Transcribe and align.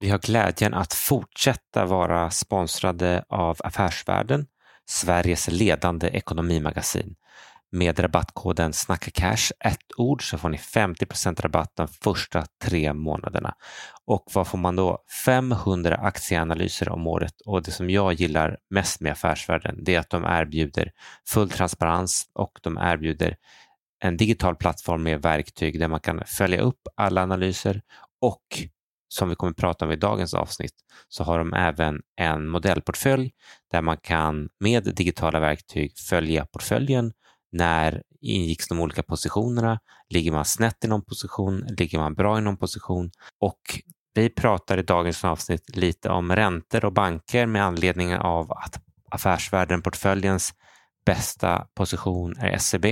Vi 0.00 0.10
har 0.10 0.18
glädjen 0.18 0.74
att 0.74 0.94
fortsätta 0.94 1.84
vara 1.86 2.30
sponsrade 2.30 3.24
av 3.28 3.56
Affärsvärlden, 3.64 4.46
Sveriges 4.86 5.48
ledande 5.48 6.08
ekonomimagasin. 6.08 7.14
Med 7.72 7.98
rabattkoden 7.98 8.72
SNACKACASH, 8.72 9.52
ett 9.60 9.86
ord, 9.96 10.30
så 10.30 10.38
får 10.38 10.48
ni 10.48 10.56
50% 10.56 11.42
rabatt 11.42 11.72
de 11.76 11.88
första 11.88 12.44
tre 12.62 12.92
månaderna. 12.92 13.54
Och 14.04 14.24
vad 14.34 14.46
får 14.48 14.58
man 14.58 14.76
då? 14.76 14.98
500 15.24 15.96
aktieanalyser 15.96 16.88
om 16.88 17.06
året 17.06 17.40
och 17.46 17.62
det 17.62 17.70
som 17.70 17.90
jag 17.90 18.12
gillar 18.12 18.58
mest 18.70 19.00
med 19.00 19.12
Affärsvärlden 19.12 19.84
det 19.84 19.94
är 19.94 20.00
att 20.00 20.10
de 20.10 20.24
erbjuder 20.24 20.92
full 21.28 21.50
transparens 21.50 22.30
och 22.34 22.58
de 22.62 22.78
erbjuder 22.78 23.36
en 24.00 24.16
digital 24.16 24.56
plattform 24.56 25.02
med 25.02 25.22
verktyg 25.22 25.78
där 25.80 25.88
man 25.88 26.00
kan 26.00 26.22
följa 26.26 26.60
upp 26.60 26.80
alla 26.96 27.22
analyser 27.22 27.82
och 28.20 28.42
som 29.08 29.28
vi 29.28 29.34
kommer 29.34 29.50
att 29.50 29.56
prata 29.56 29.84
om 29.84 29.92
i 29.92 29.96
dagens 29.96 30.34
avsnitt 30.34 30.74
så 31.08 31.24
har 31.24 31.38
de 31.38 31.52
även 31.52 32.00
en 32.16 32.48
modellportfölj 32.48 33.30
där 33.70 33.82
man 33.82 33.96
kan 33.96 34.48
med 34.60 34.94
digitala 34.94 35.40
verktyg 35.40 35.98
följa 35.98 36.46
portföljen. 36.46 37.12
När 37.52 38.02
ingicks 38.20 38.68
de 38.68 38.80
olika 38.80 39.02
positionerna? 39.02 39.78
Ligger 40.08 40.32
man 40.32 40.44
snett 40.44 40.84
i 40.84 40.88
någon 40.88 41.04
position? 41.04 41.66
Ligger 41.78 41.98
man 41.98 42.14
bra 42.14 42.38
i 42.38 42.40
någon 42.40 42.56
position? 42.56 43.10
Och 43.40 43.60
vi 44.14 44.30
pratar 44.30 44.78
i 44.78 44.82
dagens 44.82 45.24
avsnitt 45.24 45.76
lite 45.76 46.08
om 46.08 46.36
räntor 46.36 46.84
och 46.84 46.92
banker 46.92 47.46
med 47.46 47.64
anledning 47.64 48.16
av 48.16 48.52
att 48.52 48.80
Affärsvärlden-portföljens 49.10 50.54
bästa 51.06 51.66
position 51.74 52.36
är 52.38 52.58
SEB. 52.58 52.86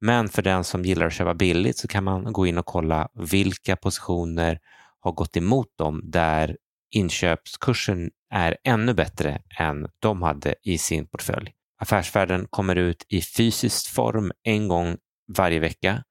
Men 0.00 0.28
för 0.28 0.42
den 0.42 0.64
som 0.64 0.84
gillar 0.84 1.06
att 1.06 1.12
köpa 1.12 1.34
billigt 1.34 1.78
så 1.78 1.88
kan 1.88 2.04
man 2.04 2.32
gå 2.32 2.46
in 2.46 2.58
och 2.58 2.66
kolla 2.66 3.08
vilka 3.14 3.76
positioner 3.76 4.58
har 5.04 5.12
gått 5.12 5.36
emot 5.36 5.68
dem 5.78 6.00
där 6.04 6.56
inköpskursen 6.90 8.10
är 8.30 8.56
ännu 8.64 8.94
bättre 8.94 9.42
än 9.58 9.86
de 9.98 10.22
hade 10.22 10.54
i 10.62 10.78
sin 10.78 11.06
portfölj. 11.06 11.52
Affärsvärlden 11.78 12.46
kommer 12.50 12.76
ut 12.76 13.06
i 13.08 13.20
fysisk 13.20 13.94
form 13.94 14.32
en 14.42 14.68
gång 14.68 14.96
varje 15.36 15.58
vecka, 15.58 16.02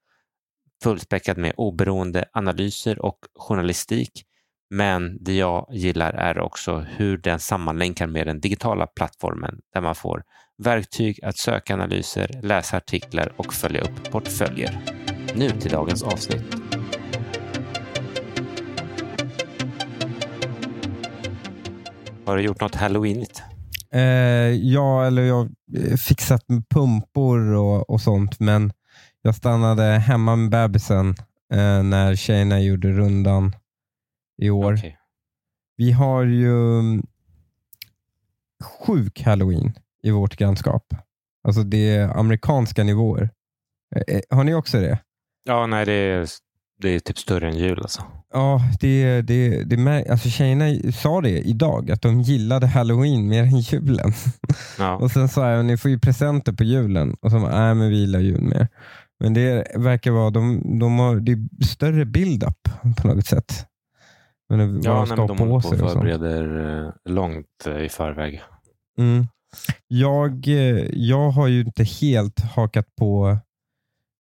fullspäckad 0.84 1.38
med 1.38 1.54
oberoende 1.58 2.26
analyser 2.34 3.06
och 3.06 3.18
journalistik. 3.36 4.12
Men 4.70 5.24
det 5.24 5.34
jag 5.34 5.68
gillar 5.72 6.14
är 6.14 6.40
också 6.40 6.78
hur 6.78 7.18
den 7.18 7.40
sammanlänkar 7.40 8.08
med 8.08 8.28
den 8.28 8.40
digitala 8.40 8.88
plattformen 8.88 9.60
där 9.74 9.82
man 9.82 9.96
får 9.96 10.24
verktyg 10.58 11.24
att 11.24 11.38
söka 11.38 11.74
analyser, 11.74 12.40
läsa 12.44 12.78
artiklar 12.78 13.34
och 13.38 13.54
följa 13.54 13.82
upp 13.82 14.12
portföljer. 14.12 14.80
Nu 15.36 15.50
till 15.50 15.72
dagens 15.72 16.04
avsnitt. 16.04 16.63
Har 22.26 22.38
du 22.38 22.44
gjort 22.44 22.62
något 22.62 22.76
halloweenigt? 22.76 23.44
Eh, 23.92 24.02
ja, 24.52 25.06
eller 25.06 25.22
jag 25.22 25.36
har 25.36 25.98
fixat 25.98 26.50
med 26.50 26.70
pumpor 26.70 27.40
och, 27.54 27.90
och 27.90 28.02
sånt, 28.02 28.40
men 28.40 28.74
jag 29.22 29.36
stannade 29.36 29.84
hemma 29.84 30.36
med 30.36 30.50
bebisen 30.50 31.10
eh, 31.54 31.84
när 31.84 32.16
tjejerna 32.16 32.60
gjorde 32.60 32.92
rundan 32.92 33.56
i 34.42 34.50
år. 34.50 34.74
Okej. 34.74 34.98
Vi 35.78 35.92
har 35.92 36.24
ju 36.24 36.80
mm, 36.80 37.04
sjuk 38.64 39.22
halloween 39.22 39.74
i 40.04 40.12
vårt 40.12 40.36
grannskap. 40.36 40.94
Alltså 41.44 41.64
det 41.64 41.96
är 41.96 42.18
amerikanska 42.18 42.84
nivåer. 42.84 43.30
Eh, 43.96 44.16
eh, 44.16 44.22
Har 44.38 44.44
ni 44.44 44.54
också 44.54 44.80
det? 44.80 45.00
Ja, 45.44 45.68
nej, 45.68 45.86
det 45.86 45.94
är, 45.94 46.28
det 46.84 46.96
är 46.96 47.00
typ 47.00 47.18
större 47.18 47.48
än 47.50 47.58
jul 47.58 47.80
alltså. 47.82 48.04
Ja, 48.34 48.62
det, 48.80 49.22
det, 49.22 49.64
det, 49.64 50.06
alltså 50.10 50.30
tjejerna 50.30 50.92
sa 50.92 51.22
det 51.22 51.40
idag, 51.40 51.92
att 51.92 52.02
de 52.02 52.22
gillade 52.22 52.68
halloween 52.68 53.28
mer 53.28 53.44
än 53.44 53.60
julen. 53.60 54.14
Ja. 54.80 54.96
Och 54.96 55.12
sen 55.12 55.30
sa 55.30 55.50
jag, 55.52 55.66
ni 55.66 55.78
får 55.78 55.92
ju 55.92 56.00
presenter 56.00 56.52
på 56.54 56.64
julen. 56.64 57.16
Och 57.22 57.32
så 57.32 57.40
bara, 57.40 57.60
nej 57.66 57.76
men 57.76 57.90
vi 57.90 57.96
gillar 58.00 58.20
jul 58.20 58.42
mer. 58.42 58.68
Men 59.20 59.34
det 59.34 59.68
verkar 59.76 60.12
vara, 60.12 60.30
de, 60.30 60.62
de 60.80 61.00
har, 61.00 61.16
det 61.16 61.32
är 61.32 61.66
större 61.66 62.06
build-up 62.06 62.58
på 63.02 63.08
något 63.08 63.26
sätt. 63.26 63.66
Men 64.50 64.60
det- 64.60 64.66
vad 64.68 64.86
Ja, 64.86 64.92
de 64.92 64.98
nej, 65.00 65.08
ska 65.08 65.16
men 65.16 65.20
ha 65.20 65.28
de 65.28 65.38
på 65.38 65.44
håller 65.46 65.62
på 65.62 65.70
sig 65.70 65.82
och 65.82 65.92
förbereder 65.92 66.84
eh, 66.86 66.92
långt 67.14 67.46
eh, 67.68 67.78
i 67.86 67.90
förväg. 67.90 68.42
Mm. 68.98 69.28
Jag, 69.88 70.48
eh, 70.48 70.86
jag 70.94 71.30
har 71.32 71.48
ju 71.48 71.62
inte 71.62 71.84
helt 71.84 72.40
hakat 72.40 72.86
på 73.00 73.38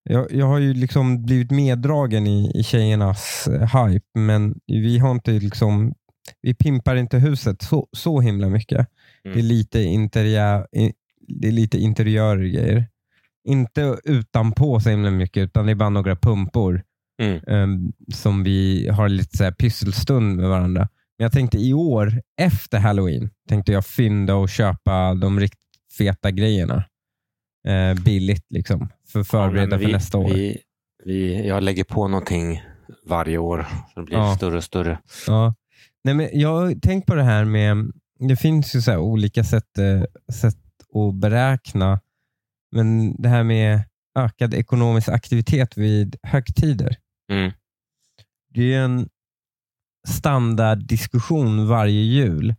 jag, 0.04 0.32
jag 0.32 0.46
har 0.46 0.60
ju 0.60 0.74
liksom 0.74 1.26
blivit 1.26 1.52
meddragen 1.52 2.28
i, 2.28 2.52
i 2.56 2.64
tjejernas 2.64 3.48
eh, 3.48 3.86
hype, 3.86 4.20
men 4.20 4.60
vi 4.68 4.98
har 4.98 5.12
inte 5.12 5.32
liksom 5.32 5.94
vi 6.42 6.54
pimpar 6.54 6.96
inte 6.96 7.18
huset 7.18 7.62
så, 7.62 7.88
så 7.92 8.22
himla 8.22 8.50
mycket. 8.50 8.88
Mm. 9.26 9.36
Det, 9.36 9.42
är 9.42 9.44
lite 9.44 9.80
interiör, 9.80 10.68
det 11.28 11.48
är 11.48 11.52
lite 11.52 11.78
interiörgrejer. 11.78 12.88
Inte 13.48 13.98
utanpå 14.04 14.80
så 14.80 14.90
himla 14.90 15.12
mycket, 15.12 15.44
utan 15.44 15.66
det 15.66 15.72
är 15.72 15.76
bara 15.76 15.90
några 15.90 16.16
pumpor 16.16 16.84
Mm. 17.22 17.42
em, 17.48 17.94
som 18.14 18.44
vi 18.44 18.88
har 18.88 19.10
lite 19.10 19.38
så 19.38 19.44
här 19.44 19.52
pysselstund 19.52 20.36
med 20.36 20.50
varandra. 20.50 20.90
Men 21.18 21.26
jag 21.26 21.32
tänkte 21.32 21.58
i 21.58 21.74
år, 21.74 22.22
efter 22.42 22.80
halloween, 22.80 23.30
tänkte 23.50 23.72
jag 23.72 23.86
fynda 23.86 24.36
och 24.36 24.50
köpa 24.50 25.14
de 25.14 25.40
riktigt 25.40 25.60
feta 25.98 26.32
grejerna. 26.32 26.84
Eh, 27.68 28.04
billigt 28.04 28.46
liksom, 28.50 28.90
för 29.08 29.20
att 29.20 29.28
förbereda 29.28 29.62
Ja, 29.62 29.68
men 29.68 29.80
för 29.80 29.86
vi, 29.88 29.94
nästa 29.94 30.18
år. 30.18 30.30
Vi, 30.34 30.58
vi, 31.06 31.48
jag 31.48 31.64
lägger 31.64 31.84
på 31.84 32.08
någonting 32.08 32.62
varje 33.06 33.38
år. 33.38 33.68
Så 33.94 34.00
det 34.00 34.06
blir 34.06 34.18
Ja. 34.18 34.36
större 34.36 34.58
och 34.58 34.64
större. 34.64 35.00
Ja. 35.28 35.54
Nej, 36.04 36.14
men 36.14 36.30
jag 36.34 36.50
har 36.50 36.80
tänkt 36.80 37.06
på 37.08 37.16
det 37.16 37.24
här 37.24 37.46
med, 37.46 37.92
det 38.20 38.36
finns 38.36 38.76
ju 38.76 38.82
så 38.82 38.98
olika 38.98 39.44
sätt, 39.44 39.78
eh, 39.78 40.34
sätt 40.34 40.58
att 40.94 41.16
beräkna, 41.16 42.00
men 42.72 43.16
det 43.22 43.30
här 43.30 43.44
med 43.44 43.84
ökad 44.20 44.54
ekonomisk 44.54 45.10
aktivitet 45.10 45.78
vid 45.78 46.16
högtider. 46.24 46.96
Mm. 47.32 47.52
Det 48.54 48.74
är 48.74 48.80
en 48.82 49.10
standarddiskussion 50.08 51.68
varje 51.68 52.02
jul 52.02 52.56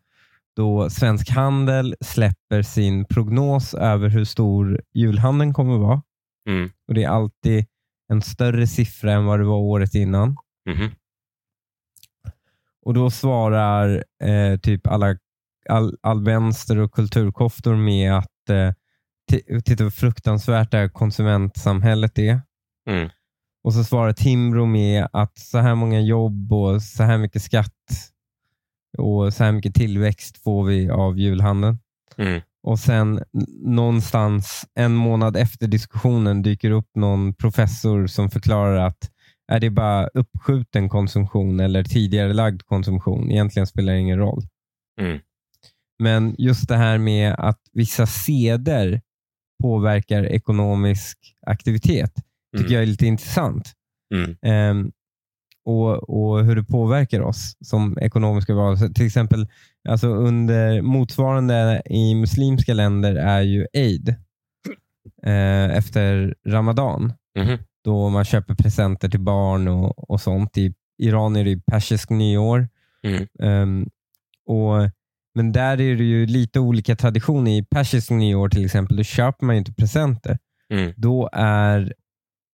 då 0.57 0.91
Svensk 0.91 1.31
Handel 1.31 1.95
släpper 2.01 2.63
sin 2.63 3.05
prognos 3.05 3.75
över 3.75 4.09
hur 4.09 4.25
stor 4.25 4.81
julhandeln 4.95 5.55
kommer 5.55 5.75
att 5.75 5.81
vara. 5.81 6.03
Mm. 6.49 6.71
Och 6.89 6.95
Det 6.95 7.05
är 7.05 7.09
alltid 7.09 7.67
en 8.13 8.23
större 8.23 8.67
siffra 8.67 9.13
än 9.13 9.25
vad 9.25 9.41
det 9.41 9.45
var 9.45 9.57
året 9.59 9.95
innan. 9.95 10.37
Mhm. 10.71 10.91
Och 12.87 12.95
Då 12.95 13.11
svarar 13.11 14.05
eh, 14.25 14.59
typ 14.59 14.87
alla, 14.87 15.17
all, 15.69 15.97
all 16.03 16.25
vänster 16.25 16.79
och 16.79 16.93
kulturkoftor 16.93 17.77
med 17.77 18.13
att 18.19 18.51
eh, 18.51 18.73
ti- 19.33 19.61
titta 19.61 19.85
vad 19.85 19.95
fruktansvärt 19.95 20.71
det 20.71 20.77
här 20.79 20.89
konsumentsamhället 20.89 22.19
är. 22.19 22.41
Mm. 22.91 23.09
Och 23.65 23.75
så 23.75 23.85
svarar 23.85 24.13
Timbro 24.13 24.67
med 24.67 25.09
att 25.13 25.39
så 25.39 25.59
här 25.59 25.75
många 25.75 26.01
jobb 26.01 26.53
och 26.53 26.83
så 26.83 27.03
här 27.03 27.19
mycket 27.19 27.43
skatt 27.43 27.73
och 28.99 29.35
så 29.35 29.45
här 29.45 29.53
mycket 29.53 29.75
tillväxt 29.75 30.43
får 30.43 30.65
vi 30.65 30.91
av 30.91 31.19
julhandeln. 31.19 31.79
Mm. 32.17 32.41
Och 32.63 32.79
sen 32.79 33.23
någonstans 33.65 34.65
en 34.75 34.95
månad 34.95 35.37
efter 35.37 35.67
diskussionen 35.67 36.43
dyker 36.43 36.71
upp 36.71 36.89
någon 36.95 37.35
professor 37.35 38.07
som 38.07 38.31
förklarar 38.31 38.77
att 38.87 39.11
är 39.53 39.61
det 39.61 39.71
bara 39.71 40.07
uppskjuten 40.07 40.89
konsumtion 40.89 41.61
eller 41.61 41.85
tidigare 41.85 42.33
lagd 42.33 42.63
konsumtion? 42.63 43.31
Egentligen 43.31 43.67
spelar 43.67 43.93
det 43.93 43.99
ingen 43.99 44.19
roll. 44.19 44.43
Mm. 45.01 45.19
Men 46.03 46.35
just 46.39 46.69
det 46.69 46.77
här 46.77 46.99
med 46.99 47.35
att 47.39 47.61
vissa 47.73 48.07
seder 48.07 49.01
påverkar 49.63 50.27
ekonomisk 50.27 51.19
aktivitet 51.47 52.15
tycker 52.57 52.65
Mm. 52.65 52.73
jag 52.73 52.83
är 52.83 52.87
lite 52.87 53.07
intressant. 53.07 53.73
Mm. 54.15 54.37
Ehm, 54.43 54.93
och, 55.65 56.11
och 56.11 56.45
hur 56.45 56.57
det 56.57 56.65
påverkar 56.65 57.21
oss 57.21 57.57
som 57.61 57.99
ekonomiska 58.01 58.55
varelser. 58.55 58.89
Till 58.89 59.07
exempel 59.07 59.47
alltså 59.89 60.07
under 60.09 60.83
motsvarande 60.83 61.83
i 61.85 62.15
muslimska 62.15 62.75
länder 62.75 63.15
är 63.15 63.41
ju 63.41 63.67
Eid 63.73 64.09
eh, 65.27 65.77
efter 65.77 66.35
Ramadan 66.47 67.13
Mhm. 67.39 67.59
då 67.85 68.09
man 68.09 68.25
köper 68.25 68.55
presenter 68.55 69.09
till 69.09 69.21
barn 69.21 69.69
och, 69.69 70.11
och 70.11 70.21
sånt. 70.21 70.59
I 70.59 70.75
Iran 70.99 71.37
är 71.37 71.45
det 71.45 71.61
persisk 71.67 72.11
nyår. 72.11 72.69
Mm. 73.03 73.27
Ehm, 73.43 73.89
och, 74.47 74.91
men 75.35 75.53
där 75.53 75.81
är 75.81 75.97
det 75.97 76.05
ju 76.05 76.27
lite 76.27 76.61
olika 76.61 76.97
traditioner. 76.97 77.51
I 77.51 77.63
persisk 77.63 78.11
nyår 78.11 78.49
till 78.49 78.65
exempel, 78.65 78.97
då 78.97 79.03
köper 79.03 79.47
man 79.47 79.57
inte 79.57 79.73
presenter. 79.73 80.39
Mm. 80.73 80.93
Då 80.97 81.29
är 81.33 81.95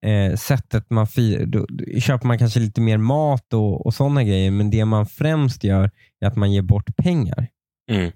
eh, 0.03 0.37
sättet 0.37 0.91
man 0.91 1.07
firar, 1.07 1.47
då, 1.47 1.67
köper 2.01 2.27
man 2.27 2.39
kanske 2.39 2.61
lite 2.61 2.81
mer 2.81 2.99
mat 2.99 3.53
och, 3.53 3.87
och 3.87 3.95
sådana 3.95 4.25
grejer, 4.25 4.51
men 4.51 4.71
det 4.71 4.85
man 4.85 5.07
främst 5.07 5.65
gör 5.65 5.91
är 6.21 6.27
att 6.27 6.37
man 6.37 6.53
ger 6.53 6.63
bort 6.63 6.97
pengar. 6.97 7.49
Mm. 7.91 8.13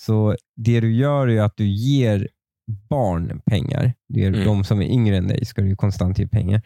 Så 0.00 0.36
det 0.56 0.80
du 0.80 0.94
gör 0.94 1.28
är 1.28 1.42
att 1.42 1.56
du 1.56 1.66
ger 1.66 2.28
barn 2.66 3.40
pengar. 3.46 3.94
Det 4.08 4.24
är 4.24 4.28
Mm. 4.28 4.44
De 4.44 4.64
som 4.64 4.82
är 4.82 4.86
yngre 4.86 5.16
än 5.16 5.28
dig 5.28 5.44
ska 5.44 5.62
du 5.62 5.68
ju 5.68 5.76
konstant 5.76 6.18
ge 6.18 6.26
pengar. 6.26 6.62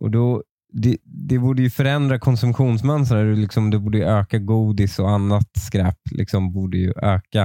Och 0.00 0.10
Då 0.10 0.42
det, 0.72 0.96
det 1.04 1.38
borde 1.38 1.62
ju 1.62 1.70
förändra 1.70 2.18
konsumtionsmönster. 2.18 3.34
Liksom, 3.36 3.70
det 3.70 3.78
borde 3.78 3.98
ju 3.98 4.04
öka 4.04 4.38
godis 4.38 4.98
och 4.98 5.10
annat 5.10 5.56
skräp. 5.56 5.98
Liksom, 6.10 6.52
borde 6.52 6.78
ju 6.78 6.92
öka. 7.02 7.42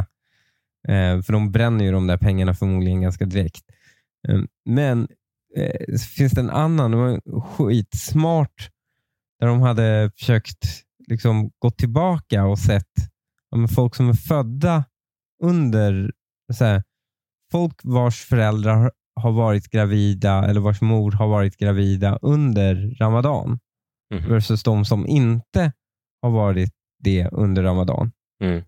Eh, 0.88 1.22
för 1.22 1.34
de 1.34 1.52
bränner 1.52 1.86
ju 1.86 1.92
de 1.92 2.08
där 2.08 2.18
pengarna 2.18 2.54
förmodligen 2.54 3.02
ganska 3.02 3.26
direkt. 3.26 3.64
Eh, 4.28 4.42
men 4.66 5.08
eh, 5.57 5.98
finns 6.18 6.31
det 6.31 6.42
en 6.42 6.50
annan, 6.50 6.92
det 6.92 6.98
var 6.98 7.22
skitsmart, 7.42 8.69
där 9.40 9.48
de 9.48 9.62
hade 9.62 10.12
försökt 10.16 10.66
liksom, 11.07 11.52
gå 11.60 11.72
tillbaka 11.72 12.46
och 12.46 12.60
sett 12.60 12.92
ja, 13.50 13.68
folk 13.68 13.96
som 13.96 14.10
är 14.10 14.13
födda 14.13 14.84
under, 15.44 16.12
så 16.54 16.66
här, 16.66 16.84
folk 17.52 17.80
vars 17.84 18.22
föräldrar 18.25 18.92
har, 19.22 19.31
varit 19.31 19.69
gravida 19.69 20.46
eller 20.46 20.62
vars 20.62 20.81
mor 20.81 21.12
har 21.12 21.28
varit 21.28 21.58
gravida 21.58 22.18
under 22.22 22.96
Ramadan 23.00 23.60
Mhm. 24.13 24.30
versus 24.30 24.63
de 24.63 24.86
som 24.86 25.08
inte 25.08 25.72
har 26.22 26.30
varit 26.31 26.72
det 27.04 27.28
under 27.31 27.63
Ramadan. 27.63 28.12
Mm. 28.44 28.63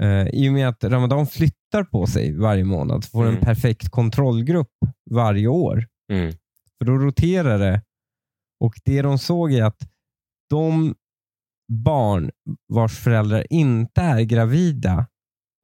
Eh, 0.00 0.28
I 0.28 0.48
och 0.48 0.52
med 0.52 0.68
att 0.68 0.84
Ramadan 0.84 1.26
flyttar 1.26 1.84
på 1.84 2.06
sig 2.06 2.36
varje 2.36 2.64
månad 2.64 3.04
så 3.04 3.10
får 3.10 3.22
du 3.22 3.28
en 3.28 3.34
Mm. 3.34 3.44
perfekt 3.44 3.88
kontrollgrupp 3.90 4.72
varje 5.10 5.46
år. 5.48 5.86
Mm. 6.12 6.32
För 6.78 6.84
då 6.84 6.92
roterar 6.92 7.58
det. 7.58 7.82
Och 8.60 8.74
det 8.84 9.02
de 9.02 9.18
såg 9.18 9.52
är 9.52 9.64
att 9.64 9.88
de 10.50 10.94
barn 11.72 12.30
vars 12.68 12.98
föräldrar 12.98 13.46
inte 13.50 14.00
är 14.00 14.20
gravida 14.20 15.06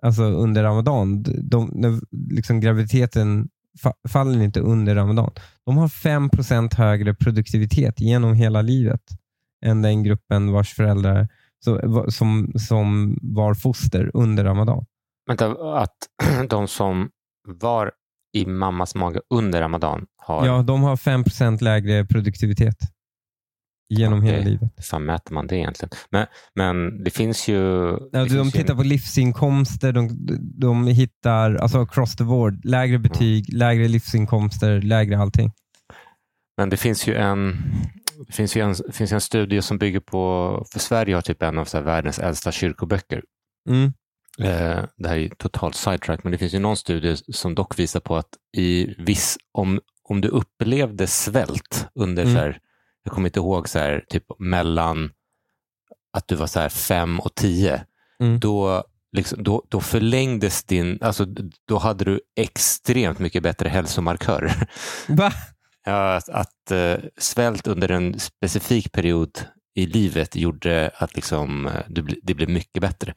alltså 0.02 0.23
under 0.23 0.62
Ramadan, 0.62 1.23
de, 1.23 1.70
när 1.75 2.00
liksom 2.35 2.61
graviditeten 2.61 3.49
fa- 3.82 4.08
faller 4.08 4.43
inte 4.43 4.61
under 4.61 4.94
Ramadan. 4.94 5.31
De 5.67 5.76
har 5.76 5.88
5% 5.88 6.76
högre 6.76 7.14
produktivitet 7.14 8.00
genom 8.00 8.35
hela 8.35 8.62
livet 8.62 9.02
än 9.64 9.82
den 9.82 10.02
gruppen 10.02 10.52
vars 10.52 10.75
föräldrar 10.75 11.29
så, 11.64 12.05
som, 12.11 12.52
som 12.55 13.19
var 13.23 13.55
foster 13.55 14.11
under 14.14 14.44
Ramadan. 14.44 14.85
Vänta, 15.26 15.79
att 15.81 15.97
de 16.49 16.69
som 16.69 17.11
var 17.49 17.93
i 18.34 18.46
mammas 18.46 18.94
mage 18.94 19.20
under 19.31 19.60
Ramadan 19.60 20.06
har... 20.16 20.46
Ja, 20.46 20.62
de 20.62 20.82
har 20.82 20.96
5% 20.96 21.62
lägre 21.62 22.04
produktivitet 22.04 22.76
genom 23.88 24.19
Okej. 24.19 24.31
hela 24.31 24.44
livet. 24.44 24.72
Hur 24.76 24.82
fan 24.82 25.04
mäter 25.04 25.34
man 25.34 25.46
det 25.46 25.56
egentligen? 25.56 25.90
Men, 26.10 26.26
men 26.54 27.04
det 27.04 27.10
finns 27.10 27.48
ju... 27.48 27.54
Ja, 27.54 27.98
det 28.10 28.19
de 28.19 28.28
finns 28.28 28.54
ju 28.54 28.58
tittar 28.60 28.75
på 28.75 28.82
livsinkomster, 28.82 29.92
de, 29.92 30.08
de 30.60 30.86
hittar 30.86 31.54
alltså 31.54 31.81
across 31.81 32.16
the 32.16 32.25
board, 32.25 32.64
lägre 32.64 32.98
betyg, 32.98 33.52
lägre 33.52 33.88
livsinkomster, 33.88 34.80
lägre 34.80 35.19
allting. 35.19 35.52
Men 36.56 36.70
det 36.70 36.76
finns 36.76 37.06
ju 37.08 37.14
en, 37.14 37.56
det 38.26 38.32
finns 38.32 38.56
ju 38.56 38.60
en, 38.60 38.75
finns 38.92 39.12
en 39.12 39.20
studie 39.20 39.62
som 39.62 39.78
bygger 39.78 40.00
på, 40.00 40.64
för 40.72 40.78
Sverige 40.78 41.14
har 41.14 41.22
typ 41.22 41.42
en 41.42 41.58
av 41.58 41.64
så 41.64 41.80
världens 41.80 42.19
äldsta 42.19 42.52
kyrkoböcker. 42.52 43.22
Mm. 43.70 43.92
Eh, 44.38 44.84
det 44.96 45.08
här 45.08 45.14
är 45.16 45.20
ju 45.20 45.28
totalt 45.28 45.76
sidetrack, 45.76 46.25
men 46.25 46.32
det 46.32 46.38
finns 46.38 46.54
ju 46.54 46.58
någon 46.58 46.76
studie 46.76 47.16
som 47.32 47.54
dock 47.54 47.78
visar 47.78 48.00
på 48.00 48.16
att 48.16 48.28
i 48.56 48.94
viss, 48.98 49.38
om, 49.52 49.81
om 50.08 50.20
du 50.20 50.28
upplevde 50.28 51.06
svält 51.06 51.86
under, 51.94 52.22
Mm. 52.22 52.34
så 52.34 52.40
här, 52.40 52.58
jag 53.04 53.12
kommer 53.14 53.28
inte 53.28 53.38
ihåg, 53.40 53.69
så 53.69 53.78
här, 53.78 54.04
typ 54.08 54.25
mellan 54.38 55.10
att 56.12 56.28
du 56.28 56.34
var 56.34 56.46
så 56.46 56.60
här 56.60 56.69
fem 56.69 57.20
och 57.20 57.34
tio, 57.34 57.84
Mm. 58.20 58.40
då, 58.40 58.84
liksom, 59.12 59.42
då, 59.42 59.62
då 59.69 59.81
förlängdes 59.81 60.64
din, 60.64 60.98
alltså 61.02 61.25
då 61.69 61.78
hade 61.78 62.04
du 62.04 62.20
extremt 62.37 63.19
mycket 63.19 63.42
bättre 63.42 63.69
hälsomarkörer. 63.69 64.69
Va? 65.08 65.32
Ja, 65.84 66.16
att, 66.16 66.28
att 66.28 66.70
eh, 66.70 66.96
svält 67.19 67.66
under 67.66 67.90
en 67.90 68.19
specifik 68.20 68.92
period 68.92 69.30
i 69.75 69.87
livet 69.87 70.37
gjorde 70.37 70.90
att 70.96 71.16
liksom, 71.16 71.66
eh, 71.66 71.80
det 72.22 72.34
blev 72.34 72.48
mycket 72.48 72.80
bättre. 72.80 73.14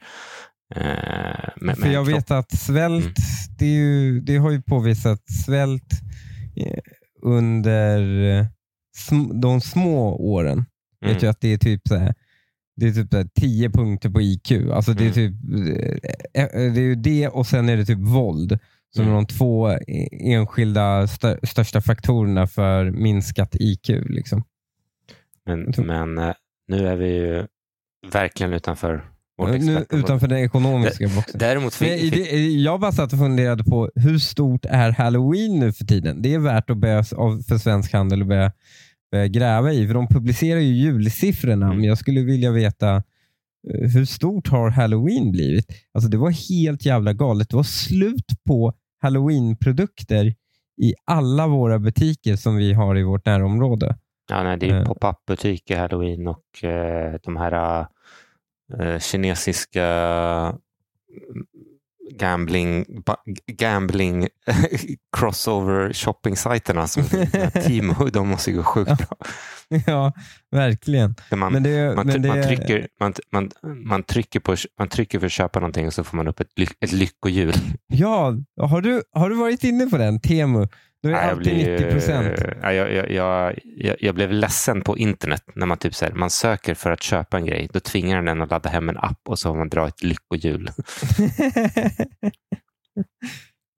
Eh, 0.74 1.48
med, 1.56 1.76
För 1.76 1.82
med 1.82 1.92
jag 1.92 2.04
vet 2.04 2.30
att 2.30 2.50
svält, 2.58 3.04
Mm. 3.04 3.14
det, 3.58 3.64
är 3.66 3.70
ju, 3.74 4.20
det 4.20 4.36
har 4.36 4.50
ju 4.50 4.62
påvisat 4.62 5.30
svält 5.44 5.92
eh, 6.56 6.78
under 7.22 8.24
eh, 8.38 8.46
sm, 8.96 9.40
de 9.40 9.60
små 9.60 10.16
åren. 10.32 10.64
Mm. 11.02 11.14
Vet 11.14 11.22
jag 11.22 11.30
att 11.30 11.40
det 11.40 11.52
är 11.52 11.58
typ 11.58 11.88
så 11.88 11.96
här, 11.96 12.14
det 12.76 12.86
är 12.88 12.92
typ 12.92 13.10
så 13.10 13.16
här 13.16 13.28
10 13.40 13.70
punkter 13.70 14.10
på 14.10 14.20
IQ. 14.20 14.52
Alltså 14.72 14.92
det, 14.92 15.04
är 15.04 15.18
Mm. 15.18 15.32
typ, 15.32 15.34
det 16.74 16.80
är 16.80 16.96
det 16.96 17.28
och 17.28 17.46
sen 17.46 17.68
är 17.68 17.76
det 17.76 17.84
typ 17.84 17.98
våld 17.98 18.58
som 18.94 19.02
Mm. 19.02 19.14
är 19.14 19.16
de 19.16 19.26
två 19.26 19.78
enskilda 20.12 21.06
stö, 21.06 21.38
största 21.42 21.80
faktorerna 21.80 22.46
för 22.46 22.90
minskat 22.90 23.54
IQ. 23.60 23.88
Liksom. 23.88 24.44
Men, 25.46 25.72
men 25.86 26.34
nu 26.68 26.88
är 26.88 26.96
vi 26.96 27.08
ju 27.08 27.46
verkligen 28.12 28.52
utanför 28.52 29.04
Nu, 29.38 29.86
utanför 29.90 30.26
den 30.26 30.38
ekonomiska 30.38 31.08
boxen. 31.08 31.38
Däremot 31.38 31.74
fin, 31.74 32.10
det, 32.10 32.48
jag 32.48 32.80
bara 32.80 32.92
satt 32.92 33.12
och 33.12 33.18
funderade 33.18 33.64
på 33.64 33.90
hur 33.94 34.18
stort 34.18 34.64
är 34.64 34.90
halloween 34.92 35.58
nu 35.58 35.72
för 35.72 35.84
tiden? 35.84 36.22
Det 36.22 36.34
är 36.34 36.38
värt 36.38 36.70
att 36.70 36.76
börja, 36.76 37.02
för 37.48 37.58
svensk 37.58 37.92
handel 37.92 38.22
att 38.22 38.28
börja, 38.28 38.52
börja 39.12 39.26
gräva 39.26 39.72
i. 39.72 39.86
För 39.86 39.94
de 39.94 40.08
publicerar 40.08 40.60
ju 40.60 40.74
julsiffrorna, 40.74 41.66
Mm. 41.66 41.76
men 41.78 41.84
jag 41.84 41.98
skulle 41.98 42.20
vilja 42.20 42.50
veta 42.50 42.94
eh, 42.96 43.90
hur 43.94 44.04
stort 44.04 44.48
har 44.48 44.70
halloween 44.70 45.32
blivit? 45.32 45.66
Alltså 45.94 46.10
Det 46.10 46.16
var 46.16 46.30
helt 46.50 46.86
jävla 46.86 47.12
galet. 47.12 47.48
Det 47.50 47.56
var 47.56 47.62
slut 47.62 48.26
på 48.46 48.72
halloween-produkter 49.02 50.34
i 50.82 50.94
alla 51.04 51.46
våra 51.46 51.78
butiker 51.78 52.36
som 52.36 52.56
vi 52.56 52.72
har 52.72 52.98
i 52.98 53.02
vårt 53.02 53.26
närområde. 53.26 53.96
ja, 54.30 54.42
nej, 54.42 54.56
det 54.58 54.68
är 54.70 54.80
eh. 54.80 54.84
pop-up-butiker, 54.86 55.78
halloween 55.78 56.26
och 56.28 56.64
eh, 56.64 57.14
de 57.24 57.36
här 57.36 57.86
eh, 58.80 58.98
kinesiska 58.98 59.84
mm, 59.84 61.46
gambling, 62.18 62.84
gambling 63.46 64.28
crossover 65.16 65.92
shopping-sajterna 65.92 66.86
som 66.86 67.04
Timo, 67.66 67.94
de 68.12 68.28
måste 68.28 68.52
gå 68.52 68.62
sjukt 68.62 68.98
bra. 68.98 69.16
ja, 69.86 70.12
verkligen. 70.50 71.14
Man, 71.36 71.52
Men 71.52 71.62
det, 71.62 71.96
man, 71.96 72.06
men 72.06 72.22
det, 72.22 72.28
man, 72.28 72.42
trycker, 72.42 72.88
man, 73.00 73.14
man, 73.32 73.50
man, 73.62 74.02
trycker 74.02 74.40
på, 74.40 74.56
man 74.78 74.88
trycker 74.88 75.18
för 75.18 75.26
att 75.26 75.32
köpa 75.32 75.60
någonting 75.60 75.86
och 75.86 75.94
så 75.94 76.04
får 76.04 76.16
man 76.16 76.28
upp 76.28 76.40
ett, 76.40 76.58
ly- 76.58 76.76
ett 76.80 76.92
lyckohjul. 76.92 77.54
Ja, 77.86 78.34
har 78.60 78.80
du, 78.80 79.02
har 79.12 79.30
du 79.30 79.36
varit 79.36 79.64
inne 79.64 79.86
på 79.86 79.98
den? 79.98 80.20
Temu? 80.20 80.66
Då 81.02 81.08
är 81.08 81.12
Nej, 81.12 81.30
alltid 81.30 81.56
90 81.56 81.90
procent. 81.90 82.38
ja, 82.62 82.72
jag, 82.72 82.92
jag, 82.92 83.10
jag, 83.10 83.58
jag, 83.76 83.96
jag 84.00 84.14
blev 84.14 84.32
ledsen 84.32 84.80
på 84.82 84.98
internet 84.98 85.42
när 85.54 85.66
man, 85.66 85.78
typ 85.78 85.94
så 85.94 86.04
här, 86.04 86.12
man 86.12 86.30
söker 86.30 86.74
för 86.74 86.90
att 86.90 87.02
köpa 87.02 87.36
en 87.36 87.46
grej. 87.46 87.68
Då 87.72 87.80
tvingar 87.80 88.22
den 88.22 88.42
att 88.42 88.50
ladda 88.50 88.68
hem 88.68 88.88
en 88.88 88.96
app 88.96 89.20
och 89.28 89.38
så 89.38 89.48
har 89.48 89.56
man 89.56 89.68
dra 89.68 89.88
ett 89.88 90.02
lyckohjul. 90.02 90.70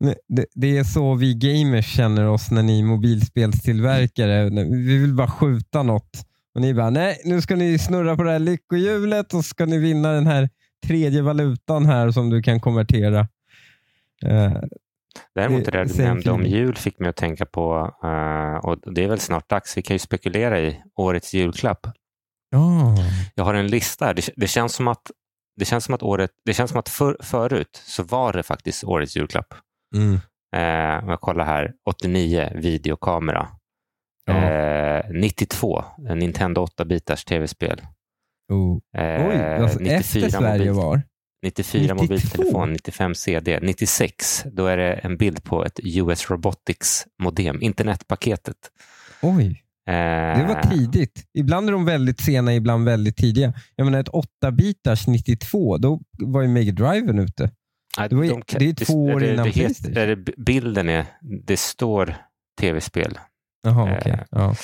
det, 0.28 0.46
det 0.54 0.78
är 0.78 0.84
så 0.84 1.14
vi 1.14 1.34
gamers 1.34 1.86
känner 1.86 2.28
oss 2.28 2.50
när 2.50 2.62
ni 2.62 2.82
mobilspelstillverkare. 2.82 4.50
Vi 4.70 4.98
vill 4.98 5.14
bara 5.14 5.30
skjuta 5.30 5.82
något. 5.82 6.26
Och 6.54 6.60
ni 6.60 6.74
bara, 6.74 6.90
nej, 6.90 7.20
nu 7.24 7.40
ska 7.40 7.56
ni 7.56 7.78
snurra 7.78 8.16
på 8.16 8.22
det 8.22 8.30
här 8.30 8.38
lyckohjulet 8.38 9.34
och 9.34 9.44
ska 9.44 9.66
ni 9.66 9.78
vinna 9.78 10.12
den 10.12 10.26
här 10.26 10.48
tredje 10.86 11.22
valutan 11.22 11.86
här 11.86 12.10
som 12.10 12.30
du 12.30 12.42
kan 12.42 12.60
konvertera. 12.60 13.28
Däremot 15.34 15.64
Det- 15.64 15.70
där 15.70 15.84
du 15.84 16.02
nämnde 16.02 16.30
om 16.30 16.42
jul 16.46 16.76
fick 16.76 16.98
mig 16.98 17.08
att 17.10 17.16
tänka 17.16 17.46
på, 17.46 17.94
eh, 18.04 18.68
och 18.68 18.94
det 18.94 19.04
är 19.04 19.08
väl 19.08 19.20
snart 19.20 19.48
dags, 19.48 19.76
vi 19.76 19.82
kan 19.82 19.94
ju 19.94 19.98
spekulera 19.98 20.60
i 20.60 20.82
årets 20.96 21.34
julklapp. 21.34 21.86
ja. 22.50 22.94
Jag 23.34 23.44
har 23.44 23.54
en 23.54 23.66
lista 23.66 24.04
här. 24.06 24.14
Det, 24.14 24.28
det 24.36 24.46
känns 24.46 24.74
som 24.74 24.88
att, 24.88 25.10
det 25.56 25.64
känns 25.64 25.84
som 25.84 25.94
att, 25.94 26.02
året, 26.02 26.30
det 26.44 26.54
känns 26.54 26.70
som 26.70 26.80
att 26.80 26.88
för, 26.88 27.16
förut 27.20 27.82
så 27.86 28.02
var 28.02 28.32
det 28.32 28.42
faktiskt 28.42 28.84
årets 28.84 29.16
julklapp. 29.16 29.54
Mm. 29.96 30.14
Eh, 30.56 31.10
jag 31.10 31.20
kollar 31.20 31.44
här, 31.44 31.72
89 31.88 32.52
videokamera. 32.54 33.48
Ja. 34.24 34.34
Eh, 34.34 35.04
92, 35.10 35.84
en 36.08 36.18
Nintendo 36.18 36.64
8-bitars 36.66 37.24
tv-spel. 37.24 37.80
Oh. 38.52 38.78
Eh, 39.02 39.26
Oj, 39.28 39.62
alltså 39.62 39.80
efter 39.82 40.28
Sverige 40.30 40.58
mobil, 40.58 40.72
var. 40.72 41.02
94 41.42 41.94
92? 41.94 42.02
mobiltelefon, 42.02 42.72
95 42.72 43.14
CD. 43.14 43.58
96, 43.62 44.44
då 44.52 44.66
är 44.66 44.76
det 44.76 44.92
en 44.92 45.16
bild 45.16 45.44
på 45.44 45.64
ett 45.64 45.80
US 45.84 46.30
Robotics 46.30 47.06
modem, 47.22 47.62
internetpaketet. 47.62 48.56
Oj, 49.22 49.64
Eh, 49.88 50.38
det 50.38 50.44
var 50.54 50.62
tidigt. 50.62 51.24
Ibland 51.38 51.68
är 51.68 51.72
de 51.72 51.84
väldigt 51.84 52.20
sena, 52.20 52.54
ibland 52.54 52.84
väldigt 52.84 53.16
tidiga. 53.16 53.52
Jag 53.76 53.84
menar 53.84 54.00
ett 54.00 54.08
8-bitars 54.08 55.08
92, 55.08 55.78
då 55.78 56.00
var 56.18 56.42
ju 56.42 56.48
Mega 56.48 56.72
Driven 56.72 57.18
ute. 57.18 57.50
nej, 57.98 58.08
det 58.08 58.14
var 58.16 58.24
de 58.24 58.42
det 58.58 58.68
är 58.80 58.84
två 58.84 59.04
år 59.04 59.20
det, 59.20 59.32
innan 59.32 59.46
det, 59.46 59.52
PlayStation. 59.52 59.96
är 59.96 60.06
det, 60.06 60.16
Bilden 60.36 60.88
är, 60.88 61.06
det 61.46 61.56
står 61.56 62.14
tv-spel. 62.60 63.18
Jaha, 63.62 63.90
Eh, 63.90 63.96
okej. 63.98 64.24
Ja. 64.30 64.54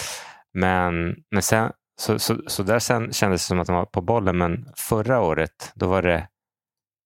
Men, 0.54 1.14
men 1.30 1.42
sen, 1.42 1.71
så, 2.00 2.18
så, 2.18 2.42
så 2.47 2.62
där 2.62 2.78
sen 2.78 3.12
kändes 3.12 3.42
det 3.42 3.47
som 3.47 3.61
att 3.61 3.66
de 3.66 3.76
var 3.76 3.85
på 3.85 4.00
bollen, 4.02 4.38
men 4.38 4.66
förra 4.76 5.21
året 5.21 5.73
då 5.75 5.87
var 5.87 6.02
det 6.02 6.28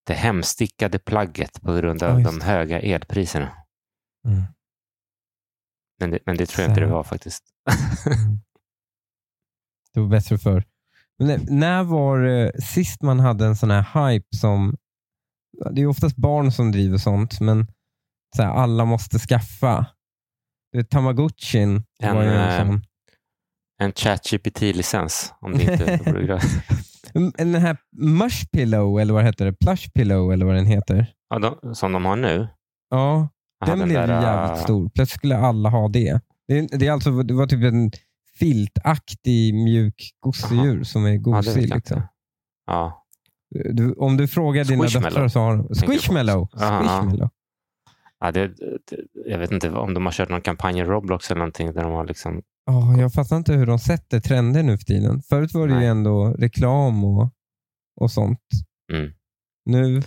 det 0.07 0.15
hemstickade 0.15 0.99
plagget 0.99 1.61
på 1.63 1.75
grund 1.75 2.03
av 2.03 2.21
Ja, 2.21 2.31
de 2.31 2.41
höga 2.41 2.81
elpriserna. 2.81 3.53
Mm. 4.29 4.43
Men 6.01 6.11
det, 6.11 6.19
men 6.27 6.37
det 6.37 6.47
tror 6.47 6.63
jag 6.63 6.71
inte 6.71 6.81
det 6.81 6.87
var 6.87 7.05
faktiskt. 7.05 7.45
Mm. 8.07 8.39
Det 9.95 10.01
var 10.01 10.09
bättre 10.09 10.39
förr. 10.39 10.65
Men 11.19 11.47
när- 11.49 11.85
var 11.85 12.19
det 12.21 12.63
sist 12.65 13.03
man 13.03 13.21
hade 13.21 13.47
en 13.47 13.57
sån 13.57 13.71
här 13.71 14.11
hype 14.11 14.37
som... 14.37 14.77
Det 15.71 15.83
är 15.83 15.87
oftast 15.87 16.17
barn 16.17 16.53
som 16.53 16.73
driver 16.73 16.99
sånt, 16.99 17.41
men 17.41 17.67
så 18.37 18.43
här, 18.43 18.51
alla 18.51 18.85
måste 18.85 19.19
skaffa. 19.19 19.87
Vet, 20.73 20.91
Tamagotchin 20.91 21.85
En, 22.03 22.17
var 22.17 22.23
ju 22.23 22.29
en 22.31 22.51
eh, 22.51 22.67
sån. 22.67 22.83
En 23.79 23.93
ChatGPT-licens 23.93 25.33
om 25.41 25.53
det 25.53 25.63
inte 25.63 25.97
vore 26.13 26.27
Den 27.39 27.55
här 27.55 27.77
Mushpillow, 27.97 29.01
eller 29.01 29.15
vad 29.15 29.25
heter 29.25 29.45
det? 29.45 29.53
Plushpillow, 29.53 30.33
eller 30.33 30.47
vad 30.47 30.55
den 30.55 30.67
heter. 30.67 31.07
Ja, 31.31 31.39
de, 31.39 31.75
som 31.75 31.93
de 31.93 32.05
har 32.05 32.17
nu. 32.17 32.49
Ja, 32.91 33.29
Aha, 33.65 33.77
den 33.77 33.79
blev 33.89 34.01
ju 34.01 34.07
där, 34.07 34.23
jävligt 34.23 34.59
äh, 34.59 34.65
stor. 34.65 34.89
Plötsligt 34.95 35.19
skulle 35.19 35.37
alla 35.37 35.69
ha 35.69 35.89
det. 35.89 36.21
Det, 36.49 36.59
är- 36.59 36.79
det, 36.79 36.87
är 36.87 36.93
alltså, 36.93 37.23
det 37.23 37.35
var 37.35 37.47
typ 37.47 37.65
en 37.65 37.91
filtaktig 38.39 39.55
mjuk 39.55 40.11
gosedjur 40.21 40.83
som 40.83 41.05
är 41.05 41.11
Ja, 41.11 41.17
gosig. 41.17 41.63
jag 41.63 41.75
liksom. 41.75 42.03
Ja. 42.67 43.05
du, 43.73 43.93
om 43.93 44.17
du 44.17 44.29
frågar 44.29 44.65
dina 44.65 44.85
döttrar 44.85 45.29
så 45.29 45.41
har 45.41 45.57
de... 45.57 45.75
Squishmallow. 45.75 46.49
Aha. 46.61 46.81
Squishmallow. 46.81 47.31
Ja, 48.21 48.33
det, 48.33 48.47
det, 48.49 48.97
jag 49.27 49.39
vet 49.39 49.51
inte 49.53 49.71
om 49.71 49.95
de 49.95 50.05
har 50.05 50.13
kört 50.13 50.29
någon 50.29 50.41
kampanj 50.41 50.79
i 50.79 50.85
Roblox 50.85 51.31
eller 51.31 51.39
någonting 51.39 51.73
där 51.73 51.83
de 51.83 51.93
har 51.93 52.05
liksom... 52.05 52.43
Ja, 52.65 52.97
jag 52.99 53.13
fattar 53.13 53.37
inte 53.37 53.53
hur 53.53 53.67
de 53.67 53.79
sätter 53.79 54.21
trender 54.21 54.63
nu 54.63 54.79
för 54.79 54.85
tiden. 54.85 55.23
Förut 55.23 55.55
var 55.55 55.67
det 55.67 55.73
ju 55.73 55.79
Nej. 55.81 55.89
ändå 55.89 56.35
reklam 56.39 57.05
och, 57.05 57.35
och 58.01 58.11
sånt. 58.11 58.41
Mm. 58.93 59.13
Nu... 59.65 60.03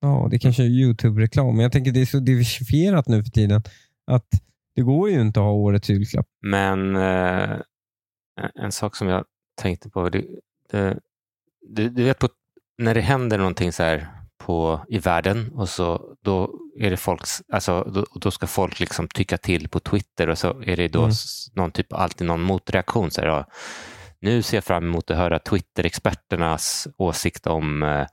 Ja, 0.00 0.28
det 0.30 0.38
kanske 0.38 0.62
är 0.62 0.66
YouTube-reklam, 0.66 1.56
men 1.56 1.62
jag 1.62 1.72
tänker 1.72 1.92
det 1.92 2.00
är 2.00 2.06
så 2.06 2.18
diversifierat 2.18 3.08
nu 3.08 3.24
för 3.24 3.30
tiden 3.30 3.62
att 4.06 4.26
det 4.74 4.82
går 4.82 5.10
ju 5.10 5.20
inte 5.20 5.40
att 5.40 5.44
ha 5.44 5.52
årets 5.52 5.90
julklapp. 5.90 6.26
Men 6.40 6.96
eh, 6.96 7.56
en- 8.54 8.72
sak 8.72 8.96
som 8.96 9.08
jag 9.08 9.24
tänkte 9.62 9.90
på. 9.90 10.08
Det, 10.08 10.24
du, 11.68 11.88
du 11.88 12.04
vet 12.04 12.18
på, 12.18 12.28
när 12.78 12.94
det 12.94 13.00
händer 13.00 13.38
någonting 13.38 13.72
så 13.72 13.82
här 13.82 14.21
på, 14.46 14.84
i 14.88 14.98
världen 14.98 15.52
och 15.54 15.68
så 15.68 16.14
då 16.22 16.54
är 16.78 16.90
det 16.90 16.96
folks, 16.96 17.42
alltså, 17.52 17.82
då, 17.94 18.06
då 18.20 18.30
ska 18.30 18.46
folk 18.46 18.80
liksom 18.80 19.08
tycka 19.08 19.38
till 19.38 19.68
på 19.68 19.80
Twitter 19.80 20.28
och 20.28 20.38
så 20.38 20.62
är 20.62 20.76
det 20.76 20.88
då 20.88 21.02
Mm. 21.02 21.14
någon 21.54 21.70
typ, 21.70 21.92
alltid 21.92 22.26
någon 22.26 22.42
motreaktion. 22.42 23.10
Så 23.10 23.20
här, 23.20 23.28
ja, 23.28 23.46
nu 24.20 24.42
ser 24.42 24.56
jag 24.56 24.64
fram 24.64 24.84
emot 24.84 25.10
att 25.10 25.16
höra 25.16 25.38
Twitter-experternas 25.38 26.88
åsikt 26.96 27.46
om 27.46 27.82
eh, 27.82 28.06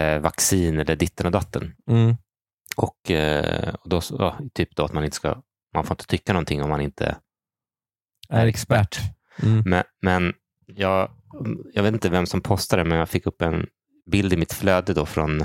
eh, 0.00 0.20
vaccin 0.20 0.78
eller 0.78 0.96
ditten 0.96 1.26
och 1.26 1.32
datten. 1.32 1.74
Mm. 1.90 2.16
Och, 2.76 3.10
eh, 3.10 3.74
och 3.74 3.88
då, 3.88 4.00
ja, 4.18 4.36
typ 4.54 4.76
då 4.76 4.84
att 4.84 4.92
man 4.92 5.04
inte 5.04 5.16
ska, 5.16 5.42
man 5.74 5.84
får 5.84 5.94
inte 5.94 6.06
tycka 6.06 6.32
någonting 6.32 6.62
om 6.62 6.70
man 6.70 6.80
inte 6.80 7.16
Är 8.28 8.46
expert. 8.46 8.98
Mm. 9.42 9.62
Men, 9.66 9.84
men 10.02 10.32
jag, 10.66 11.10
jag 11.72 11.82
vet 11.82 11.94
inte 11.94 12.08
vem 12.08 12.26
som 12.26 12.40
postade 12.40 12.84
men 12.84 12.98
jag 12.98 13.08
fick 13.08 13.26
upp 13.26 13.42
en 13.42 13.66
bild 14.10 14.32
i 14.32 14.36
mitt 14.36 14.52
flöde 14.52 14.94
då 14.94 15.06
från 15.06 15.44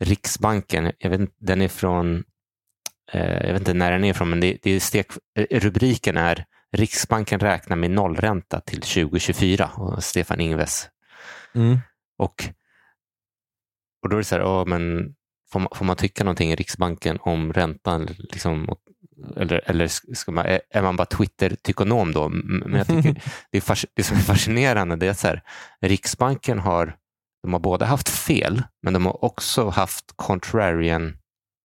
Riksbanken. 0.00 0.92
Jag 0.98 1.10
vet, 1.10 1.30
den 1.38 1.62
är 1.62 1.68
från, 1.68 2.24
eh, 3.12 3.46
jag 3.46 3.52
vet 3.52 3.60
inte 3.60 3.74
när 3.74 3.92
den 3.92 4.04
är 4.04 4.10
ifrån, 4.10 4.30
men 4.30 4.40
det, 4.40 4.58
det 4.62 4.70
är 4.70 4.80
stek, 4.80 5.06
eh, 5.38 5.60
rubriken 5.60 6.16
är 6.16 6.44
Riksbanken 6.72 7.40
räknar 7.40 7.76
med 7.76 7.90
nollränta 7.90 8.60
till 8.60 8.80
2024 8.80 9.70
och 9.76 10.04
Stefan 10.04 10.40
Ingves. 10.40 10.88
Mm. 11.54 11.78
Och, 12.18 12.44
och 14.02 14.08
då 14.08 14.16
är 14.16 14.18
det 14.18 14.24
så 14.24 14.34
här, 14.34 14.42
ja, 14.42 14.64
men 14.64 15.14
får, 15.52 15.60
man, 15.60 15.68
får 15.74 15.84
man 15.84 15.96
tycka 15.96 16.24
någonting 16.24 16.50
i 16.50 16.56
Riksbanken 16.56 17.18
om 17.20 17.52
räntan? 17.52 18.08
Liksom, 18.18 18.76
eller 19.36 19.70
eller 19.70 20.14
ska 20.14 20.32
man, 20.32 20.46
är 20.70 20.82
man 20.82 20.96
bara 20.96 21.06
Twitter-tykonom 21.06 22.12
då? 22.12 22.28
Men 22.28 22.74
jag 22.74 22.86
tycker 22.86 23.22
det, 23.50 23.58
är 23.58 23.60
fas, 23.60 23.86
det 23.94 24.02
som 24.02 24.16
är 24.16 24.20
fascinerande 24.20 24.96
det 24.96 25.06
är 25.06 25.10
att 25.10 25.18
så 25.18 25.26
här, 25.26 25.42
Riksbanken 25.80 26.58
har, 26.58 26.96
de 27.42 27.52
har 27.52 27.60
både 27.60 27.84
haft 27.84 28.08
fel, 28.08 28.62
men 28.82 28.92
de 28.92 29.06
har 29.06 29.24
också 29.24 29.68
haft 29.68 30.04
contrarian, 30.16 31.16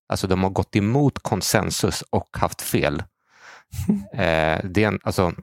alltså 0.10 0.28
de 0.28 0.44
har 0.44 0.50
gått 0.50 0.76
emot 0.76 1.20
konsensus 1.20 2.02
och 2.02 2.38
haft 2.38 2.62
fel. 2.62 3.04
Eh, 4.14 4.60
det 4.64 4.84
är 4.84 4.88
en, 4.88 5.00
alltså, 5.04 5.34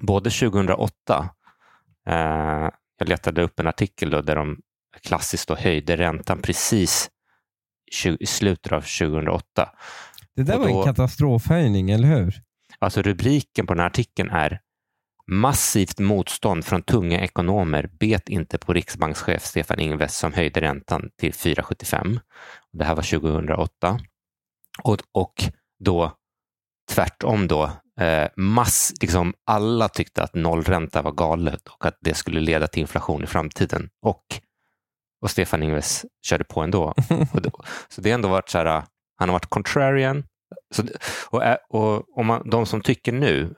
både 0.00 0.30
2008, 0.30 1.28
eh, 2.08 2.68
jag 2.98 3.08
letade 3.08 3.42
upp 3.42 3.60
en 3.60 3.66
artikel 3.66 4.10
då, 4.10 4.20
där 4.20 4.36
de 4.36 4.58
klassiskt 5.02 5.48
då 5.48 5.56
höjde 5.56 5.96
räntan 5.96 6.42
precis 6.42 7.10
i 8.20 8.26
slutet 8.26 8.72
av 8.72 8.80
2008. 8.80 9.68
Det 10.36 10.42
där 10.42 10.54
Och 10.54 10.60
var 10.60 10.68
en 10.68 10.74
då- 10.74 10.82
katastrofhöjning, 10.84 11.90
eller 11.90 12.08
hur? 12.08 12.42
Alltså 12.78 13.02
rubriken 13.02 13.66
på 13.66 13.74
den 13.74 13.80
här 13.80 13.86
artikeln 13.86 14.30
är 14.30 14.60
Massivt 15.32 15.98
motstånd 15.98 16.64
från 16.64 16.82
tunga 16.82 17.20
ekonomer 17.20 17.90
bet 18.00 18.28
inte 18.28 18.58
på 18.58 18.72
riksbankschef 18.72 19.44
Stefan 19.44 19.80
Ingves 19.80 20.18
som 20.18 20.32
höjde 20.32 20.60
räntan 20.60 21.10
till 21.18 21.32
4,75. 21.32 22.20
Det 22.72 22.84
här 22.84 22.94
var 22.94 23.02
2008. 23.02 24.00
Och, 24.82 24.98
och 25.12 25.34
då 25.84 26.12
tvärtom 26.90 27.48
då, 27.48 27.70
eh, 28.00 28.28
mass, 28.36 28.92
liksom 29.00 29.34
alla 29.46 29.88
tyckte 29.88 30.22
att 30.22 30.34
nollränta 30.34 31.02
var 31.02 31.12
galet 31.12 31.68
och 31.68 31.86
att 31.86 31.98
det 32.00 32.14
skulle 32.14 32.40
leda 32.40 32.66
till 32.66 32.80
inflation 32.80 33.24
i 33.24 33.26
framtiden. 33.26 33.90
Och, 34.02 34.24
och 35.20 35.30
Stefan 35.30 35.62
Ingves 35.62 36.04
körde 36.26 36.44
på 36.44 36.60
ändå. 36.60 36.94
Och 37.32 37.42
då, 37.42 37.50
så 37.88 38.00
det 38.00 38.10
har 38.10 38.14
ändå 38.14 38.28
varit 38.28 38.48
så 38.48 38.58
här, 38.58 38.82
han 39.16 39.28
har 39.28 39.32
varit 39.32 39.46
contrarian. 39.46 40.24
Så, 40.74 40.82
och, 41.30 41.42
och 41.68 42.18
om 42.18 42.26
man, 42.26 42.50
de 42.50 42.66
som 42.66 42.80
tycker 42.80 43.12
nu 43.12 43.54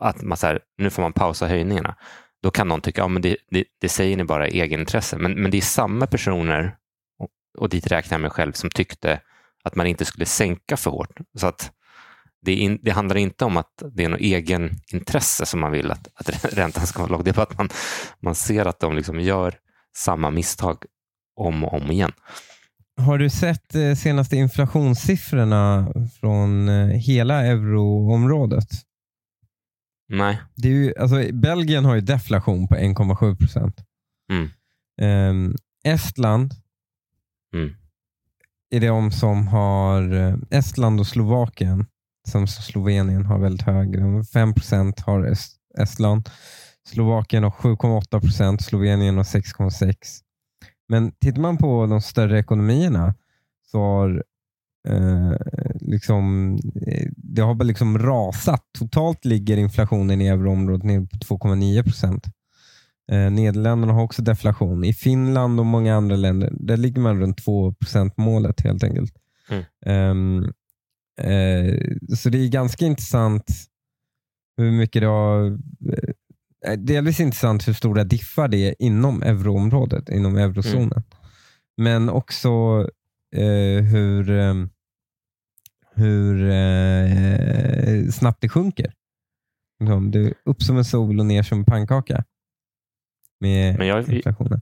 att 0.00 0.22
man 0.22 0.36
så 0.36 0.46
här, 0.46 0.60
nu 0.78 0.90
får 0.90 1.02
man 1.02 1.12
pausa 1.12 1.46
höjningarna, 1.46 1.96
då 2.42 2.50
kan 2.50 2.68
någon 2.68 2.80
tycka, 2.80 3.00
ja 3.00 3.08
men 3.08 3.22
det, 3.22 3.36
det, 3.50 3.64
det 3.80 3.88
säger 3.88 4.16
ni 4.16 4.24
bara 4.24 4.48
i 4.48 4.60
egenintresse. 4.60 5.18
Men, 5.18 5.42
men 5.42 5.50
det 5.50 5.56
är 5.56 5.62
samma 5.62 6.06
personer, 6.06 6.76
och, 7.18 7.28
och 7.58 7.68
dit 7.68 7.86
räknar 7.86 8.14
jag 8.14 8.22
mig 8.22 8.30
själv, 8.30 8.52
som 8.52 8.70
tyckte 8.70 9.20
att 9.64 9.74
man 9.74 9.86
inte 9.86 10.04
skulle 10.04 10.26
sänka 10.26 10.76
för 10.76 10.90
hårt. 10.90 11.20
Så 11.38 11.46
att 11.46 11.72
det, 12.42 12.54
in, 12.54 12.78
det 12.82 12.90
handlar 12.90 13.16
inte 13.16 13.44
om 13.44 13.56
att 13.56 13.82
det 13.92 14.04
är 14.04 14.08
något 14.08 14.20
egen 14.20 14.70
intresse 14.92 15.46
som 15.46 15.60
man 15.60 15.72
vill 15.72 15.90
att, 15.90 16.08
att 16.14 16.44
räntan 16.54 16.86
ska 16.86 17.02
vara 17.02 17.12
låg. 17.12 17.24
Det 17.24 17.30
är 17.30 17.34
bara 17.34 17.42
att 17.42 17.58
man, 17.58 17.68
man 18.22 18.34
ser 18.34 18.66
att 18.66 18.80
de 18.80 18.96
liksom 18.96 19.20
gör 19.20 19.54
samma 19.96 20.30
misstag 20.30 20.84
om 21.36 21.64
och 21.64 21.74
om 21.74 21.90
igen. 21.90 22.12
Har 23.00 23.18
du 23.18 23.30
sett 23.30 23.68
de 23.72 23.96
senaste 23.96 24.36
inflationssiffrorna 24.36 25.92
från 26.20 26.68
eh, 26.68 26.86
hela 26.86 27.46
euroområdet? 27.46 28.68
Nej. 30.08 30.40
Det 30.56 30.68
är 30.68 30.72
ju, 30.72 30.94
alltså, 30.98 31.32
Belgien 31.32 31.84
har 31.84 31.94
ju 31.94 32.00
deflation 32.00 32.68
på 32.68 32.74
1,7 32.76 33.36
procent. 33.36 33.80
Mm. 34.32 34.48
Ehm, 35.00 35.56
Estland 35.84 36.52
Mm. 37.54 37.74
är 38.70 38.80
de 38.80 39.10
som 39.12 39.46
har, 39.48 40.12
eh, 40.14 40.36
Estland 40.50 41.00
och 41.00 41.06
Slovakien, 41.06 41.86
som 42.28 42.46
Slovenien 42.46 43.26
har 43.26 43.38
väldigt 43.38 43.66
hög. 43.66 43.98
De- 44.00 44.24
5 44.24 44.54
procent 44.54 45.00
har 45.00 45.20
Est- 45.26 45.56
Estland. 45.78 46.30
Slovakien 46.88 47.42
har 47.42 47.50
7,8 47.50 48.20
procent, 48.20 48.62
Slovenien 48.62 49.16
har 49.16 49.24
6,6. 49.24 50.20
Men 50.88 51.12
tittar 51.12 51.40
man 51.42 51.56
på 51.56 51.86
de 51.86 52.00
större 52.00 52.38
ekonomierna 52.38 53.14
så 53.70 53.78
har 53.80 54.24
eh, 54.86 55.36
liksom, 55.80 56.54
eh, 56.86 57.08
det 57.16 57.42
har 57.42 57.54
bara 57.54 57.64
liksom 57.64 57.98
rasat. 57.98 58.62
Totalt 58.78 59.24
ligger 59.24 59.56
inflationen 59.56 60.20
i 60.20 60.26
euroområdet 60.26 60.84
ner 60.84 61.00
på 61.00 61.16
2,9 61.16 61.82
procent. 61.82 62.24
Eh, 63.12 63.30
Nederländerna 63.30 63.92
har 63.92 64.02
också 64.02 64.22
deflation. 64.22 64.84
I 64.84 64.92
Finland 64.92 65.60
och 65.60 65.66
många 65.66 65.96
andra 65.96 66.16
länder 66.16 66.52
där 66.60 66.76
ligger 66.76 67.00
man 67.00 67.20
runt 67.20 67.46
2% 67.46 68.12
målet 68.16 68.60
helt 68.60 68.84
enkelt. 68.84 69.12
Mm. 69.48 69.64
Ehm, 69.86 70.44
eh, 71.20 71.78
så 72.16 72.28
det 72.28 72.38
är 72.38 72.48
ganska 72.48 72.86
intressant 72.86 73.44
hur 74.56 74.72
mycket 74.72 75.02
det 75.02 75.06
har 75.06 75.58
Delvis 76.76 77.20
intressant 77.20 77.68
hur 77.68 77.72
stora 77.72 78.04
diffar 78.04 78.48
det 78.48 78.68
är 78.68 78.74
inom 78.78 79.22
euroområdet, 79.22 80.08
inom 80.08 80.36
eurozonen. 80.36 81.02
Men 81.76 82.08
också 82.08 82.50
hur, 83.80 84.30
eh, 84.30 84.54
hur 85.96 86.50
eh, 86.50 88.08
snabbt 88.10 88.40
det 88.40 88.48
sjunker. 88.48 88.92
Liksom, 89.80 90.10
är 90.14 90.34
upp 90.44 90.62
som 90.62 90.76
en 90.76 90.84
sol 90.84 91.20
och 91.20 91.26
ner 91.26 91.42
som 91.42 91.58
en 91.58 91.64
pannkaka 91.64 92.24
med 93.40 93.78
Men 93.78 93.86
jag- 93.86 94.08
inflationen. 94.12 94.60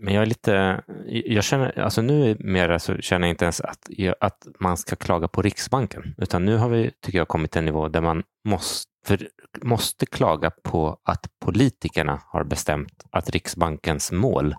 Men 0.00 0.14
jag 0.14 0.22
är 0.22 0.26
lite, 0.26 0.82
jag 1.06 1.44
känner, 1.44 1.78
alltså 1.78 2.02
nu 2.02 2.36
mer 2.40 2.78
så 2.78 2.96
känner 2.96 3.26
jag 3.26 3.32
inte 3.32 3.44
ens 3.44 3.60
att, 3.60 3.88
att 4.20 4.46
man 4.60 4.76
ska 4.76 4.96
klaga 4.96 5.28
på 5.28 5.42
Riksbanken, 5.42 6.14
utan 6.18 6.44
nu 6.44 6.56
har 6.56 6.68
vi, 6.68 6.90
tycker 7.00 7.18
jag, 7.18 7.28
kommit 7.28 7.50
till 7.50 7.58
en 7.58 7.64
nivå 7.64 7.88
där 7.88 8.00
man 8.00 8.22
måste, 8.48 9.18
måste 9.62 10.06
klaga 10.06 10.50
på 10.50 10.98
att 11.04 11.26
politikerna 11.44 12.20
har 12.26 12.44
bestämt 12.44 13.04
att 13.10 13.30
Riksbankens 13.30 14.12
mål 14.12 14.54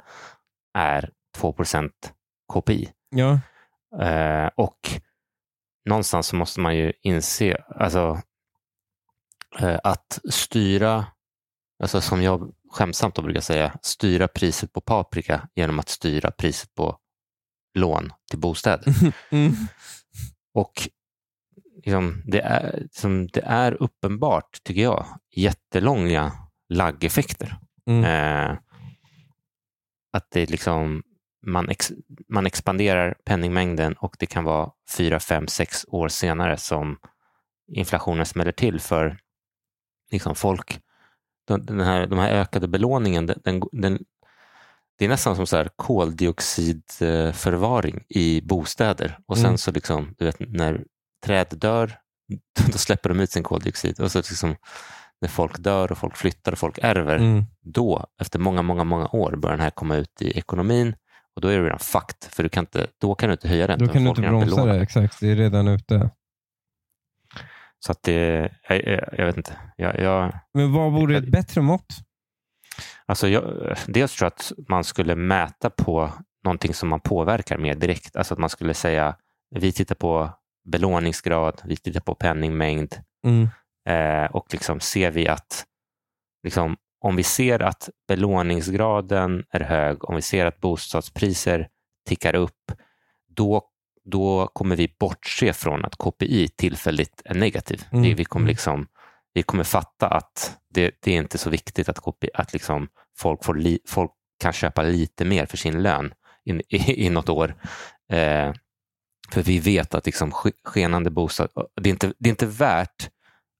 är 0.77 1.10
2 1.38 1.55
KPI. 2.53 2.89
Ja, 3.15 3.39
Eh, 4.01 4.50
och 4.55 4.79
någonstans 5.86 6.27
så 6.27 6.36
måste 6.36 6.60
man 6.60 6.75
ju 6.77 6.94
inse, 7.01 7.63
alltså 7.75 8.22
eh, 9.60 9.80
att 9.84 10.20
styra, 10.30 11.06
alltså 11.84 12.01
som 12.01 12.24
jag 12.24 12.54
skämtsamt 12.72 13.15
brukar 13.15 13.42
säga, 13.42 13.77
styra 13.82 14.27
priset 14.27 14.74
på 14.74 14.82
paprika 14.82 15.48
genom 15.56 15.80
att 15.80 15.89
styra 15.89 16.32
priset 16.32 16.75
på 16.75 17.00
lån 17.74 18.13
till 18.30 18.39
bostäder. 18.39 18.94
Mm. 19.32 19.54
Och 20.54 20.89
liksom, 21.75 22.24
det, 22.25 22.42
är, 22.42 22.80
liksom, 22.82 23.27
det 23.27 23.42
är 23.42 23.84
uppenbart, 23.84 24.63
tycker 24.63 24.82
jag, 24.82 25.06
jättelånga 25.36 26.32
laggeffekter. 26.70 27.58
Mm. 27.89 28.04
Eh, 28.04 28.58
att 30.13 30.27
det 30.32 30.50
liksom, 30.50 31.04
man, 31.46 31.70
ex, 31.70 31.92
man 32.30 32.46
expanderar 32.46 33.16
penningmängden 33.25 33.94
och 33.94 34.16
det 34.20 34.25
kan 34.25 34.44
vara 34.44 34.70
fyra, 34.98 35.20
fem, 35.20 35.48
sex 35.48 35.86
år 35.88 36.08
senare 36.08 36.58
som 36.58 36.98
inflationen 37.72 38.25
smäller 38.25 38.52
till 38.52 38.80
för 38.80 39.18
liksom 40.12 40.36
folk. 40.36 40.80
Den, 41.48 41.80
här, 41.80 42.08
de 42.08 42.20
här 42.20 42.32
ökade 42.32 42.68
belåningen, 42.68 43.25
den, 43.25 43.42
den, 43.44 43.62
den, 43.72 44.00
det 44.98 45.06
är 45.06 45.10
nästan 45.10 45.36
som 45.36 45.48
så 45.48 45.58
här 45.58 45.70
koldioxidförvaring 45.75 48.04
i 48.10 48.42
bostäder. 48.42 49.20
Och 49.28 49.38
sen 49.38 49.46
Mm. 49.46 49.58
så 49.58 49.72
liksom, 49.72 50.16
du 50.18 50.25
vet, 50.25 50.36
när 50.40 50.84
träd 51.25 51.48
dör, 51.52 51.98
då 52.72 52.78
släpper 52.78 53.10
de 53.10 53.20
ut 53.20 53.32
sin 53.32 53.44
koldioxid. 53.44 54.00
Och 54.00 54.12
så 54.12 54.18
liksom, 54.18 54.56
när 55.22 55.30
folk 55.30 55.58
dör 55.60 55.92
och 55.92 55.98
folk 55.98 56.16
flyttar 56.18 56.52
och 56.52 56.58
folk 56.58 56.80
ärver, 56.82 57.16
Mm. 57.16 57.44
då, 57.62 58.06
efter 58.22 58.40
många, 58.40 58.62
många, 58.62 58.84
många 58.84 59.08
år, 59.08 59.36
börjar 59.36 59.58
den 59.58 59.64
här 59.64 59.70
komma 59.72 59.96
ut 59.96 60.22
i 60.22 60.38
ekonomin 60.38 60.96
och 61.36 61.42
då 61.42 61.48
är 61.48 61.58
det 61.58 61.63
redan 61.65 61.80
fucked, 61.80 62.32
för 62.32 62.44
du 62.44 62.50
kan 62.50 62.62
inte, 62.62 62.88
då 63.01 63.15
kan 63.15 63.30
du 63.30 63.34
inte 63.34 63.48
höja 63.48 63.68
räntan. 63.68 63.88
Då 63.88 63.94
kan 63.94 64.04
du 64.04 64.10
inte 64.10 64.22
bromsa 64.22 64.65
det, 64.65 64.82
exakt. 64.82 65.20
Det 65.20 65.32
är 65.32 65.36
redan 65.36 65.68
ute. 65.68 66.10
Så 67.86 67.92
att 67.92 68.04
det, 68.04 68.51
jag, 68.70 68.84
jag, 68.88 69.10
jag 69.18 69.25
vet 69.25 69.38
inte. 69.38 69.58
Jag, 69.75 70.00
jag, 70.00 70.39
Men 70.54 70.74
vad 70.74 70.92
vore 70.92 71.18
ett 71.18 71.32
bättre 71.32 71.62
mått? 71.62 71.88
alltså 73.06 73.27
jag, 73.27 73.75
dels 73.88 74.15
tror 74.15 74.25
jag 74.25 74.32
att 74.34 74.51
man 74.70 74.84
skulle 74.84 75.15
mäta 75.15 75.70
på 75.70 76.12
någonting 76.44 76.74
som 76.74 76.89
man 76.89 77.00
påverkar 77.00 77.58
mer 77.58 77.75
direkt. 77.75 78.15
Alltså 78.15 78.34
att 78.34 78.39
man 78.39 78.50
skulle 78.50 78.74
säga, 78.74 79.15
vi 79.56 79.72
tittar 79.72 79.96
på 79.96 80.30
belåningsgrad, 80.70 81.62
vi 81.65 81.77
tittar 81.77 82.00
på 82.01 82.15
penningmängd 82.15 82.96
Mm. 83.27 83.48
eh, 83.89 84.32
och 84.32 84.48
liksom 84.51 84.80
ser 84.80 85.12
vi 85.12 85.27
att 85.27 85.65
liksom, 86.44 86.77
om 87.05 87.15
vi 87.15 87.24
ser 87.24 87.62
att 87.62 87.89
belåningsgraden 88.07 89.43
är 89.50 89.59
hög, 89.59 90.09
om 90.09 90.15
vi 90.15 90.21
ser 90.21 90.45
att 90.45 90.59
bostadspriser 90.59 91.67
tickar 92.07 92.35
upp, 92.35 92.71
då, 93.27 93.63
då 94.05 94.47
kommer 94.53 94.75
vi 94.75 94.95
bortse 95.00 95.53
från 95.53 95.85
att 95.85 95.95
KPI 95.95 96.47
tillfälligt 96.47 97.21
är 97.25 97.35
negativ. 97.35 97.83
Mm, 97.91 98.03
Det, 98.03 98.13
vi, 98.13 98.25
kommer 98.25 98.43
mm. 98.43 98.50
liksom, 98.50 98.88
vi 99.33 99.43
kommer 99.43 99.63
fatta 99.63 100.07
att 100.07 100.57
det, 100.69 100.95
det 101.00 101.12
är 101.12 101.17
inte 101.17 101.38
så 101.38 101.50
viktigt 101.50 101.89
att, 101.89 102.00
KPI, 102.00 102.29
att 102.33 102.53
liksom 102.53 102.88
folk, 103.17 103.43
får 103.43 103.55
li, 103.55 103.79
folk 103.88 104.12
kan 104.39 104.53
köpa 104.53 104.81
lite 104.81 105.25
mer 105.25 105.45
för 105.45 105.57
sin 105.57 105.83
lön 105.83 106.13
i, 106.45 106.51
i, 106.75 107.05
i 107.05 107.09
något 107.09 107.29
år. 107.29 107.55
Eh, 108.09 108.53
för 109.31 109.43
vi 109.43 109.59
vet 109.59 109.95
att 109.95 110.05
liksom 110.05 110.31
ske- 110.31 110.51
skenande 110.63 111.09
bostad, 111.09 111.50
det 111.81 111.89
är 111.89 111.91
inte, 111.91 112.13
det 112.19 112.29
är 112.29 112.31
inte 112.31 112.45
värt 112.45 113.09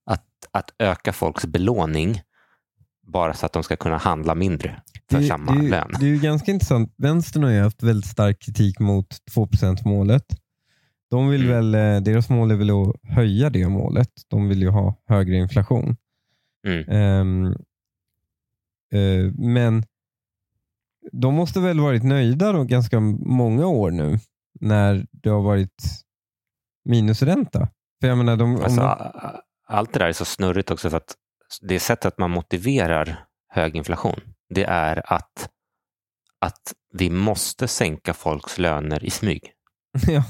att, 0.06 0.28
att 0.52 0.74
öka 0.80 1.14
folks 1.14 1.46
belåning 1.46 2.22
bara 3.06 3.34
så 3.34 3.46
att 3.46 3.54
de 3.54 3.64
ska 3.64 3.76
kunna 3.76 3.98
handla 3.98 4.36
mindre 4.36 4.82
för 5.12 5.18
Det, 5.20 5.28
samma 5.28 5.52
det, 5.56 5.70
lön. 5.70 5.92
det 6.00 6.06
är 6.06 6.10
ju 6.10 6.20
ganska 6.20 6.52
intressant. 6.52 6.94
Vänstern 6.98 7.44
har 7.44 7.50
ju 7.52 7.62
haft 7.62 7.84
väldigt 7.84 8.10
stark 8.12 8.42
kritik 8.42 8.80
mot 8.80 9.08
2% 9.32 9.86
målet. 9.86 10.26
De 11.12 11.30
vill 11.30 11.50
Mm. 11.50 11.54
väl, 11.72 11.76
eh, 11.96 12.02
deras 12.04 12.30
mål 12.30 12.52
är 12.52 12.56
väl 12.56 12.70
att 12.70 12.96
höja 13.04 13.50
det 13.50 13.68
målet. 13.70 14.10
De 14.28 14.48
vill 14.50 14.62
ju 14.62 14.70
ha 14.70 14.96
högre 15.08 15.36
inflation. 15.36 15.96
Mm. 16.68 16.90
Ehm, 16.90 17.46
eh, 18.94 19.32
men 19.38 19.84
de 21.12 21.34
måste 21.34 21.60
väl 21.60 21.80
varit 21.80 22.04
nöjda 22.04 22.52
då 22.52 22.64
ganska 22.64 23.00
många 23.00 23.68
år 23.68 23.92
nu 23.92 24.20
när 24.60 25.06
det 25.12 25.30
har 25.30 25.42
varit 25.42 25.84
minusränta. 26.86 27.68
För 28.02 28.08
jag 28.08 28.18
menar, 28.18 28.36
de, 28.38 28.56
Alltså, 28.56 28.82
de, 28.82 29.12
allt 29.68 29.94
det 29.94 30.00
där 30.00 30.08
är 30.08 30.14
så 30.14 30.26
snurrigt 30.26 30.72
också 30.72 30.90
för 30.90 30.98
att 30.98 31.16
det 31.62 31.80
sättet 31.80 32.18
man 32.18 32.32
motiverar 32.32 33.26
hög 33.50 33.76
inflation, 33.76 34.22
det 34.50 34.64
är 34.64 35.14
att, 35.14 35.50
att 36.40 36.74
vi 36.94 37.10
måste 37.10 37.68
sänka 37.68 38.14
folks 38.14 38.58
löner 38.58 39.04
i 39.04 39.10
smyg. 39.10 39.52
ja, 40.08 40.24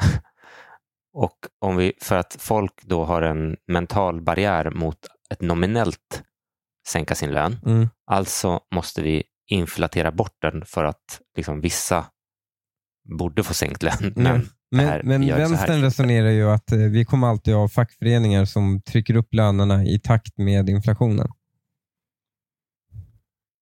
Och 1.12 1.38
om 1.58 1.76
vi, 1.76 1.92
för 2.00 2.16
att 2.16 2.36
folk 2.38 2.82
då 2.82 3.04
har 3.04 3.22
en 3.22 3.56
mental 3.66 4.22
barriär 4.22 4.70
mot 4.70 4.98
ett 5.30 5.40
nominellt 5.40 6.22
sänka 6.88 7.14
sin 7.14 7.32
lön, 7.32 7.58
mm, 7.66 7.88
alltså 8.06 8.60
måste 8.74 9.02
vi 9.02 9.24
inflatera 9.46 10.12
bort 10.12 10.36
den 10.42 10.64
för 10.64 10.84
att 10.84 11.20
liksom, 11.36 11.60
vissa 11.60 12.06
borde 13.18 13.42
få 13.42 13.54
sänkt 13.54 13.82
lön. 13.82 14.12
Men 14.16 14.48
men, 14.70 14.86
här- 14.86 15.02
men 15.02 15.26
vänstern 15.26 15.80
resonerar 15.82 16.28
ju 16.30 16.50
att 16.50 16.72
eh, 16.72 16.78
vi 16.78 17.04
kommer 17.04 17.26
alltid 17.26 17.54
ha 17.54 17.68
fackföreningar 17.68 18.44
som 18.44 18.82
trycker 18.82 19.14
upp 19.16 19.34
lönerna 19.34 19.84
i 19.84 19.98
takt 19.98 20.38
med 20.38 20.68
inflationen. 20.68 21.28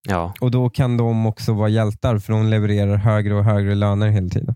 ja, 0.07 0.33
Och 0.41 0.51
då 0.51 0.69
kan 0.69 0.97
de 0.97 1.25
också 1.25 1.53
vara 1.53 1.69
hjältar 1.69 2.17
för 2.19 2.33
de 2.33 2.45
levererar 2.45 2.95
högre 2.95 3.33
och 3.35 3.43
högre 3.43 3.75
löner 3.75 4.09
hela 4.09 4.29
tiden. 4.29 4.55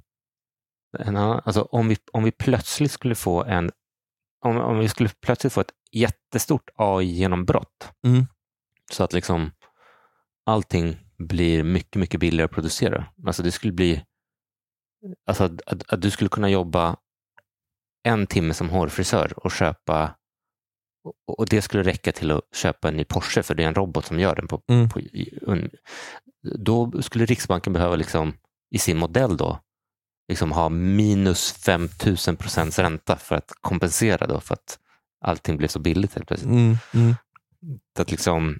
alltså, 1.45 1.61
om, 1.61 1.87
vi, 1.87 1.97
om 2.13 2.23
vi 2.23 2.31
plötsligt 2.31 2.91
skulle 2.91 3.15
få 3.15 3.43
en 3.43 3.71
om, 4.45 4.57
om 4.57 4.79
vi 4.79 4.89
skulle 4.89 5.09
plötsligt 5.21 5.53
få 5.53 5.61
ett 5.61 5.71
jättestort 5.91 6.69
AI-genombrott 6.75 7.89
Mm. 8.05 8.25
så 8.91 9.03
att 9.03 9.13
liksom 9.13 9.51
allting 10.45 10.97
blir 11.17 11.63
mycket, 11.63 11.95
mycket 11.99 12.19
billigare 12.19 12.45
att 12.45 12.51
producera. 12.51 13.05
Alltså 13.27 13.43
det 13.43 13.51
skulle 13.51 13.73
bli 13.73 14.03
alltså 15.27 15.43
att, 15.43 15.61
att, 15.65 15.93
att 15.93 16.01
du 16.01 16.11
skulle 16.11 16.29
kunna 16.29 16.49
jobba 16.49 16.95
en 18.03 18.27
timme 18.27 18.53
som 18.53 18.69
hårfrisör 18.69 19.33
och 19.45 19.51
köpa 19.51 20.15
och- 21.27 21.45
det 21.49 21.61
skulle 21.61 21.83
räcka 21.83 22.11
till 22.11 22.31
att 22.31 22.41
köpa 22.53 22.87
en 22.87 22.97
ny 22.97 23.03
Porsche 23.03 23.43
för 23.43 23.55
det 23.55 23.63
är 23.63 23.67
en 23.67 23.75
robot 23.75 24.05
som 24.05 24.19
gör 24.19 24.35
den. 24.35 24.47
På, 24.47 24.61
Mm. 24.67 24.89
på, 24.89 24.99
då 26.57 27.01
skulle 27.01 27.25
Riksbanken 27.25 27.73
behöva 27.73 27.95
liksom, 27.95 28.33
i 28.71 28.77
sin 28.79 28.97
modell 28.97 29.37
då 29.37 29.59
liksom 30.27 30.51
ha 30.51 30.69
minus 30.69 31.51
5000 31.51 32.35
procents 32.35 32.79
ränta 32.79 33.15
för 33.15 33.35
att 33.35 33.51
kompensera 33.61 34.27
då 34.27 34.39
för 34.39 34.53
att 34.53 34.79
allting 35.25 35.57
blev 35.57 35.67
så 35.67 35.79
billigt 35.79 36.13
helt 36.15 36.27
plötsligt. 36.27 36.51
Mm. 36.51 36.75
Mm. 36.93 37.15
Att 37.99 38.11
liksom, 38.11 38.59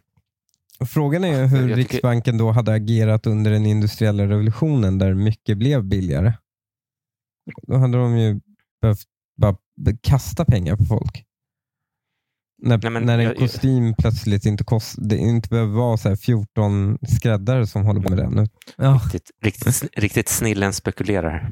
Frågan 0.86 1.24
är 1.24 1.46
hur 1.46 1.58
Jag 1.58 1.64
tycker- 1.68 1.76
Riksbanken 1.76 2.38
då 2.38 2.52
hade 2.52 2.74
agerat 2.74 3.28
under 3.28 3.52
den 3.52 3.66
industriella 3.66 4.24
revolutionen 4.28 4.98
där 4.98 5.14
mycket 5.14 5.58
blev 5.58 5.84
billigare. 5.84 6.34
Då 7.68 7.78
hade 7.78 7.98
de 7.98 8.18
ju 8.18 8.40
behövt 8.82 9.04
bara 9.42 9.56
kasta 10.02 10.46
pengar 10.46 10.76
på 10.76 10.86
folk. 10.86 11.24
När, 12.64 12.78
Nej, 12.78 12.92
men 12.92 13.04
när 13.04 13.18
en 13.18 13.24
jag- 13.24 13.38
kostym 13.38 13.94
plötsligt 13.98 14.46
inte, 14.46 14.64
kost, 14.64 14.96
det 15.10 15.18
inte 15.18 15.50
behöver 15.50 15.74
vara 15.74 15.98
så 15.98 16.10
här 16.10 16.16
14 16.16 16.98
skräddare 17.08 17.68
som 17.68 17.86
håller 17.86 18.02
på 18.02 18.10
med 18.10 18.18
den. 18.18 18.48
Ja. 18.78 19.02
riktigt, 19.04 19.32
riktigt, 19.44 19.90
riktigt 19.98 20.30
snillen 20.30 20.74
spekulerar. 20.74 21.50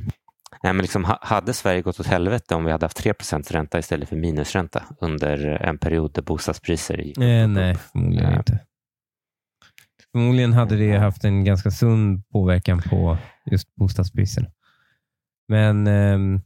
Nej, 0.63 0.73
men 0.73 0.81
liksom, 0.81 1.05
ha- 1.05 1.19
hade 1.21 1.53
Sverige 1.53 1.81
gått 1.81 1.99
åt 1.99 2.05
helvete 2.07 2.55
om 2.55 2.65
vi 2.65 2.71
hade 2.71 2.85
haft 2.85 2.97
3% 2.97 3.51
ränta 3.51 3.79
istället 3.79 4.09
för 4.09 4.15
minusränta 4.15 4.83
under 5.01 5.37
en 5.47 5.77
period 5.77 6.11
där 6.13 6.21
bostadspriser 6.21 6.97
gick 6.97 7.17
upp, 7.17 7.23
Eh, 7.23 7.47
nej, 7.47 7.75
förmodligen 7.75 8.31
Ja. 8.31 8.37
inte. 8.37 8.59
Förmodligen 10.11 10.53
hade 10.53 10.75
det 10.77 10.97
haft 10.97 11.23
en 11.23 11.43
ganska 11.43 11.71
sund 11.71 12.29
påverkan 12.29 12.81
på 12.89 13.17
just 13.51 13.75
bostadspriserna. 13.75 14.47
Men 15.47 15.87
Mm. 15.87 16.41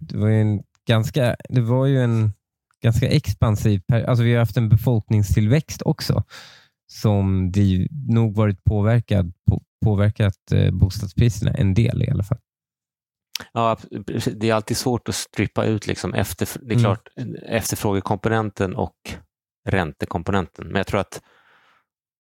det 0.00 0.16
var 0.18 0.28
ju 0.28 0.40
en 0.40 0.62
ganska, 0.86 1.36
det 1.48 1.60
var 1.60 1.86
ju 1.86 2.02
en 2.02 2.32
ganska 2.82 3.08
expansiv, 3.08 3.82
alltså 4.06 4.24
vi 4.24 4.32
har 4.32 4.38
haft 4.40 4.56
en 4.56 4.68
befolkningstillväxt 4.68 5.82
också 5.82 6.24
som 6.92 7.52
det 7.52 7.88
nog 7.90 8.34
varit 8.36 8.64
påverkad, 8.64 9.32
på, 9.50 9.62
påverkat 9.84 10.52
eh, 10.52 10.70
bostadspriserna 10.72 11.50
en 11.50 11.74
del 11.74 12.02
i 12.02 12.10
alla 12.10 12.22
fall. 12.24 12.38
Ja, 13.52 13.78
det 14.34 14.50
är 14.50 14.54
alltid 14.54 14.76
svårt 14.76 15.08
att 15.08 15.14
strippa 15.14 15.64
ut 15.64 15.86
liksom 15.86 16.14
efter, 16.14 16.48
det 16.60 16.66
är 16.66 16.78
Mm. 16.78 16.80
klart, 16.80 17.08
efterfrågekomponenten 17.46 18.76
och 18.76 18.96
räntekomponenten. 19.68 20.66
Men 20.66 20.76
jag 20.76 20.86
tror 20.86 21.00
att 21.00 21.22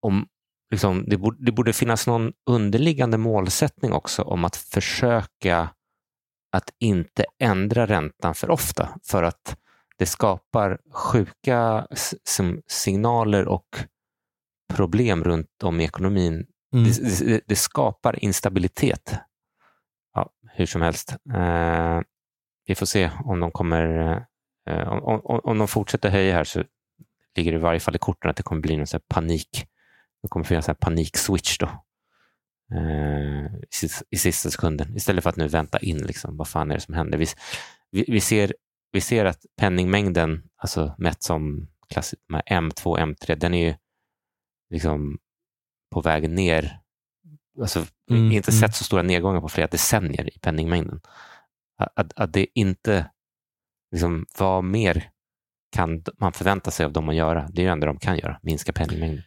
om, 0.03 0.27
liksom, 0.75 1.05
det, 1.07 1.17
borde, 1.17 1.45
det 1.45 1.53
borde 1.53 1.73
finnas 1.73 2.07
någon 2.07 2.33
underliggande 2.51 3.19
målsättning 3.19 3.93
också 3.93 4.23
om 4.23 4.45
att 4.45 4.57
försöka 4.57 5.71
att 6.53 6.71
inte 6.81 7.25
ändra 7.39 7.87
räntan 7.87 8.35
för 8.35 8.51
ofta 8.51 8.89
för 9.05 9.23
att 9.23 9.57
det 9.99 10.07
skapar 10.07 10.79
sjuka 10.93 11.87
signaler 12.67 13.49
och 13.49 13.67
problem 14.75 15.25
runt 15.25 15.63
om 15.63 15.81
i 15.81 15.85
ekonomin 15.85 16.47
Mm. 16.75 16.85
det, 16.85 17.27
det, 17.27 17.41
det 17.47 17.57
skapar 17.57 18.25
instabilitet. 18.25 19.15
Ja, 20.15 20.31
hur 20.53 20.67
som 20.67 20.83
helst. 20.83 21.17
Eh, 21.35 22.01
vi 22.67 22.75
får 22.75 22.87
se 22.87 23.11
om 23.25 23.41
de 23.41 23.51
kommer... 23.51 24.13
Eh, 24.71 24.89
om, 24.89 25.21
om, 25.25 25.41
om 25.45 25.59
de 25.59 25.69
fortsätter 25.69 26.11
höja 26.11 26.35
här 26.35 26.45
så 26.45 26.65
ligger 27.37 27.53
i 27.53 27.59
varje 27.59 27.81
fall 27.81 27.97
i 27.97 27.99
korten 27.99 28.31
att 28.31 28.37
det 28.37 28.43
kommer 28.43 28.63
bli 28.63 28.77
någon 28.77 28.87
panik. 29.09 29.67
Det 30.25 30.29
kommer 30.29 30.45
finnas 30.45 30.69
en 30.69 30.75
panik-switch 30.75 31.59
då. 31.59 31.67
Eh, 32.77 33.45
i, 33.83 33.89
i 34.11 34.17
sista 34.19 34.51
sekunden. 34.51 34.97
Istället 34.97 35.23
för 35.23 35.31
att 35.31 35.37
nu 35.37 35.49
vänta 35.49 35.79
in, 35.79 35.99
liksom, 35.99 36.37
vad 36.37 36.49
fan 36.49 36.71
är 36.71 36.75
det 36.75 36.81
som 36.81 36.95
händer? 36.95 37.19
Vi, 37.19 37.27
vi, 37.91 38.05
vi 38.09 38.21
ser, 38.21 38.55
vi 38.93 39.01
ser 39.01 39.25
att 39.25 39.47
penningmängden, 39.57 40.43
alltså 40.57 40.95
mätt 40.99 41.23
som 41.23 41.69
klass, 41.89 42.15
M2, 42.51 42.99
M3, 42.99 43.35
den 43.35 43.55
är 43.55 43.67
ju 43.67 43.75
liksom 44.71 45.19
på 45.95 46.01
väg 46.01 46.31
ner. 46.31 46.81
Alltså, 47.61 47.87
mm, 48.11 48.33
inte 48.33 48.51
mm. 48.51 48.61
sett 48.61 48.75
så 48.75 48.85
stora 48.85 49.03
nedgångar 49.03 49.41
på 49.41 49.49
flera 49.49 49.67
decennier 49.67 50.37
i 50.37 50.39
penningmängden. 50.39 51.01
Att, 51.95 52.13
att 52.17 52.33
det 52.33 52.47
inte, 52.55 53.11
liksom, 53.93 54.27
vad 54.39 54.65
mer 54.65 55.11
kan 55.77 56.05
man 56.19 56.33
förvänta 56.33 56.71
sig 56.71 56.87
av 56.87 56.93
dem 56.93 57.09
att 57.09 57.15
göra? 57.15 57.49
Det 57.53 57.61
är 57.61 57.63
ju 57.63 57.67
det 57.67 57.73
enda 57.73 57.87
de 57.87 57.99
kan 57.99 58.19
göra, 58.19 58.39
minska 58.43 58.73
penningmängden. 58.73 59.23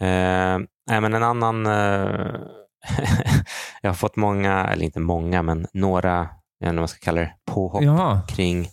Eh, 0.00 0.60
men 1.00 1.14
en 1.14 1.22
annan, 1.22 1.66
eh, 1.66 2.40
jag 3.82 3.90
har 3.90 3.94
fått 3.94 4.16
många, 4.16 4.66
eller 4.66 4.84
inte 4.84 5.00
många, 5.00 5.42
men 5.42 5.66
några, 5.72 6.28
jag 6.58 6.66
vet 6.66 6.68
inte 6.68 6.74
vad 6.74 6.74
man 6.74 6.88
ska 6.88 7.04
kalla 7.04 7.20
det, 7.20 7.34
påhopp 7.44 7.82
Jaha. 7.82 8.22
kring 8.28 8.68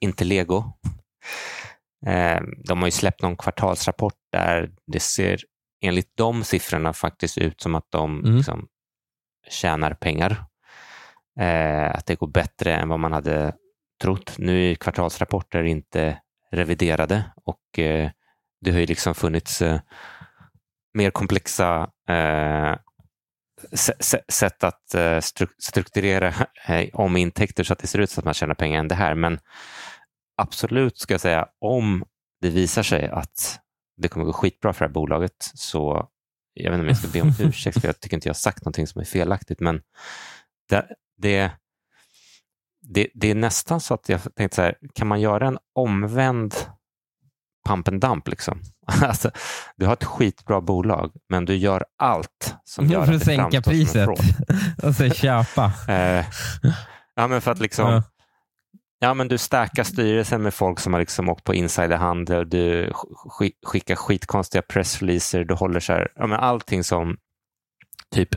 Interlego. 0.00 0.64
Eh, 2.06 2.40
de 2.64 2.78
har 2.78 2.86
ju 2.86 2.90
släppt 2.90 3.22
någon 3.22 3.36
kvartalsrapport 3.36 4.14
där 4.32 4.70
det 4.86 5.00
ser 5.00 5.40
enligt 5.84 6.16
de 6.16 6.44
siffrorna 6.44 6.92
faktiskt 6.92 7.38
ut 7.38 7.60
som 7.60 7.74
att 7.74 7.86
de 7.90 8.18
mm. 8.18 8.36
liksom, 8.36 8.68
tjänar 9.50 9.94
pengar. 9.94 10.44
Eh, 11.40 11.90
att 11.90 12.06
det 12.06 12.14
går 12.14 12.26
bättre 12.26 12.74
än 12.74 12.88
vad 12.88 13.00
man 13.00 13.12
hade 13.12 13.52
trott. 14.02 14.34
Nu 14.38 14.70
är 14.70 14.74
kvartalsrapporter 14.74 15.62
inte 15.62 16.18
reviderade 16.52 17.24
och 17.44 17.78
eh, 17.78 18.10
det 18.60 18.72
har 18.72 18.78
ju 18.78 18.86
liksom 18.86 19.14
funnits 19.14 19.62
eh, 19.62 19.80
mer 20.94 21.10
komplexa 21.10 21.90
eh, 22.08 22.76
sätt 24.28 24.64
att 24.64 24.94
eh, 24.94 25.20
strukturera 25.58 26.34
eh, 26.66 26.88
om 26.92 27.16
intäkter 27.16 27.64
så 27.64 27.72
att 27.72 27.78
det 27.78 27.86
ser 27.86 27.98
ut 27.98 28.10
som 28.10 28.20
att 28.20 28.24
man 28.24 28.34
tjänar 28.34 28.54
pengar 28.54 28.80
än 28.80 28.88
det 28.88 28.94
här. 28.94 29.14
Men 29.14 29.38
absolut 30.36 30.98
ska 30.98 31.14
jag 31.14 31.20
säga, 31.20 31.48
om 31.60 32.04
det 32.40 32.50
visar 32.50 32.82
sig 32.82 33.08
att 33.08 33.60
det 33.96 34.08
kommer 34.08 34.26
gå 34.26 34.32
skitbra 34.32 34.72
för 34.72 34.84
det 34.84 34.88
här 34.88 34.94
bolaget 34.94 35.50
så 35.54 36.08
jag 36.54 36.70
vet 36.70 36.78
inte 36.78 36.82
om 36.82 36.88
jag 36.88 36.96
ska 36.96 37.08
be 37.08 37.20
om 37.20 37.34
ursäkt 37.48 37.80
för 37.80 37.88
jag 37.88 38.00
tycker 38.00 38.16
inte 38.16 38.28
jag 38.28 38.34
har 38.34 38.38
sagt 38.38 38.64
någonting 38.64 38.86
som 38.86 39.00
är 39.00 39.04
felaktigt 39.04 39.60
men 39.60 39.82
det, 40.68 40.88
det, 41.16 41.50
det, 42.82 43.08
det 43.14 43.30
är 43.30 43.34
nästan 43.34 43.80
så 43.80 43.94
att 43.94 44.08
jag 44.08 44.34
tänkte 44.34 44.56
så 44.56 44.62
här, 44.62 44.76
kan 44.94 45.06
man 45.06 45.20
göra 45.20 45.48
en 45.48 45.58
omvänd 45.74 46.54
pump 47.64 47.88
and 47.88 48.00
dump. 48.00 48.28
Liksom. 48.28 48.60
Alltså, 49.02 49.30
du 49.76 49.86
har 49.86 49.92
ett 49.92 50.04
skitbra 50.04 50.60
bolag, 50.60 51.12
men 51.28 51.44
du 51.44 51.56
gör 51.56 51.84
allt 51.98 52.54
som 52.64 52.86
gör 52.90 53.02
att 53.02 53.06
det 53.06 53.20
sänka 53.20 53.62
priset 53.62 54.08
och 54.82 54.94
sen 54.94 55.10
köpa. 55.10 55.72
eh, 55.88 56.24
ja, 57.14 57.28
men 57.28 57.40
för 57.40 57.50
att 57.50 57.58
liksom, 57.58 57.90
ja. 57.90 58.02
ja. 58.98 59.14
men 59.14 59.28
du 59.28 59.38
stärker 59.38 59.84
styrelsen 59.84 60.42
med 60.42 60.54
folk 60.54 60.80
som 60.80 60.92
har 60.92 61.00
liksom 61.00 61.28
åkt 61.28 61.44
på 61.44 61.54
insiderhandel, 61.54 62.48
du 62.48 62.92
skickar 63.66 63.96
skitkonstiga 63.96 64.62
pressreleaser, 64.62 65.44
du 65.44 65.54
håller 65.54 65.80
så 65.80 65.92
här, 65.92 66.08
ja, 66.14 66.26
men 66.26 66.40
allting 66.40 66.84
som 66.84 67.16
typ, 68.14 68.28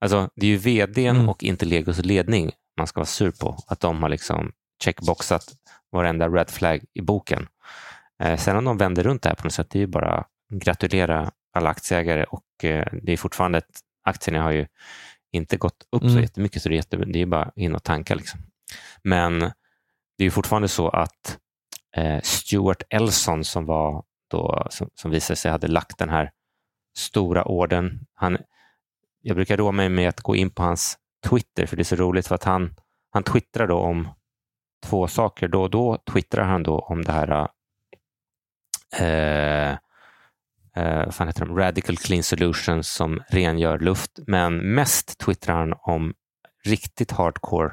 alltså 0.00 0.30
det 0.36 0.46
är 0.46 0.50
ju 0.50 0.56
vdn 0.56 1.16
mm. 1.16 1.28
och 1.28 1.44
inte 1.44 1.66
Legos 1.66 1.98
ledning 1.98 2.52
man 2.78 2.86
ska 2.86 3.00
vara 3.00 3.06
sur 3.06 3.30
på, 3.30 3.58
att 3.66 3.80
de 3.80 4.02
har 4.02 4.08
liksom 4.08 4.52
checkboxat 4.84 5.44
varenda 5.92 6.28
red 6.28 6.50
flag 6.50 6.84
i 6.94 7.02
boken. 7.02 7.46
Eh, 8.22 8.36
sen 8.36 8.56
om 8.56 8.64
de 8.64 8.76
vänder 8.76 9.02
runt 9.02 9.22
det 9.22 9.28
här 9.28 9.36
på 9.36 9.44
något 9.44 9.52
sätt, 9.52 9.70
det 9.70 9.78
är 9.78 9.80
ju 9.80 9.86
bara 9.86 10.24
gratulera 10.52 11.30
alla 11.52 11.70
aktieägare 11.70 12.24
och 12.24 12.64
eh, 12.64 12.86
det 13.02 13.12
är 13.12 13.16
fortfarande, 13.16 13.58
ett, 13.58 13.80
aktierna 14.04 14.42
har 14.42 14.50
ju 14.50 14.66
inte 15.32 15.56
gått 15.56 15.86
upp 15.92 16.02
mm. 16.02 16.14
så 16.14 16.20
jättemycket 16.20 16.62
så 16.62 16.68
det 16.68 16.74
är, 16.74 16.76
jätte, 16.76 16.96
det 16.96 17.22
är 17.22 17.26
bara 17.26 17.52
in 17.56 17.74
och 17.74 17.82
tanka. 17.82 18.14
Liksom. 18.14 18.40
Men 19.02 19.52
det 20.18 20.24
är 20.24 20.30
fortfarande 20.30 20.68
så 20.68 20.88
att 20.88 21.38
eh, 21.96 22.20
Stuart 22.22 22.82
Elson 22.90 23.44
som 23.44 23.66
var 23.66 24.04
då, 24.30 24.66
som, 24.70 24.90
som 24.94 25.10
visade 25.10 25.36
sig 25.36 25.50
hade 25.50 25.68
lagt 25.68 25.98
den 25.98 26.08
här 26.08 26.30
stora 26.98 27.44
orden. 27.44 28.06
Han, 28.14 28.38
jag 29.20 29.36
brukar 29.36 29.56
roa 29.56 29.72
mig 29.72 29.88
med 29.88 30.08
att 30.08 30.20
gå 30.20 30.36
in 30.36 30.50
på 30.50 30.62
hans 30.62 30.98
Twitter 31.28 31.66
för 31.66 31.76
det 31.76 31.82
är 31.82 31.84
så 31.84 31.96
roligt 31.96 32.26
för 32.26 32.34
att 32.34 32.44
han, 32.44 32.74
han 33.10 33.22
twittrar 33.22 33.66
då 33.66 33.78
om 33.78 34.08
två 34.86 35.08
saker. 35.08 35.48
Då 35.48 35.62
och 35.62 35.70
då 35.70 35.98
twittrar 36.12 36.44
han 36.44 36.62
då 36.62 36.78
om 36.78 37.02
det 37.02 37.12
här 37.12 37.48
eh, 38.98 39.70
eh, 40.76 41.10
fan 41.10 41.26
heter 41.26 41.46
de? 41.46 41.56
Radical 41.56 41.96
Clean 41.96 42.22
Solutions 42.22 42.88
som 42.88 43.22
rengör 43.28 43.78
luft. 43.78 44.18
Men 44.26 44.74
mest 44.74 45.18
twittrar 45.18 45.56
han 45.56 45.74
om 45.80 46.14
riktigt 46.64 47.10
hardcore 47.10 47.72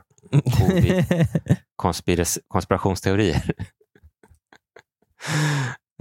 konspirationsteorier. 2.47 3.53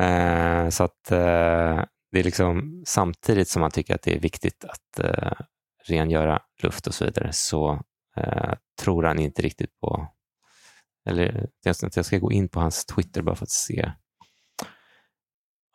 eh, 0.01 0.69
så 0.69 0.85
att 0.85 1.11
eh, 1.11 1.85
det 2.13 2.21
är 2.21 2.25
liksom 2.25 2.83
samtidigt 2.87 3.49
som 3.49 3.61
man 3.61 3.71
tycker 3.71 3.95
att 3.95 4.03
det 4.03 4.17
är 4.17 4.21
viktigt 4.21 4.65
att 4.65 4.99
eh, 5.05 5.33
rengöra 5.89 6.43
luft 6.63 6.87
och 6.87 6.95
så 6.95 7.05
vidare 7.05 7.33
så 7.33 7.83
eh, 8.17 8.53
tror 8.83 9.03
han 9.03 9.19
inte 9.19 9.43
riktigt 9.43 9.81
på 9.81 10.09
eller 11.09 11.49
jag 11.63 12.05
ska 12.05 12.19
gå 12.19 12.33
in 12.33 12.49
på 12.49 12.61
hans 12.61 12.85
Twitter 12.87 13.23
bara 13.23 13.37
för 13.37 13.45
att 13.45 13.51
se 13.51 13.93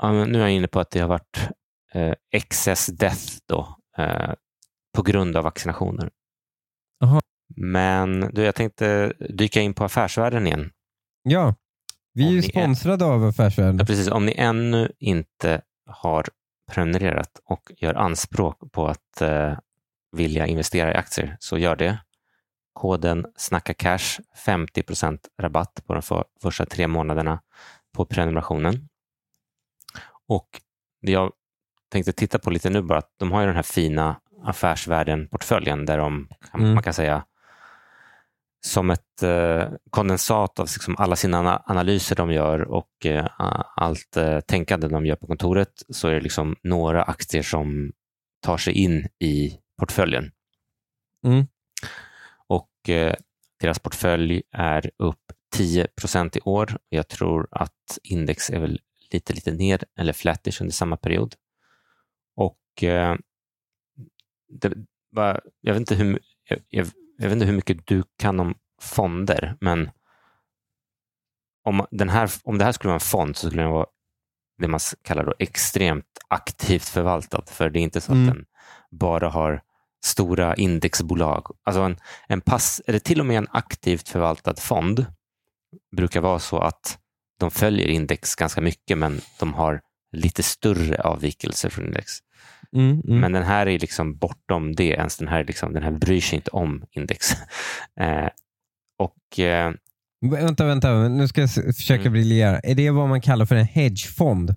nu 0.03 0.37
är 0.37 0.41
jag 0.41 0.51
inne 0.51 0.67
på 0.67 0.79
att 0.79 0.91
det 0.91 0.99
har 0.99 1.07
varit 1.07 1.49
eh, 1.93 2.13
excess 2.31 2.87
death 2.87 3.37
då, 3.45 3.77
eh, 3.97 4.33
på 4.95 5.01
grund 5.01 5.37
av 5.37 5.43
vaccinationer. 5.43 6.09
Aha. 7.03 7.21
Men 7.55 8.29
du, 8.33 8.43
jag 8.43 8.55
tänkte 8.55 9.13
dyka 9.29 9.61
in 9.61 9.73
på 9.73 9.83
affärsvärlden 9.83 10.47
igen. 10.47 10.71
Ja, 11.23 11.55
vi 12.13 12.27
är 12.27 12.31
ju 12.31 12.41
sponsrade 12.41 13.05
är... 13.05 13.09
av 13.09 13.25
affärsvärlden. 13.25 13.77
Ja, 13.77 13.85
precis. 13.85 14.07
Om 14.07 14.25
ni 14.25 14.33
ännu 14.37 14.91
inte 14.99 15.61
har 15.85 16.25
prenumererat 16.71 17.39
och 17.45 17.71
gör 17.77 17.93
anspråk 17.93 18.71
på 18.71 18.87
att 18.87 19.21
eh, 19.21 19.57
vilja 20.11 20.47
investera 20.47 20.91
i 20.91 20.95
aktier 20.95 21.37
så 21.39 21.57
gör 21.57 21.75
det. 21.75 21.99
Koden 22.73 23.25
Snacka 23.35 23.73
Cash 23.73 24.19
50% 24.45 25.19
rabatt 25.41 25.83
på 25.87 25.93
de 25.93 26.01
för, 26.01 26.25
första 26.41 26.65
tre 26.65 26.87
månaderna 26.87 27.41
på 27.95 28.05
prenumerationen. 28.05 28.89
Och 30.29 30.61
det 31.01 31.11
jag 31.11 31.31
tänkte 31.91 32.11
titta 32.11 32.39
på 32.39 32.49
lite 32.49 32.69
nu 32.69 32.81
bara, 32.81 32.97
att 32.97 33.13
de 33.17 33.31
har 33.31 33.41
ju 33.41 33.47
den 33.47 33.55
här 33.55 33.63
fina 33.63 34.21
affärsvärden-portföljen 34.43 35.85
där 35.85 35.97
de, 35.97 36.27
mm. 36.53 36.73
man 36.73 36.83
kan 36.83 36.93
säga, 36.93 37.25
som 38.65 38.89
ett 38.89 39.23
eh, 39.23 39.69
kondensat 39.89 40.59
av 40.59 40.65
liksom 40.65 40.95
alla 40.97 41.15
sina 41.15 41.63
analyser 41.65 42.15
de 42.15 42.31
gör 42.31 42.61
och 42.61 43.05
eh, 43.05 43.27
allt 43.75 44.17
eh, 44.17 44.39
tänkande 44.39 44.87
de 44.87 45.05
gör 45.05 45.15
på 45.15 45.27
kontoret 45.27 45.83
så 45.89 46.07
är 46.07 46.13
det 46.13 46.21
liksom 46.21 46.55
några 46.63 47.03
aktier 47.03 47.41
som 47.41 47.91
tar 48.41 48.57
sig 48.57 48.73
in 48.73 49.07
i 49.19 49.57
portföljen. 49.79 50.31
Mm. 51.27 51.47
Och 52.47 52.89
eh, 52.89 53.15
deras 53.59 53.79
portfölj 53.79 54.41
är 54.51 54.91
upp 54.97 55.31
10 55.55 55.87
procent 55.87 56.37
i 56.37 56.39
år. 56.39 56.77
Jag 56.89 57.07
tror 57.07 57.47
att 57.51 57.97
index 58.03 58.49
är 58.49 58.59
väl 58.59 58.79
lite, 59.11 59.33
lite 59.33 59.51
ner 59.51 59.83
eller 59.95 60.13
flattish 60.13 60.61
under 60.61 60.73
samma 60.73 60.97
period. 60.97 61.35
Och 62.35 62.83
eh, 62.83 63.15
det 64.47 64.73
var, 65.11 65.41
jag, 65.61 65.73
vet 65.73 65.79
inte 65.79 65.95
hur, 65.95 66.19
jag, 66.43 66.59
jag, 66.69 66.85
vet 67.17 67.31
inte 67.31 67.45
hur 67.45 67.53
mycket 67.53 67.87
du 67.87 68.03
kan 68.17 68.39
om 68.39 68.55
fonder, 68.81 69.57
men 69.61 69.89
om, 71.63 71.85
den 71.91 72.09
här, 72.09 72.31
om 72.43 72.57
det 72.57 72.65
här 72.65 72.71
skulle 72.71 72.89
vara 72.89 72.95
en 72.95 72.99
fond 72.99 73.37
så 73.37 73.47
skulle 73.47 73.61
den 73.61 73.71
vara 73.71 73.87
det 74.57 74.67
man 74.67 74.79
kallar 75.01 75.25
då 75.25 75.33
extremt 75.39 76.05
aktivt 76.27 76.89
förvaltad. 76.89 77.43
För 77.47 77.69
det 77.69 77.79
är 77.79 77.81
inte 77.81 78.01
så 78.01 78.11
mm. 78.11 78.29
att 78.29 78.35
den 78.35 78.45
bara 78.91 79.29
har 79.29 79.61
stora 80.05 80.55
indexbolag. 80.55 81.55
Alltså 81.63 81.81
en, 81.81 81.97
en 82.27 82.41
pass, 82.41 82.81
eller 82.87 82.99
till 82.99 83.19
och 83.19 83.25
med 83.25 83.37
en 83.37 83.47
aktivt 83.51 84.09
förvaltad 84.09 84.55
fond 84.55 85.05
brukar 85.95 86.21
vara 86.21 86.39
så 86.39 86.59
att 86.59 86.99
de 87.39 87.51
följer 87.51 87.87
index 87.87 88.35
ganska 88.35 88.61
mycket 88.61 88.97
men 88.97 89.21
de 89.39 89.53
har 89.53 89.81
lite 90.11 90.43
större 90.43 91.01
avvikelser 91.01 91.69
från 91.69 91.85
index. 91.85 92.11
Mm, 92.75 92.91
mm. 92.91 93.19
Men 93.19 93.31
den 93.31 93.43
här 93.43 93.67
är 93.67 93.79
liksom 93.79 94.17
bortom 94.17 94.75
det 94.75 94.89
ens. 94.89 95.17
Den 95.17 95.27
här, 95.27 95.43
liksom, 95.43 95.73
den 95.73 95.83
här 95.83 95.91
bryr 95.91 96.21
sig 96.21 96.35
inte 96.35 96.51
om 96.51 96.83
index. 96.91 97.31
eh, 97.99 98.29
och 98.97 99.39
eh, 99.39 99.71
Vänta, 100.21 100.65
vänta, 100.65 101.07
nu 101.07 101.27
ska 101.27 101.41
jag 101.41 101.53
försöka 101.75 102.01
mm. 102.01 102.13
briljera. 102.13 102.59
Är 102.59 102.75
det 102.75 102.89
vad 102.91 103.09
man 103.09 103.21
kallar 103.21 103.45
för 103.45 103.55
en 103.55 103.65
hedgefond? 103.65 104.55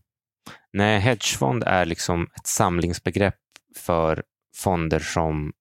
Nej, 0.73 1.01
hedgefond 1.01 1.63
är 1.67 1.85
liksom 1.85 2.29
ett 2.37 2.47
samlingsbegrepp 2.47 3.35
för 3.77 4.23
fonder 4.57 5.01
som 5.01 5.53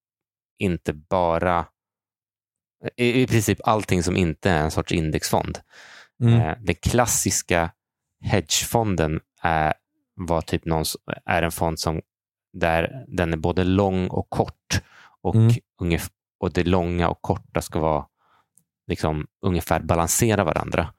inte 0.58 0.92
bara 0.92 1.66
i, 2.96 3.22
i 3.22 3.26
princip 3.26 3.58
allting 3.64 4.02
som 4.02 4.16
inte 4.16 4.50
är 4.50 4.62
en 4.62 4.70
sorts 4.70 4.92
indexfond. 4.92 5.58
Mm. 6.22 6.40
Eh, 6.40 6.56
den 6.60 6.74
klassiska 6.74 7.70
hedgefonden 8.20 9.20
är, 9.42 9.72
var 10.14 10.40
typ 10.40 10.64
någon, 10.64 10.84
är 11.24 11.42
en 11.42 11.52
fond 11.52 11.78
som 11.78 12.00
där 12.52 13.04
den 13.08 13.32
är 13.32 13.36
både 13.36 13.64
lång 13.64 14.08
och 14.08 14.30
kort 14.30 14.80
och, 15.22 15.34
Mm. 15.34 15.52
ungef- 15.82 16.10
och 16.40 16.52
det 16.52 16.64
långa 16.64 17.08
och 17.08 17.22
korta 17.22 17.60
ska 17.62 17.78
vara 17.78 18.06
liksom 18.86 19.26
ungefär 19.42 19.80
balansera 19.80 20.44
varandra. 20.44 20.92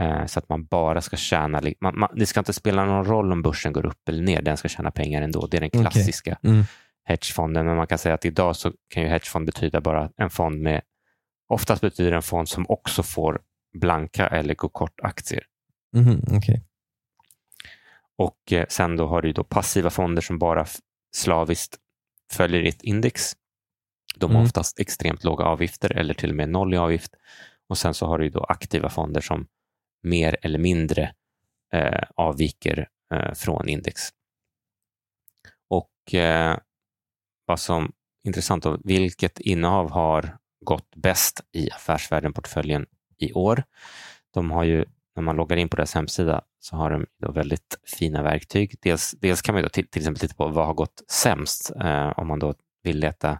Eh, 0.00 0.26
så 0.26 0.38
att 0.38 0.48
man 0.48 0.64
bara 0.64 1.00
ska 1.00 1.16
tjäna, 1.16 1.62
man, 1.80 1.98
man, 1.98 2.08
det 2.16 2.26
ska 2.26 2.40
inte 2.40 2.52
spela 2.52 2.84
någon 2.84 3.04
roll 3.04 3.32
om 3.32 3.42
börsen 3.42 3.72
går 3.72 3.86
upp 3.86 4.08
eller 4.08 4.22
ner, 4.22 4.42
den 4.42 4.56
ska 4.56 4.68
tjäna 4.68 4.90
pengar 4.90 5.22
ändå. 5.22 5.46
Det 5.46 5.56
är 5.56 5.60
den 5.60 5.70
klassiska 5.70 6.38
Mm. 6.42 6.62
hedgefonden, 7.04 7.66
men 7.66 7.76
man 7.76 7.86
kan 7.86 7.98
säga 7.98 8.14
att 8.14 8.24
idag 8.24 8.56
så 8.56 8.72
kan 8.88 9.02
ju 9.02 9.08
hedgefond 9.08 9.46
betyda 9.46 9.80
bara 9.80 10.10
en 10.16 10.30
fond 10.30 10.60
med, 10.62 10.82
oftast 11.48 11.80
betyder 11.80 12.12
en 12.12 12.22
fond 12.22 12.48
som 12.48 12.66
också 12.68 13.02
får 13.02 13.40
blanka 13.72 14.26
eller 14.28 14.54
gå 14.54 14.68
kort 14.68 15.00
aktier. 15.00 15.46
Mhm, 15.96 16.22
okej. 16.30 16.62
Och 18.16 18.52
eh, 18.52 18.66
sen 18.68 18.96
då 18.96 19.06
har 19.06 19.22
du 19.22 19.32
då 19.32 19.44
passiva 19.44 19.90
fonder 19.90 20.22
som 20.22 20.38
bara 20.38 20.66
slaviskt 21.16 21.78
följer 22.32 22.62
ett 22.64 22.82
index. 22.82 23.32
De 24.16 24.26
har 24.30 24.36
Mm. 24.36 24.46
oftast 24.46 24.78
extremt 24.80 25.24
låga 25.24 25.44
avgifter 25.44 25.92
eller 25.92 26.14
till 26.14 26.30
och 26.30 26.36
med 26.36 26.48
noll 26.48 26.74
i 26.74 26.76
avgift. 26.76 27.14
Och 27.68 27.78
sen 27.78 27.94
så 27.94 28.06
har 28.06 28.18
du 28.18 28.28
då 28.28 28.44
aktiva 28.44 28.88
fonder 28.88 29.20
som 29.20 29.46
mer 30.02 30.36
eller 30.42 30.58
mindre 30.58 31.14
eh, 31.72 32.02
avviker 32.16 32.88
eh, 33.14 33.32
från 33.34 33.68
index. 33.68 34.00
Och 35.68 36.14
eh, 36.14 36.58
vad 37.46 37.60
som 37.60 37.84
är 37.84 37.90
intressant 38.28 38.62
då, 38.62 38.78
vilket 38.84 39.40
innehav 39.40 39.90
har 39.90 40.38
gått 40.64 40.94
bäst 40.96 41.40
i 41.52 41.70
Affärsvärlden-portföljen 41.70 42.86
i 43.22 43.32
år? 43.32 43.62
De 44.34 44.50
har 44.50 44.64
ju, 44.64 44.84
när 45.16 45.22
man 45.22 45.36
loggar 45.36 45.56
in 45.56 45.68
på 45.68 45.76
deras 45.76 45.94
hemsida 45.94 46.42
så 46.60 46.76
har 46.76 46.90
de 46.90 47.06
då 47.22 47.32
väldigt 47.32 47.78
fina 47.98 48.22
verktyg. 48.22 48.74
Dels, 48.82 49.14
dels 49.20 49.42
kan 49.42 49.54
man 49.54 49.62
då 49.62 49.68
till, 49.68 49.88
till 49.88 50.00
exempel 50.00 50.20
titta 50.20 50.34
på 50.34 50.48
vad 50.48 50.66
har 50.66 50.74
gått 50.74 51.02
sämst 51.10 51.72
eh, 51.80 52.18
om 52.18 52.26
man 52.26 52.38
då 52.38 52.54
vill 52.82 52.98
leta 52.98 53.38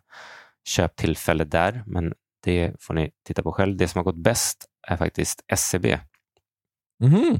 köptillfälle 0.65 1.45
där, 1.45 1.83
men 1.87 2.15
det 2.45 2.75
får 2.81 2.95
ni 2.95 3.11
titta 3.27 3.43
på 3.43 3.53
själv. 3.53 3.77
Det 3.77 3.89
som 3.89 3.99
har 3.99 4.05
gått 4.05 4.23
bäst 4.25 4.67
är 4.89 4.97
faktiskt 4.97 5.45
SEB. 5.57 5.87
Mhm. 7.01 7.39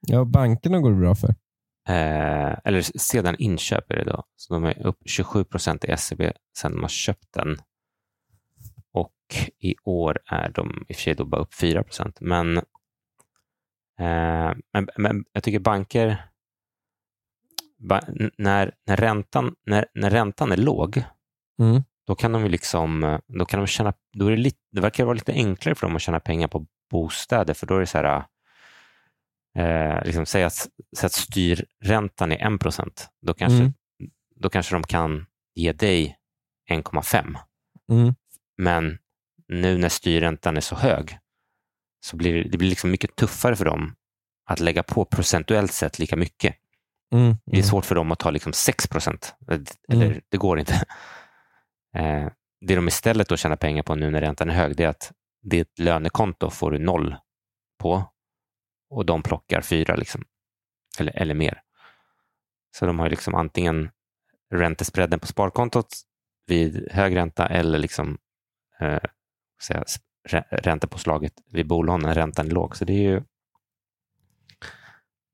Ja, 0.00 0.24
bankerna 0.24 0.78
går 0.78 0.90
det 0.90 0.96
bra 0.96 1.14
för. 1.14 1.28
Eh, 1.88 2.58
eller 2.64 2.98
sedan 2.98 3.36
inköp 3.38 3.90
är 3.90 3.96
det 3.96 4.04
då. 4.04 4.24
Så 4.36 4.54
de 4.54 4.64
är 4.64 4.86
upp 4.86 4.98
27 5.04 5.44
procent 5.44 5.84
i 5.84 5.96
SEB 5.96 6.22
sedan 6.58 6.80
har 6.80 6.88
köpt 6.88 7.32
den. 7.34 7.58
I 9.58 9.74
år 9.84 10.18
är 10.26 10.48
de 10.48 10.84
i 10.88 10.92
och 10.92 10.96
för 10.96 11.02
sig 11.02 11.14
då 11.14 11.24
bara 11.24 11.40
upp 11.40 11.54
4 11.54 11.82
procent. 11.82 12.20
Men, 12.20 12.56
eh, 13.98 14.52
men, 14.72 14.88
men 14.96 15.24
jag 15.32 15.42
tycker 15.42 15.58
banker, 15.58 16.24
ba, 17.78 18.00
när, 18.38 18.74
när, 18.86 18.96
räntan, 18.96 19.54
när, 19.66 19.86
när 19.94 20.10
räntan 20.10 20.52
är 20.52 20.56
låg, 20.56 21.02
Mm. 21.58 21.82
då 22.06 22.14
kan 22.14 22.32
de 22.32 22.42
ju 22.42 22.48
liksom, 22.48 23.18
då 23.26 23.44
kan 23.44 23.60
de 23.60 23.66
tjäna, 23.66 23.92
då 24.12 24.26
är 24.26 24.30
det, 24.30 24.36
lite, 24.36 24.58
det 24.72 24.80
verkar 24.80 25.04
vara 25.04 25.14
lite 25.14 25.32
enklare 25.32 25.74
för 25.74 25.86
dem 25.86 25.96
att 25.96 26.02
tjäna 26.02 26.20
pengar 26.20 26.48
på 26.48 26.66
bostäder, 26.90 27.54
för 27.54 27.66
då 27.66 27.74
är 27.76 27.80
det 27.80 27.86
så 27.86 27.98
här, 27.98 28.24
eh, 29.58 30.04
liksom 30.04 30.26
säg 30.26 30.44
att, 30.44 30.68
säg 30.96 31.06
att 31.06 31.12
styrräntan 31.12 32.32
är 32.32 32.54
1 32.54 32.60
procent, 32.60 33.08
då 33.22 33.34
kanske, 33.34 33.58
Mm. 33.58 33.72
då 34.36 34.48
kanske 34.50 34.74
de 34.74 34.82
kan 34.82 35.26
ge 35.54 35.72
dig 35.72 36.18
1,5. 36.70 37.36
Mm. 37.92 38.14
Men 38.56 38.98
nu 39.48 39.78
när 39.78 39.88
styrräntan 39.88 40.56
är 40.56 40.60
så 40.60 40.76
hög 40.76 41.18
så 42.00 42.16
blir 42.16 42.44
det, 42.44 42.58
blir 42.58 42.68
liksom 42.68 42.90
mycket 42.90 43.16
tuffare 43.16 43.56
för 43.56 43.64
dem 43.64 43.94
att 44.46 44.60
lägga 44.60 44.82
på 44.82 45.04
procentuellt 45.04 45.72
sett 45.72 45.98
lika 45.98 46.16
mycket. 46.16 46.56
Mm. 47.12 47.36
Det 47.46 47.58
är 47.58 47.62
svårt 47.62 47.84
för 47.84 47.94
dem 47.94 48.12
att 48.12 48.18
ta 48.18 48.30
liksom 48.30 48.52
6 48.52 48.86
procent. 48.86 49.34
Eller 49.88 50.06
Mm. 50.06 50.20
det 50.28 50.36
går 50.36 50.58
inte. 50.58 50.84
Eh, 51.96 52.28
det 52.60 52.74
de 52.74 52.88
istället 52.88 53.28
då 53.28 53.36
tjänar 53.36 53.56
pengar 53.56 53.82
på 53.82 53.94
nu 53.94 54.10
när 54.10 54.20
räntan 54.20 54.50
är 54.50 54.54
hög, 54.54 54.76
det 54.76 54.84
är 54.84 54.88
att 54.88 55.12
ditt 55.42 55.78
lönekonto 55.78 56.50
får 56.50 56.70
du 56.70 56.78
noll 56.78 57.16
på 57.78 58.12
och 58.90 59.06
de 59.06 59.22
plockar 59.22 59.60
fyra 59.60 59.96
liksom. 59.96 60.24
eller, 60.98 61.12
eller 61.16 61.34
mer. 61.34 61.62
Så 62.76 62.86
de 62.86 62.98
har 62.98 63.06
ju 63.06 63.10
liksom 63.10 63.34
antingen 63.34 63.90
räntespreaden 64.54 65.20
på 65.20 65.26
sparkontot 65.26 65.86
vid 66.46 66.88
hög 66.92 67.16
ränta 67.16 67.46
eller 67.46 67.78
liksom 67.78 68.18
eh, 68.80 68.98
säga, 69.62 69.84
räntepåslaget 70.50 71.32
vid 71.50 71.66
bolån 71.66 72.00
när 72.02 72.14
räntan 72.14 72.46
är 72.46 72.50
låg. 72.50 72.76
Så 72.76 72.84
det 72.84 72.92
är 72.92 73.10
ju 73.10 73.22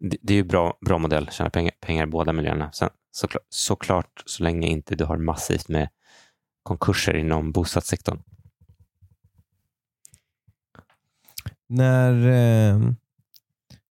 det, 0.01 0.17
det 0.23 0.33
är 0.33 0.37
ju 0.37 0.45
bra, 0.45 0.79
bra 0.87 0.99
modell, 0.99 1.29
tjäna 1.31 1.51
pengar, 1.51 1.73
pengar 1.81 2.05
i 2.05 2.11
båda 2.11 2.33
miljöerna. 2.33 2.73
Sen, 2.73 2.91
såklart, 3.11 3.47
såklart 3.49 4.23
så 4.27 4.43
länge 4.43 4.69
inte 4.69 4.95
du 4.95 5.05
har 5.05 5.17
massivt 5.19 5.69
med 5.69 5.89
konkurser 6.63 7.17
inom 7.17 7.53
bostadssektorn. 7.53 8.23
När, 11.69 12.13
eh, 12.13 12.79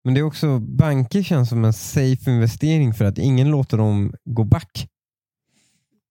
men 0.05 0.15
det 0.15 0.21
är 0.21 0.23
också, 0.23 0.59
banker 0.59 1.23
känns 1.23 1.49
som 1.49 1.65
en 1.65 1.73
safe 1.73 2.31
investering 2.31 2.95
för 2.95 3.05
att 3.05 3.19
ingen 3.19 3.51
låter 3.51 3.77
dem 3.77 4.15
gå 4.25 4.45
back. 4.45 4.89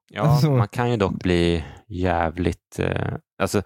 Ja, 0.10 0.22
Alltså- 0.22 0.52
man 0.52 0.68
kan 0.68 0.92
ju 0.92 0.98
dock 0.98 1.24
bli 1.24 1.64
jävligt... 1.88 2.80
Eh, 2.80 3.14
alltså, 3.42 3.62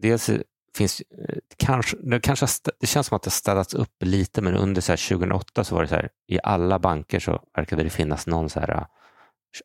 dels 0.00 0.30
finns 0.76 1.00
eh, 1.00 1.38
kanske, 1.56 1.96
det, 1.96 2.20
kanske, 2.20 2.46
det 2.80 2.86
känns 2.86 3.06
som 3.06 3.16
att 3.16 3.22
det 3.22 3.30
städats 3.30 3.74
upp 3.74 3.96
lite, 4.00 4.42
men 4.42 4.56
under 4.56 4.80
så 4.80 4.92
här 4.92 5.08
2008 5.08 5.64
så 5.64 5.74
var 5.74 5.82
det 5.82 5.88
så 5.88 5.94
här, 5.94 6.10
i 6.26 6.38
alla 6.42 6.78
banker 6.78 7.20
så 7.20 7.42
verkade 7.56 7.82
det 7.82 7.90
finnas 7.90 8.26
någon 8.26 8.50
så 8.50 8.60
här 8.60 8.70
eh, 8.70 8.84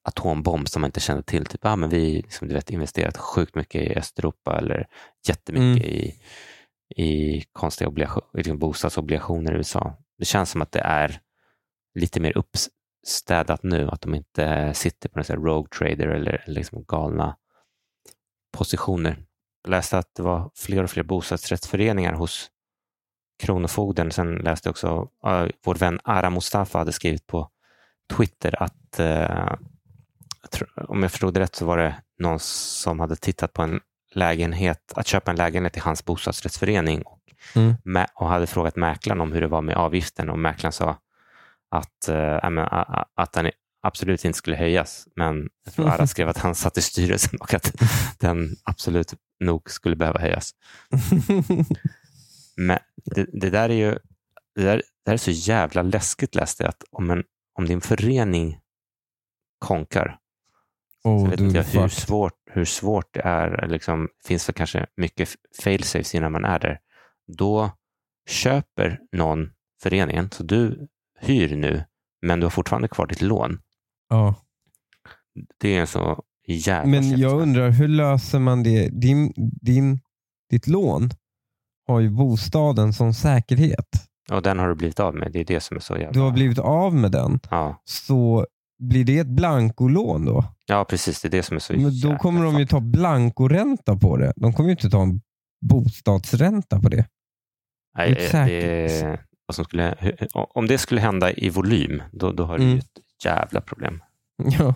atombomb 0.04 0.70
som 0.70 0.82
man 0.82 0.88
inte 0.88 1.00
kände 1.00 1.24
till. 1.24 1.46
Typ, 1.46 1.66
ah, 1.66 1.76
men 1.76 1.90
vi 1.90 2.14
liksom, 2.16 2.48
du 2.48 2.54
vet, 2.54 2.70
investerat 2.70 3.18
sjukt 3.18 3.56
mycket 3.56 3.82
i 3.82 3.96
Östeuropa 3.96 4.58
eller 4.58 4.88
jättemycket 5.28 5.88
i, 5.88 6.16
i 6.96 7.44
konstiga 7.54 7.88
obligation, 7.88 8.24
liksom 8.34 8.60
bostadsobligationer 8.60 9.54
i 9.54 9.56
USA. 9.56 9.98
Det 10.18 10.26
känns 10.26 10.50
som 10.50 10.62
att 10.62 10.72
det 10.72 10.80
är 10.80 11.20
lite 12.00 12.20
mer 12.20 12.38
uppstädat 12.38 13.64
nu, 13.64 13.90
att 13.90 14.02
de 14.02 14.16
inte 14.16 14.74
sitter 14.74 15.10
på 15.10 15.20
här 15.20 15.36
rogue 15.36 15.70
trader 15.70 16.08
eller, 16.08 16.44
eller 16.46 16.56
liksom 16.56 16.86
galna 16.88 17.38
positioner. 18.58 19.18
Jag 19.66 19.70
läste 19.72 19.98
att 19.98 20.16
det 20.16 20.24
var 20.24 20.52
fler 20.56 20.84
och 20.84 20.90
fler 20.90 21.04
bostadsrättsföreningar 21.04 22.14
hos 22.14 22.50
Kronofogden. 23.44 24.12
Sen 24.12 24.36
läste 24.36 24.68
jag 24.68 24.72
också 24.72 25.08
uh, 25.28 25.48
vår 25.66 25.76
vän 25.76 26.00
Ara 26.04 26.30
Mustafa 26.30 26.78
hade 26.78 26.92
skrivit 26.92 27.28
på 27.28 27.50
Twitter 28.18 28.64
att 28.64 29.00
jag 30.42 30.52
tror, 30.52 30.90
om 30.90 31.02
jag 31.04 31.12
förstod 31.12 31.34
det 31.34 31.40
rätt 31.40 31.56
så 31.56 31.66
var 31.66 31.78
det 31.78 31.96
någon 32.20 32.40
som 32.40 33.00
hade 33.00 33.16
tittat 33.16 33.54
på 33.54 33.62
en 33.62 33.80
lägenhet, 34.14 34.94
att 34.96 35.08
köpa 35.08 35.32
en 35.32 35.38
lägenhet 35.38 35.78
i 35.78 35.80
hans 35.80 36.06
bostadsrättsförening 36.06 37.02
och, 37.02 37.20
Mm. 37.56 37.74
mä- 37.86 38.08
och 38.16 38.28
hade 38.30 38.48
frågat 38.48 38.76
mäklaren 38.76 39.22
om 39.22 39.32
hur 39.32 39.42
det 39.42 39.48
var 39.48 39.62
med 39.62 39.76
avgiften 39.76 40.30
och 40.30 40.40
mäklaren 40.40 40.72
sa 40.72 40.98
att, 41.72 42.08
ja, 42.08 42.50
men, 42.50 42.66
a- 42.72 43.06
att 43.16 43.32
den 43.32 43.52
absolut 43.82 44.26
inte 44.26 44.38
skulle 44.38 44.56
höjas. 44.56 45.08
Men 45.16 45.50
jag 45.66 45.74
tror 45.74 45.90
Ara 45.90 46.08
skrev 46.08 46.30
att 46.30 46.38
han 46.38 46.56
satt 46.56 46.78
i 46.78 46.82
styrelsen 46.82 47.40
och 47.40 47.54
att 47.54 47.74
den 48.20 48.56
absolut 48.64 49.14
nog 49.40 49.70
skulle 49.70 49.96
behöva 49.96 50.20
höjas. 50.20 50.52
Men 52.58 52.80
det, 53.06 53.28
det 53.34 53.50
där 53.50 53.70
är 53.70 53.74
ju 53.74 53.98
det 54.56 54.64
där, 54.64 54.78
det 54.78 54.84
där 55.06 55.14
är 55.14 55.18
så 55.18 55.32
jävla 55.32 55.82
läskigt 55.82 56.36
läste 56.36 56.64
jag, 56.64 56.70
att 56.70 56.84
om, 56.92 57.10
en, 57.10 57.24
om 57.54 57.66
din 57.66 57.82
förening 57.82 58.60
konkar, 59.60 60.20
så 61.02 61.10
oh, 61.10 61.30
vet 61.30 61.40
du 61.40 61.46
inte 61.46 61.58
jag 61.58 61.64
hur 61.64 61.88
svårt, 61.88 62.34
hur 62.46 62.66
svårt 62.66 63.14
det 63.14 63.22
är. 63.22 63.68
Liksom, 63.68 64.10
finns 64.26 64.46
det 64.46 64.54
kanske 64.54 64.88
mycket 64.98 65.30
failsafes 65.64 66.16
innan 66.16 66.32
man 66.32 66.46
är 66.46 66.60
där. 66.60 66.80
Då 67.28 67.72
köper 68.30 69.00
någon 69.12 69.52
föreningen, 69.84 70.32
så 70.32 70.44
du 70.44 70.88
hyr 71.20 71.56
nu, 71.56 71.84
men 72.22 72.40
du 72.40 72.46
har 72.46 72.52
fortfarande 72.52 72.88
kvar 72.88 73.08
ditt 73.08 73.22
lån. 73.22 73.60
Ja. 74.10 74.36
Det 75.58 75.76
är 75.76 75.80
en 75.80 75.88
så 75.88 76.24
jävla 76.54 76.92
Men 76.92 77.18
jag 77.20 77.42
undrar, 77.42 77.70
hur 77.70 77.88
löser 77.88 78.40
man 78.40 78.64
det? 78.64 78.90
Din, 78.90 79.34
din, 79.62 80.00
ditt 80.50 80.68
lån 80.68 81.10
har 81.88 82.00
ju 82.00 82.10
bostaden 82.10 82.94
som 82.94 83.14
säkerhet. 83.14 83.88
Och 84.32 84.42
den 84.42 84.60
har 84.60 84.70
du 84.70 84.76
blivit 84.76 85.00
av 85.00 85.16
med. 85.16 85.32
Det 85.32 85.40
är 85.40 85.46
det 85.46 85.60
som 85.60 85.78
är 85.78 85.82
så 85.82 85.94
jävla... 85.98 86.12
Du 86.12 86.20
har 86.20 86.32
blivit 86.32 86.60
av 86.60 86.96
med 86.96 87.12
den, 87.12 87.40
Ja, 87.50 87.82
så 87.86 88.46
blir 88.80 89.04
det 89.06 89.18
ett 89.20 89.28
blankolån 89.28 90.26
då? 90.26 90.44
ja 90.66 90.86
precis. 90.90 91.22
Det 91.22 91.28
är 91.28 91.30
det 91.30 91.44
som 91.44 91.56
är 91.56 91.60
så 91.60 91.74
Men 91.74 92.00
då 92.02 92.18
kommer 92.18 92.44
de 92.44 92.60
ju 92.60 92.66
ta 92.66 92.80
blankoränta 92.80 93.96
på 93.98 94.18
det. 94.18 94.34
De 94.36 94.54
kommer 94.54 94.70
ju 94.70 94.72
inte 94.72 94.90
ta 94.90 95.02
en 95.02 95.22
bostadsränta 95.70 96.80
på 96.80 96.90
det. 96.90 97.06
Nej, 97.98 98.14
det 98.14 98.34
är 98.34 98.48
det, 99.04 99.20
vad 99.46 99.56
som 99.56 99.66
skulle, 99.66 99.96
om 100.34 100.68
det 100.68 100.78
skulle 100.78 101.02
hända 101.02 101.32
i 101.32 101.50
volym, 101.50 102.04
då, 102.12 102.32
då 102.32 102.44
har 102.46 102.58
du 102.58 102.64
Mm. 102.64 102.74
ju 102.76 102.80
ett 102.80 103.00
jävla 103.26 103.62
problem. 103.62 104.04
Ja. 104.60 104.74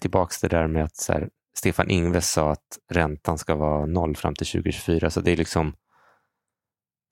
Tillbaks 0.00 0.40
till 0.40 0.48
det 0.48 0.56
där 0.56 0.66
med 0.66 0.84
att 0.84 0.96
så 0.96 1.12
här, 1.12 1.28
Stefan 1.56 1.90
Ingves 1.90 2.30
sa 2.30 2.50
att 2.52 2.78
räntan 2.90 3.38
ska 3.38 3.54
vara 3.54 3.86
noll 3.86 4.16
fram 4.16 4.34
till 4.34 4.46
2024. 4.46 5.10
Så 5.10 5.20
det 5.20 5.30
är 5.30 5.36
liksom, 5.36 5.74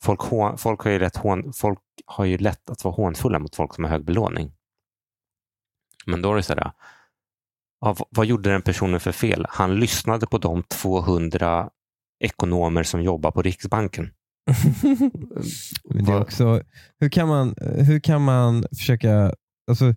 folk, 0.03 0.21
hå- 0.21 0.57
folk, 0.57 0.81
har 0.81 0.91
ju 0.91 0.99
rätt 0.99 1.17
hån, 1.17 1.53
folk 1.53 1.81
har 2.07 2.25
ju 2.25 2.39
lätt 2.39 2.71
att 2.71 2.85
vara 2.85 2.95
hånfulla 2.95 3.39
mot 3.39 3.57
folk 3.57 3.75
som 3.75 3.85
har 3.85 3.91
hög 3.91 4.05
belåning. 4.05 4.53
Men 6.07 6.23
då 6.23 6.33
är 6.33 6.37
det 6.37 6.43
så 6.43 6.55
här, 6.55 6.73
ja, 7.81 7.97
vad 8.11 8.27
gjorde 8.27 8.51
den 8.51 8.63
personen 8.63 9.01
för 9.01 9.13
fel? 9.13 9.47
Han 9.49 9.75
lyssnade 9.75 10.27
på 10.27 10.39
de 10.39 10.63
200 10.63 11.71
ekonomer 12.21 12.83
som 12.83 13.03
jobbar 13.03 13.31
på 13.31 13.43
Riksbanken. 13.43 14.11
Men 15.85 16.05
det 16.05 16.13
är 16.13 16.21
också, 16.21 16.63
hur, 16.99 17.09
kan 17.09 17.29
man, 17.29 17.55
hur 17.61 18.01
kan 18.01 18.23
man 18.25 18.65
försöka, 18.79 19.35
alltså, 19.67 19.95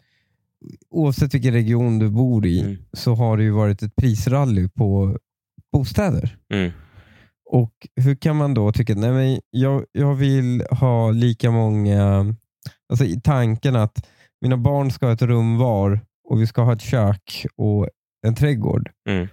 oavsett 0.89 1.34
vilken 1.34 1.54
region 1.54 1.99
du 1.99 2.10
bor 2.10 2.45
i 2.45 2.62
Mm. 2.62 2.78
så 2.93 3.15
har 3.15 3.38
det 3.38 3.43
ju 3.43 3.51
varit 3.51 3.84
ett 3.84 3.95
prisrally 3.95 4.69
på 4.69 5.17
bostäder. 5.71 6.38
Mm. 6.54 6.71
Och 7.51 7.71
hur 7.95 8.15
kan 8.15 8.36
man 8.36 8.54
då 8.54 8.71
tycka, 8.71 8.95
nej 8.95 9.12
men 9.12 9.39
jag, 9.49 9.86
jag 9.91 10.15
vill 10.15 10.63
ha 10.71 11.12
lika 11.12 11.51
många, 11.51 12.36
alltså 12.89 13.06
i 13.06 13.21
tanken 13.21 13.75
att 13.75 14.08
mina 14.41 14.58
barn 14.58 14.91
ska 14.91 15.06
ha 15.06 15.13
ett 15.13 15.21
rum 15.21 15.58
var 15.58 15.99
och 16.30 16.41
vi 16.41 16.47
ska 16.47 16.62
ha 16.62 16.73
ett 16.73 16.82
kök 16.82 17.45
och 17.56 17.89
en 18.28 18.36
trädgård. 18.36 18.89
Mm. 19.10 19.28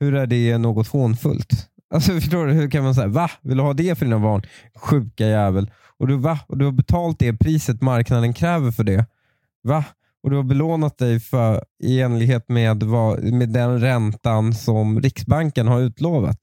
Hur 0.00 0.14
är 0.14 0.26
det 0.26 0.58
något 0.58 0.88
hånfullt? 0.88 1.68
Alltså 1.94 2.12
förstår 2.20 2.46
du, 2.46 2.52
hur 2.52 2.70
kan 2.70 2.84
man 2.84 2.94
säga, 2.94 3.06
va? 3.08 3.30
Vill 3.42 3.56
du 3.56 3.62
ha 3.62 3.72
det 3.72 3.98
för 3.98 4.04
dina 4.04 4.18
barn? 4.18 4.42
Sjuka 4.76 5.26
jävel. 5.26 5.70
Och 5.98 6.06
du, 6.08 6.16
va? 6.16 6.38
Och 6.46 6.58
du 6.58 6.64
har 6.64 6.72
betalt 6.72 7.18
det 7.18 7.32
priset 7.32 7.82
marknaden 7.82 8.32
kräver 8.34 8.70
för 8.70 8.84
det. 8.84 9.06
Va? 9.62 9.84
Och 10.22 10.30
du 10.30 10.36
har 10.36 10.42
belånat 10.42 10.98
dig 10.98 11.20
för, 11.20 11.64
i 11.82 12.00
enlighet 12.00 12.48
med, 12.48 12.82
vad, 12.82 13.22
med 13.22 13.48
den 13.48 13.80
räntan 13.80 14.54
som 14.54 15.00
Riksbanken 15.00 15.68
har 15.68 15.80
utlovat. 15.80 16.38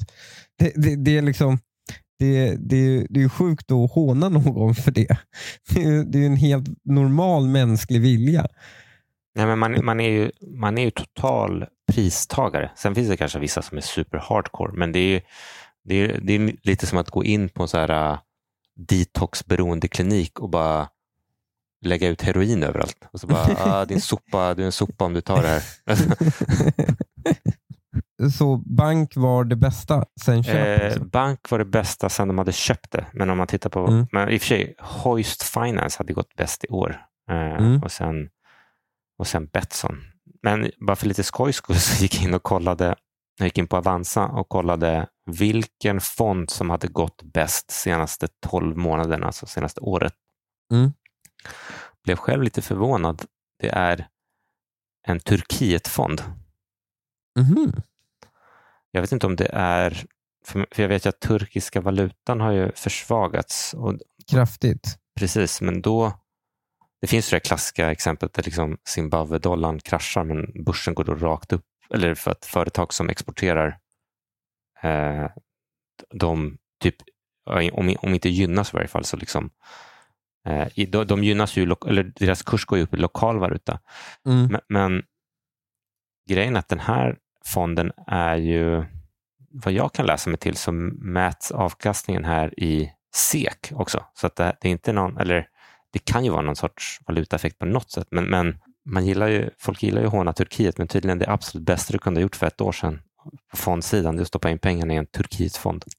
Det, 0.60 0.74
det, 0.76 0.96
det 0.96 1.18
är 1.18 1.22
liksom 1.22 1.60
det, 2.20 2.56
det, 2.56 3.08
det 3.10 3.24
är 3.24 3.30
sjukt 3.30 3.72
att 3.72 3.92
håna 3.92 4.30
någon 4.30 4.76
för 4.76 4.92
det. 4.92 5.18
Det 5.70 5.84
är, 5.84 6.04
det 6.04 6.20
är 6.20 6.26
en 6.26 6.36
helt 6.36 6.68
normal 6.84 7.48
mänsklig 7.48 8.02
vilja. 8.02 8.48
Nej, 9.36 9.46
men 9.46 9.60
man, 9.60 9.86
man, 9.86 10.00
är 10.00 10.10
ju, 10.10 10.32
man 10.60 10.78
är 10.78 10.84
ju 10.84 10.92
total 10.92 11.66
pristagare. 11.92 12.72
Sen 12.76 12.96
finns 12.96 13.10
det 13.10 13.18
kanske 13.18 13.40
vissa 13.40 13.62
som 13.62 13.78
är 13.78 13.82
super 13.82 14.18
hardcore, 14.18 14.74
men 14.74 14.92
det 14.92 15.00
är, 15.00 15.10
ju- 15.10 15.22
det 15.84 15.96
är, 15.96 16.20
det 16.22 16.34
är 16.36 16.56
lite 16.64 16.88
som 16.88 16.98
att 16.98 17.10
gå 17.10 17.24
in 17.24 17.50
på 17.50 17.62
en 17.62 17.68
så 17.68 17.78
här 17.78 17.90
äh, 17.92 19.88
klinik 19.92 20.40
och 20.40 20.50
bara 20.50 20.88
lägga 21.82 22.08
ut 22.10 22.22
heroin 22.22 22.64
överallt. 22.64 23.08
Och 23.14 23.20
så 23.20 23.28
bara, 23.28 23.48
ah, 23.58 23.86
din 23.86 24.02
sopa, 24.02 24.54
du 24.54 24.62
är 24.62 24.66
en 24.66 24.72
sopa 24.72 25.06
om 25.06 25.14
du 25.14 25.22
tar 25.22 25.42
det 25.42 25.48
här. 25.48 25.64
Så 28.38 28.58
bank 28.66 29.16
var 29.16 29.44
det 29.44 29.56
bästa 29.56 30.06
sen 30.22 30.44
köp? 30.44 30.80
Eh, 30.82 30.86
alltså. 30.86 31.04
bank 31.04 31.52
var 31.52 31.60
det 31.60 31.66
bästa 31.66 32.10
sen 32.10 32.28
de 32.28 32.38
hade 32.38 32.52
köpt 32.52 32.92
det. 32.92 33.06
Men 33.14 33.30
om 33.30 33.38
man 33.38 33.48
tittar 33.48 33.70
på, 33.70 33.88
Mm. 33.88 34.08
men 34.12 34.30
i 34.30 34.38
och 34.38 34.42
för 34.42 34.48
sig, 34.48 34.76
Hoist 34.80 35.44
Finance 35.44 35.98
hade 36.00 36.14
gått 36.14 36.36
bäst 36.36 36.64
i 36.64 36.68
år. 36.68 37.02
Eh, 37.32 37.36
Mm. 37.56 37.84
och, 37.84 37.92
sen, 37.92 38.30
och 39.20 39.28
sen 39.28 39.46
Betsson. 39.54 39.98
Men 40.44 40.72
bara 40.88 40.96
för 40.96 41.08
lite 41.08 41.24
skojs 41.24 41.56
skull 41.56 41.80
så 41.80 42.02
gick 42.04 42.16
jag 42.16 42.24
in 42.24 42.34
och 42.34 42.44
kollade, 42.44 42.96
jag 43.38 43.46
gick 43.46 43.58
in 43.58 43.68
på 43.68 43.78
Avanza 43.78 44.26
och 44.26 44.50
kollade 44.50 45.08
vilken 45.32 46.02
fond 46.02 46.50
som 46.50 46.70
hade 46.70 46.88
gått 46.88 47.24
bäst 47.24 47.72
senaste 47.72 48.28
12 48.48 48.78
månaderna, 48.78 49.26
alltså 49.26 49.46
senaste 49.46 49.82
året. 49.82 50.14
Mm. 50.74 50.94
Blev 52.04 52.16
själv 52.16 52.44
lite 52.44 52.62
förvånad. 52.62 53.26
Det 53.60 53.70
är 53.70 54.08
en 55.08 55.20
Turkietfond. 55.20 56.24
Mhm. 57.40 57.74
Jag 58.92 59.02
vet 59.02 59.12
inte 59.12 59.28
om 59.28 59.36
det 59.36 59.50
är, 59.54 60.06
för 60.46 60.68
jag 60.76 60.88
vet 60.88 61.06
ju 61.06 61.10
att 61.10 61.20
turkiska 61.20 61.82
valutan 61.82 62.42
har 62.42 62.52
ju 62.52 62.72
försvagats. 62.72 63.74
Och, 63.74 63.94
Kraftigt. 64.32 64.98
precis, 65.20 65.62
men 65.62 65.82
då, 65.82 66.14
det 67.02 67.08
finns 67.08 67.34
ju 67.34 67.36
det 67.36 67.40
klassiska 67.40 67.92
exemplet 67.92 68.34
där 68.34 68.44
liksom 68.44 68.78
Zimbabwe-dollarn 68.84 69.80
kraschar 69.80 70.24
men 70.24 70.64
börsen 70.64 70.94
går 70.94 71.04
då 71.04 71.16
rakt 71.16 71.54
upp. 71.54 71.66
Eller 71.90 72.16
för 72.16 72.32
att 72.32 72.46
företag 72.46 72.94
som 72.94 73.10
exporterar, 73.10 73.80
eh, 74.84 75.30
de 76.14 76.58
typ, 76.80 76.96
om, 77.72 77.96
om 78.00 78.14
inte 78.14 78.30
gynnas 78.30 78.74
i 78.74 78.76
varje 78.76 78.88
fall, 78.88 79.06
så 79.06 79.18
liksom 79.18 79.50
de, 80.88 81.04
de 81.04 81.24
gynnas 81.24 81.58
ju, 81.58 81.64
eller 81.88 82.04
deras 82.04 82.44
kurs 82.44 82.66
går 82.66 82.78
ju 82.78 82.84
upp 82.84 82.94
i 82.94 82.98
lokal 82.98 83.40
valuta. 83.40 83.80
Mm. 84.26 84.48
Men, 84.48 84.62
men 84.70 85.04
grejen 86.30 86.56
är 86.56 86.60
att 86.60 86.70
den 86.70 86.80
här 86.80 87.18
fonden 87.46 87.92
är 88.08 88.36
ju, 88.36 88.86
vad 89.50 89.74
jag 89.74 89.94
kan 89.94 90.06
läsa 90.06 90.30
mig 90.30 90.40
till, 90.40 90.56
så 90.56 90.72
mäts 90.72 91.52
avkastningen 91.52 92.26
här 92.26 92.60
i 92.60 92.92
SEK 93.16 93.72
också. 93.76 94.06
Så 94.14 94.28
att 94.28 94.36
det, 94.36 94.58
det 94.62 94.68
är 94.68 94.72
inte 94.72 94.94
någon, 94.94 95.18
eller 95.18 95.48
det 95.94 96.00
kan 96.00 96.26
ju 96.26 96.32
vara 96.32 96.42
någon 96.42 96.56
sorts 96.56 97.00
valutaeffekt 97.08 97.60
på 97.60 97.66
något 97.66 97.92
sätt, 97.92 98.08
men, 98.12 98.26
men 98.26 98.58
man 98.86 99.06
gillar 99.06 99.28
ju, 99.28 99.50
folk 99.60 99.84
gillar 99.84 100.02
ju 100.02 100.08
att 100.08 100.14
håna 100.14 100.34
Turkiet, 100.34 100.78
men 100.78 100.88
tydligen 100.88 101.20
det 101.20 101.30
absolut 101.30 101.66
bästa 101.66 101.94
du 101.94 102.00
kunde 102.00 102.20
ha 102.20 102.22
gjort 102.22 102.36
för 102.36 102.48
ett 102.48 102.62
år 102.62 102.72
sedan 102.72 103.02
på 103.52 103.58
fondsidan, 103.58 104.16
det 104.16 104.20
är 104.20 104.22
att 104.22 104.28
stoppa 104.28 104.50
in 104.50 104.60
pengarna 104.60 104.94
i 104.94 104.98
en 104.98 105.06
Turkietfond. 105.06 105.86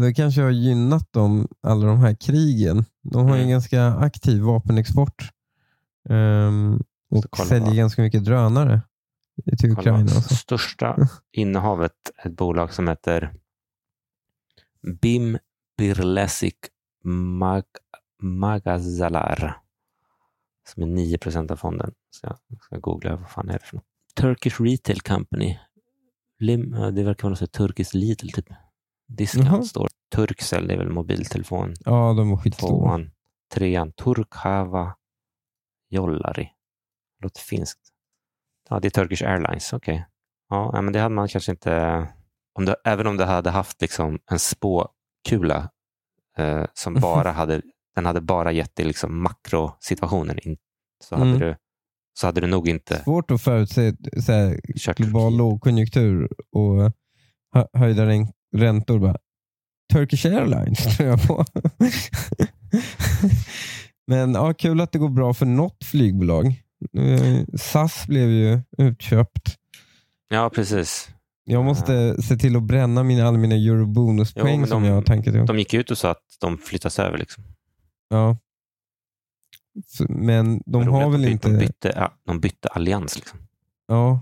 det 0.00 0.14
kanske 0.14 0.42
har 0.42 0.50
gynnat 0.50 1.12
dem, 1.12 1.48
alla 1.62 1.86
de 1.86 1.98
här 1.98 2.14
krigen. 2.14 2.84
De 3.02 3.22
har 3.24 3.30
en 3.34 3.36
Mm. 3.38 3.48
ganska 3.50 3.86
aktiv 3.86 4.42
vapenexport. 4.42 5.30
Så 6.08 7.28
och 7.40 7.46
säljer 7.46 7.66
vad- 7.66 7.76
ganska 7.76 8.02
mycket 8.02 8.24
drönare 8.24 8.80
till 9.58 9.70
Ukraina. 9.72 10.08
Största 10.08 10.96
innehavet 11.32 11.92
är 12.16 12.28
ett 12.30 12.36
bolag 12.36 12.72
som 12.72 12.88
heter 12.88 13.34
BIM 15.00 15.38
Birlesik 15.78 16.56
Mag 17.38 17.64
Magazalar 18.22 19.56
som 20.68 20.82
är 20.82 20.86
9 20.86 21.18
procent 21.18 21.50
av 21.50 21.56
fonden. 21.56 21.92
Så 22.10 22.26
jag 22.48 22.62
ska 22.62 22.78
googla 22.78 23.16
vad 23.16 23.30
fan 23.30 23.48
är 23.48 23.52
det 23.52 23.64
för 23.64 23.76
något. 23.76 23.84
Turkish 24.16 24.60
Retail 24.60 25.00
Company. 25.00 25.58
Lim, 26.38 26.70
det 26.70 27.02
verkar 27.02 27.28
vara 27.28 27.36
något 27.40 27.52
turkiskt 27.52 27.94
Lidl 27.94 28.28
typ. 28.28 28.48
Discount 29.08 29.48
Jaha. 29.48 29.62
står. 29.62 29.88
Turkcell, 30.14 30.66
det 30.66 30.74
är 30.74 30.78
väl 30.78 30.88
mobiltelefon. 30.90 31.74
Ja, 31.84 32.12
de 32.12 32.30
var 32.30 32.36
skitstora. 32.36 32.70
Tvåan. 32.70 33.10
Trean. 33.54 33.92
Turkhava 33.92 34.94
Jollari. 35.90 36.48
Låter 37.22 37.40
finskt. 37.40 37.80
Ja, 38.70 38.80
det 38.80 38.88
är 38.88 38.90
Turkish 38.90 39.22
Airlines. 39.22 39.72
Okej. 39.72 40.06
Ja, 40.50 40.70
nej, 40.72 40.82
men 40.82 40.92
det 40.92 40.98
hade 41.00 41.14
man 41.14 41.28
kanske 41.28 41.50
inte... 41.52 42.06
Om 42.58 42.64
det, 42.64 42.76
även 42.84 43.06
om 43.06 43.16
det 43.16 43.24
hade 43.24 43.50
haft 43.50 43.80
liksom 43.80 44.18
en 44.30 44.38
spåkula 44.38 45.70
eh, 46.38 46.64
som 46.74 46.94
bara 46.94 47.32
hade, 47.32 47.62
den 47.94 48.06
hade 48.06 48.20
bara 48.20 48.52
gett 48.52 48.76
dig 48.76 48.86
liksom 48.86 49.22
makrosituationen 49.22 50.38
in, 50.38 50.56
så, 51.04 51.14
hade 51.16 51.28
Mm. 51.30 51.40
du, 51.40 51.56
så 52.18 52.26
hade 52.26 52.40
du 52.40 52.46
nog 52.46 52.68
inte 52.68 53.02
Svårt 53.02 53.30
att 53.30 53.42
förutse 53.42 53.92
så 54.22 54.32
här, 54.32 54.60
kört 54.78 54.96
global 54.96 55.36
lågkonjunktur 55.36 56.28
och 56.52 56.92
hö- 57.54 57.66
höjda 57.72 58.04
räntor. 58.54 58.98
Bara. 58.98 59.16
Turkish 59.92 60.26
Airlines 60.26 60.96
tror 60.96 61.08
jag 61.08 61.22
på. 61.22 61.44
Men 64.06 64.34
ja, 64.34 64.54
kul 64.54 64.80
att 64.80 64.92
det 64.92 64.98
går 64.98 65.08
bra 65.08 65.34
för 65.34 65.46
något 65.46 65.84
flygbolag. 65.84 66.46
Eh, 66.98 67.44
SAS 67.56 68.06
blev 68.06 68.30
ju 68.30 68.60
utköpt. 68.78 69.56
Ja, 70.28 70.50
precis. 70.50 71.08
Jag 71.44 71.64
måste 71.64 72.22
se 72.22 72.36
till 72.36 72.56
att 72.56 72.62
bränna 72.62 73.02
mina, 73.02 73.28
alla 73.28 73.38
mina 73.38 73.56
Jo, 73.56 73.74
eurobonuspoäng 73.74 74.60
men 74.60 74.68
som 74.68 74.82
de- 74.82 74.88
jag 74.88 74.94
har 74.94 75.02
tankat 75.02 75.34
ihop. 75.34 75.46
De 75.46 75.58
gick 75.58 75.74
ut 75.74 75.90
och 75.90 75.98
sa 75.98 76.10
att 76.10 76.22
de 76.40 76.58
flyttas 76.58 76.98
över. 76.98 77.18
Liksom. 77.18 77.44
Ja. 78.08 78.36
Men 80.08 80.62
de 80.66 80.88
har 80.88 81.10
väl 81.10 81.22
de, 81.22 81.28
inte... 81.28 81.48
De 81.48 81.58
bytte, 81.58 81.92
ja, 81.96 82.12
de 82.26 82.40
bytte 82.40 82.68
allians. 82.68 83.16
Liksom. 83.16 83.38
Ja. 83.88 84.20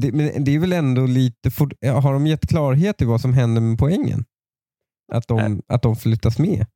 Det, 0.00 0.12
men 0.12 0.44
det 0.44 0.54
är 0.54 0.58
väl 0.58 0.72
ändå 0.72 1.06
lite... 1.06 1.50
ja, 1.80 2.00
Har 2.00 2.12
de 2.12 2.26
gett 2.26 2.48
klarhet 2.48 3.02
i 3.02 3.04
vad 3.04 3.20
som 3.20 3.32
händer 3.34 3.60
med 3.62 3.78
poängen? 3.78 4.24
Att 5.12 5.28
de, 5.28 5.38
Äh. 5.38 5.58
att 5.68 5.82
de 5.82 5.96
flyttas 5.96 6.38
med? 6.38 6.66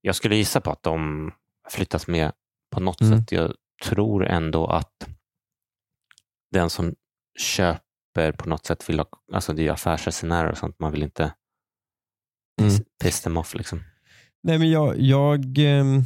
Jag 0.00 0.14
skulle 0.14 0.36
gissa 0.36 0.60
på 0.60 0.70
att 0.70 0.82
de 0.82 1.30
flyttas 1.70 2.06
med 2.06 2.32
på 2.74 2.80
något 2.80 3.00
Mm. 3.00 3.18
sätt. 3.18 3.32
Jag 3.32 3.52
tror 3.84 4.26
ändå 4.26 4.66
att 4.66 5.08
den 6.52 6.70
som 6.70 6.94
köper 7.38 8.32
på 8.32 8.48
något 8.48 8.66
sätt 8.66 8.88
vill 8.88 8.98
ha, 8.98 9.06
alltså 9.32 9.52
det 9.52 9.66
är 9.68 9.72
affärsresenärer 9.72 10.50
och 10.50 10.58
sånt, 10.58 10.78
man 10.78 10.92
vill 10.92 11.02
inte 11.02 11.32
piss, 12.58 12.72
Mm. 12.74 12.84
piss 13.04 13.20
them 13.20 13.36
off. 13.36 13.54
Liksom. 13.54 13.80
Nej, 14.42 14.58
men 14.58 14.70
jag, 14.70 15.00
jag, 15.00 15.58
ehm, 15.58 16.02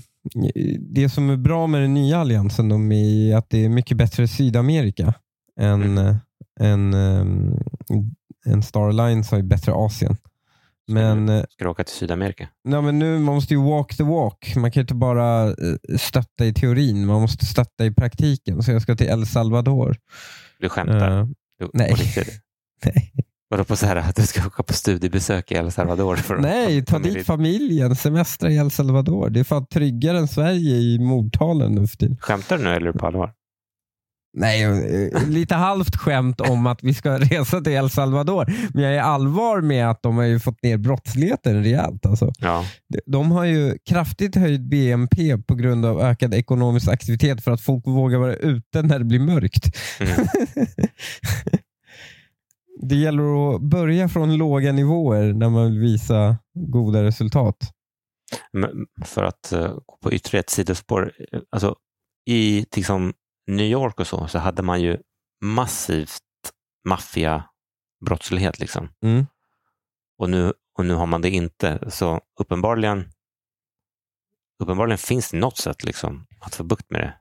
det 0.80 1.08
som 1.08 1.30
är 1.30 1.36
bra 1.36 1.66
med 1.66 1.82
den 1.82 1.94
nya 1.94 2.18
alliansen 2.18 2.68
de 2.68 2.92
är 2.92 3.36
att 3.36 3.50
det 3.50 3.64
är 3.64 3.68
mycket 3.68 3.96
bättre 3.96 4.22
i 4.22 4.28
Sydamerika 4.28 5.14
än, 5.60 5.82
Mm. 5.82 5.98
eh, 6.06 6.16
än, 6.60 6.94
ehm, 6.94 7.54
än 8.46 8.62
Star 8.62 8.88
Alliance 8.88 9.34
har 9.34 9.36
ju 9.38 9.42
bättre 9.48 9.72
Asien. 9.74 10.16
Men, 10.88 11.28
eh, 11.28 11.42
Ska 11.50 11.64
du 11.64 11.70
åka 11.70 11.84
till 11.84 11.94
Sydamerika? 11.94 12.48
nej, 12.64 12.82
men 12.82 12.98
nu, 12.98 13.18
man 13.18 13.34
måste 13.34 13.54
ju 13.54 13.62
walk 13.62 13.96
the 13.96 14.02
walk. 14.02 14.52
Man 14.56 14.70
kan 14.70 14.80
ju 14.80 14.82
inte 14.82 14.94
bara 14.94 15.44
eh, 15.48 15.54
stötta 15.98 16.46
i 16.46 16.52
teorin, 16.54 17.06
man 17.06 17.20
måste 17.20 17.46
stötta 17.46 17.84
i 17.86 17.90
praktiken. 17.90 18.62
Så 18.62 18.70
jag 18.72 18.82
ska 18.82 18.96
till 18.96 19.06
El 19.08 19.26
Salvador. 19.26 19.96
Du 20.60 20.68
skämtar? 20.68 21.18
Eh, 21.20 21.26
Du, 21.58 21.70
nej. 21.74 23.12
Vadå 23.48 23.64
på 23.64 23.76
så 23.76 23.86
här 23.86 23.96
att 23.96 24.16
du 24.16 24.26
ska 24.26 24.46
åka 24.46 24.62
på 24.62 24.72
studiebesök 24.72 25.52
i 25.52 25.54
El 25.54 25.72
Salvador? 25.72 26.16
För 26.16 26.36
Nej, 26.38 26.84
ta 26.84 26.98
dit 26.98 27.26
familjen, 27.26 27.96
semestra 27.96 28.50
i 28.50 28.56
El 28.56 28.70
Salvador. 28.70 29.30
Det 29.30 29.40
är 29.40 29.44
fan 29.44 29.66
tryggare 29.66 30.18
än 30.18 30.28
Sverige 30.28 30.76
i 30.76 30.98
mordtalen 30.98 31.72
nu 31.72 31.86
för 31.86 31.96
tiden. 31.96 32.16
Skämtar 32.20 32.58
du 32.58 32.64
nu 32.64 32.70
eller 32.70 32.88
är 32.88 32.92
du 32.92 32.98
på 32.98 33.06
allvar? 33.06 33.32
Nej, 34.38 34.62
eh, 34.62 35.28
lite 35.28 35.54
halvt 35.54 35.96
skämt 35.96 36.40
om 36.40 36.66
att 36.66 36.82
vi 36.82 36.94
ska 36.94 37.18
resa 37.18 37.60
till 37.60 37.72
El 37.72 37.90
Salvador. 37.90 38.52
Men 38.74 38.82
jag 38.84 38.94
är 38.94 39.00
allvar 39.00 39.60
med 39.60 39.90
att 39.90 40.02
de 40.02 40.16
har 40.16 40.24
ju 40.24 40.38
fått 40.40 40.62
ner 40.62 40.76
brottsligheten 40.76 41.62
rejält. 41.62 42.06
Alltså. 42.06 42.32
Ja. 42.38 42.64
De- 43.06 43.30
har 43.30 43.44
ju 43.44 43.78
kraftigt 43.88 44.34
höjt 44.36 44.60
BNP 44.60 45.38
på 45.38 45.54
grund 45.54 45.86
av 45.86 46.00
ökad 46.00 46.34
ekonomisk 46.34 46.88
aktivitet 46.88 47.44
för 47.44 47.50
att 47.50 47.60
folk 47.60 47.86
vågar 47.86 48.18
vara 48.18 48.34
ute 48.36 48.82
när 48.82 48.98
det 48.98 49.04
blir 49.04 49.20
mörkt. 49.20 49.76
Mm. 50.00 50.26
det 52.82 52.96
gäller 52.96 53.54
att 53.54 53.60
börja 53.62 54.08
från 54.08 54.36
låga 54.36 54.72
nivåer 54.72 55.32
när 55.32 55.48
man 55.50 55.64
vill 55.70 55.78
visa 55.80 56.36
goda 56.54 57.02
resultat. 57.02 57.56
Men 58.52 58.70
För 59.04 59.22
att 59.24 59.52
eh, 59.52 59.68
gå 59.86 59.98
på 60.02 60.12
ytterligare 60.12 60.40
ett 60.40 60.50
sidospår. 60.50 61.12
eh, 61.32 61.40
Alltså, 61.50 61.74
I 62.28 62.66
liksom, 62.76 63.12
New 63.46 63.66
York 63.66 64.00
och 64.00 64.06
så, 64.06 64.28
så 64.28 64.38
hade 64.38 64.62
man 64.62 64.80
ju 64.80 64.98
massivt 65.40 66.22
maffiabrottslighet. 66.84 68.58
Liksom. 68.58 68.88
Mm. 69.02 69.26
Och, 70.18 70.30
nu, 70.30 70.52
och 70.78 70.86
nu 70.86 70.94
har 70.94 71.06
man 71.06 71.22
det 71.22 71.30
inte. 71.30 71.90
Så 71.90 72.20
uppenbarligen, 72.40 73.10
uppenbarligen 74.62 74.98
finns 74.98 75.30
det 75.30 75.36
något 75.36 75.58
sätt 75.58 75.84
liksom, 75.84 76.26
att 76.40 76.54
få 76.54 76.64
bukt 76.64 76.90
med 76.90 77.00
det. 77.00 77.14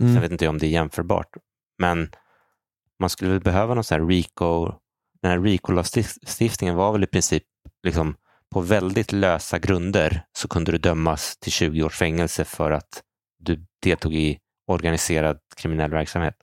Mm. 0.00 0.14
Sen 0.14 0.22
vet 0.22 0.32
inte 0.32 0.44
jag 0.44 0.50
om 0.50 0.58
det 0.58 0.66
är 0.66 0.70
jämförbart. 0.70 1.36
Men 1.78 2.10
man 3.00 3.10
skulle 3.10 3.30
väl 3.30 3.40
behöva 3.40 3.74
någon 3.74 3.84
sån 3.84 4.00
här 4.00 4.06
RICO. 4.06 4.72
Den 5.22 5.30
här 5.30 5.38
RICO-lagstiftningen 5.40 6.74
var 6.74 6.92
väl 6.92 7.04
i 7.04 7.06
princip 7.06 7.42
liksom, 7.82 8.16
på 8.50 8.60
väldigt 8.60 9.12
lösa 9.12 9.58
grunder 9.58 10.24
så 10.32 10.48
kunde 10.48 10.72
du 10.72 10.78
dömas 10.78 11.36
till 11.36 11.52
20 11.52 11.82
års 11.82 11.96
fängelse 11.96 12.44
för 12.44 12.70
att 12.70 13.02
du 13.38 13.66
deltog 13.82 14.14
i 14.14 14.38
organiserad 14.66 15.38
kriminell 15.56 15.90
verksamhet. 15.90 16.34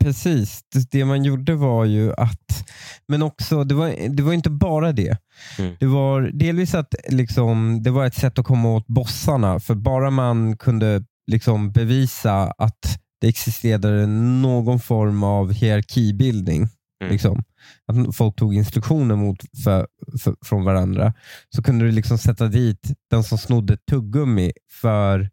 Precis, 0.00 0.60
det, 0.90 1.04
man 1.04 1.24
gjorde 1.24 1.54
var 1.54 1.84
ju 1.84 2.12
att, 2.12 2.68
men 3.08 3.22
också, 3.22 3.64
det 3.64 3.74
var, 3.74 4.08
det 4.16 4.22
var 4.22 4.32
inte 4.32 4.50
bara 4.50 4.92
det. 4.92 5.18
Mm. 5.58 5.76
Det 5.80 5.86
var 5.86 6.30
delvis 6.32 6.74
att 6.74 6.94
liksom, 7.08 7.82
det 7.82 7.90
var 7.90 8.06
ett 8.06 8.14
sätt 8.14 8.38
att 8.38 8.44
komma 8.44 8.68
åt 8.68 8.86
bossarna, 8.86 9.60
för 9.60 9.74
bara 9.74 10.10
man 10.10 10.56
kunde 10.56 11.04
liksom 11.26 11.72
bevisa 11.72 12.54
att 12.58 12.98
det 13.20 13.28
existerade 13.28 14.06
någon 14.06 14.80
form 14.80 15.22
av 15.22 15.52
hierarkibildning, 15.52 16.68
Mm. 17.00 17.12
liksom, 17.12 17.42
att 17.86 18.16
folk 18.16 18.36
tog 18.36 18.54
instruktioner 18.54 19.16
mot 19.16 19.36
för, 19.64 19.86
för, 20.22 20.36
från 20.44 20.64
varandra, 20.64 21.12
så 21.56 21.62
kunde 21.62 21.84
du 21.84 21.92
liksom 21.92 22.18
sätta 22.18 22.46
dit 22.46 22.90
den 23.10 23.24
som 23.24 23.38
snodde 23.38 23.76
tuggummi 23.76 24.52
för 24.80 25.30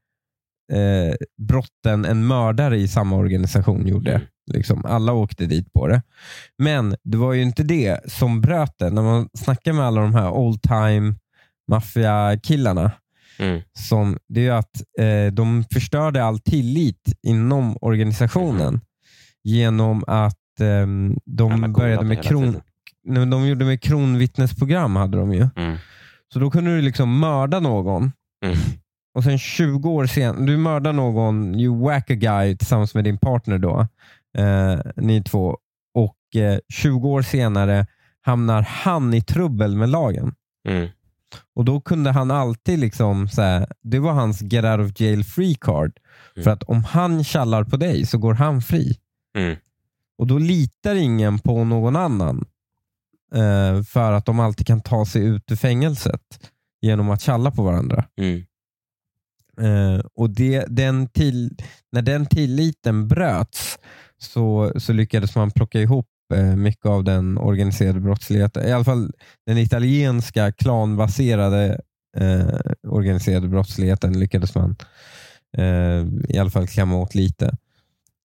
eh, 0.73 1.15
brotten 1.47 2.05
en 2.05 2.27
mördare 2.27 2.77
i 2.77 2.87
samma 2.87 3.15
organisation 3.15 3.87
gjorde. 3.87 4.11
Mm. 4.11 4.27
Liksom, 4.53 4.85
alla 4.85 5.13
åkte 5.13 5.45
dit 5.45 5.73
på 5.73 5.87
det. 5.87 6.01
Men 6.57 6.95
det 7.03 7.17
var 7.17 7.33
ju 7.33 7.41
inte 7.41 7.63
det 7.63 8.11
som 8.11 8.41
bröt 8.41 8.73
det. 8.79 8.89
När 8.89 9.01
man 9.01 9.29
snackar 9.37 9.73
med 9.73 9.85
alla 9.85 10.01
de 10.01 10.15
här 10.15 10.29
old 10.31 10.61
time 10.61 11.15
maffiakillarna, 11.71 12.91
Mm. 13.39 13.61
som, 13.79 14.17
det 14.29 14.39
är 14.39 14.43
ju 14.43 14.49
att 14.51 14.81
eh, 14.99 15.33
de 15.33 15.63
förstörde 15.73 16.23
all 16.23 16.39
tillit 16.39 17.13
inom 17.27 17.77
organisationen 17.81 18.81
genom 19.43 20.03
att 20.07 20.59
ehm, 20.61 21.17
de 21.25 21.73
började 21.73 22.05
med 22.05 22.23
kron, 22.23 22.61
nej, 23.03 23.25
de 23.25 23.47
gjorde 23.47 23.65
med 23.65 23.81
kronvittnesprogram. 23.81 24.95
hade 24.95 25.17
de 25.17 25.33
ju. 25.33 25.47
Mm. 25.55 25.77
Så 26.33 26.39
då 26.39 26.51
kunde 26.51 26.75
du 26.75 26.81
liksom 26.81 27.19
mörda 27.19 27.59
någon 27.59 28.11
Mm. 28.45 28.57
Och 29.13 29.23
sen 29.23 29.37
20 29.37 29.89
år 29.89 30.05
senare, 30.05 30.45
du 30.45 30.57
mördar 30.57 30.93
någon, 30.93 31.59
you 31.59 31.83
whack 31.83 32.11
a 32.11 32.15
guy 32.15 32.57
tillsammans 32.57 32.95
med 32.95 33.03
din 33.03 33.17
partner 33.17 33.57
då, 33.57 33.87
eh, 34.37 34.79
ni 34.95 35.23
två, 35.23 35.57
och 35.93 36.35
eh, 36.35 36.59
20 36.69 37.09
år 37.09 37.21
senare 37.21 37.87
hamnar 38.21 38.61
han 38.61 39.13
i 39.13 39.21
trubbel 39.21 39.75
med 39.75 39.89
lagen. 39.89 40.35
Mm. 40.67 40.89
Och 41.55 41.65
då 41.65 41.81
kunde 41.81 42.11
han 42.11 42.31
alltid, 42.31 42.79
liksom, 42.79 43.27
så 43.27 43.41
här, 43.41 43.67
det 43.81 43.99
var 43.99 44.11
hans 44.11 44.41
get 44.41 44.65
out 44.65 44.79
of 44.79 45.01
jail 45.01 45.23
free 45.23 45.55
card. 45.55 45.99
Mm. 46.35 46.43
För 46.43 46.51
att 46.51 46.63
om 46.63 46.83
han 46.83 47.23
kallar 47.23 47.63
på 47.63 47.77
dig 47.77 48.05
så 48.05 48.17
går 48.17 48.33
han 48.33 48.61
fri. 48.61 48.97
Mm. 49.37 49.55
Och 50.17 50.27
då 50.27 50.37
litar 50.37 50.95
ingen 50.95 51.39
på 51.39 51.63
någon 51.63 51.95
annan. 51.95 52.45
Eh, 53.33 53.83
för 53.83 54.11
att 54.11 54.25
de 54.25 54.39
alltid 54.39 54.67
kan 54.67 54.81
ta 54.81 55.05
sig 55.05 55.25
ut 55.25 55.51
ur 55.51 55.55
fängelset 55.55 56.51
genom 56.81 57.09
att 57.09 57.21
tjalla 57.21 57.51
på 57.51 57.63
varandra. 57.63 58.05
Mm. 58.17 58.45
Eh, 59.61 60.01
och 60.15 60.29
det, 60.29 60.65
den 60.67 61.07
till, 61.07 61.49
när 61.91 62.01
den 62.01 62.25
tilliten 62.25 63.07
bröts 63.07 63.77
så, 64.17 64.71
så 64.77 64.93
lyckades 64.93 65.35
man 65.35 65.51
plocka 65.51 65.81
ihop 65.81 66.07
eh, 66.33 66.55
mycket 66.55 66.85
av 66.85 67.03
den 67.03 67.37
organiserade 67.37 67.99
brottsligheten. 67.99 68.67
I 68.67 68.71
alla 68.71 68.83
fall 68.83 69.11
den 69.45 69.57
italienska 69.57 70.51
klanbaserade 70.51 71.81
eh, 72.17 72.47
organiserade 72.87 73.47
brottsligheten 73.47 74.19
lyckades 74.19 74.55
man 74.55 74.75
eh, 75.57 76.05
i 76.29 76.37
alla 76.39 76.49
fall 76.49 76.67
klämma 76.67 76.95
åt 76.95 77.15
lite. 77.15 77.57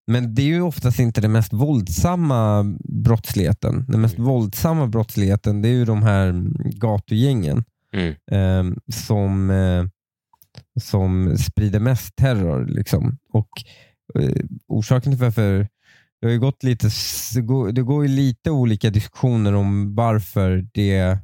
Men 0.06 0.34
det 0.34 0.42
är 0.42 0.46
ju 0.46 0.62
oftast 0.62 0.98
inte 0.98 1.20
den 1.20 1.32
mest 1.32 1.52
våldsamma 1.52 2.76
brottsligheten. 2.84 3.84
Den 3.88 4.00
mest 4.00 4.18
våldsamma 4.18 4.86
brottsligheten 4.86 5.62
det 5.62 5.68
är 5.68 5.72
ju 5.72 5.84
de 5.84 6.02
här 6.02 6.44
gatugängen 6.70 7.64
Mm. 7.92 8.14
eh, 8.30 8.76
som, 8.92 9.50
som 10.80 11.38
sprider 11.38 11.80
mest 11.80 12.16
terror. 12.16 12.66
Liksom. 12.66 13.18
Och 13.32 13.48
eh, 14.18 14.44
Orsaken 14.68 15.12
till 15.12 15.20
varför 15.20 15.68
det 16.20 16.26
har 16.26 16.32
ju 16.32 16.40
gått 16.40 16.62
lite, 16.62 16.90
det 17.72 17.82
går, 17.82 18.06
ju 18.06 18.09
lite 18.09 18.50
olika 18.50 18.90
diskussioner 18.90 19.54
om 19.54 19.94
varför 19.94 20.66
det, 20.72 21.18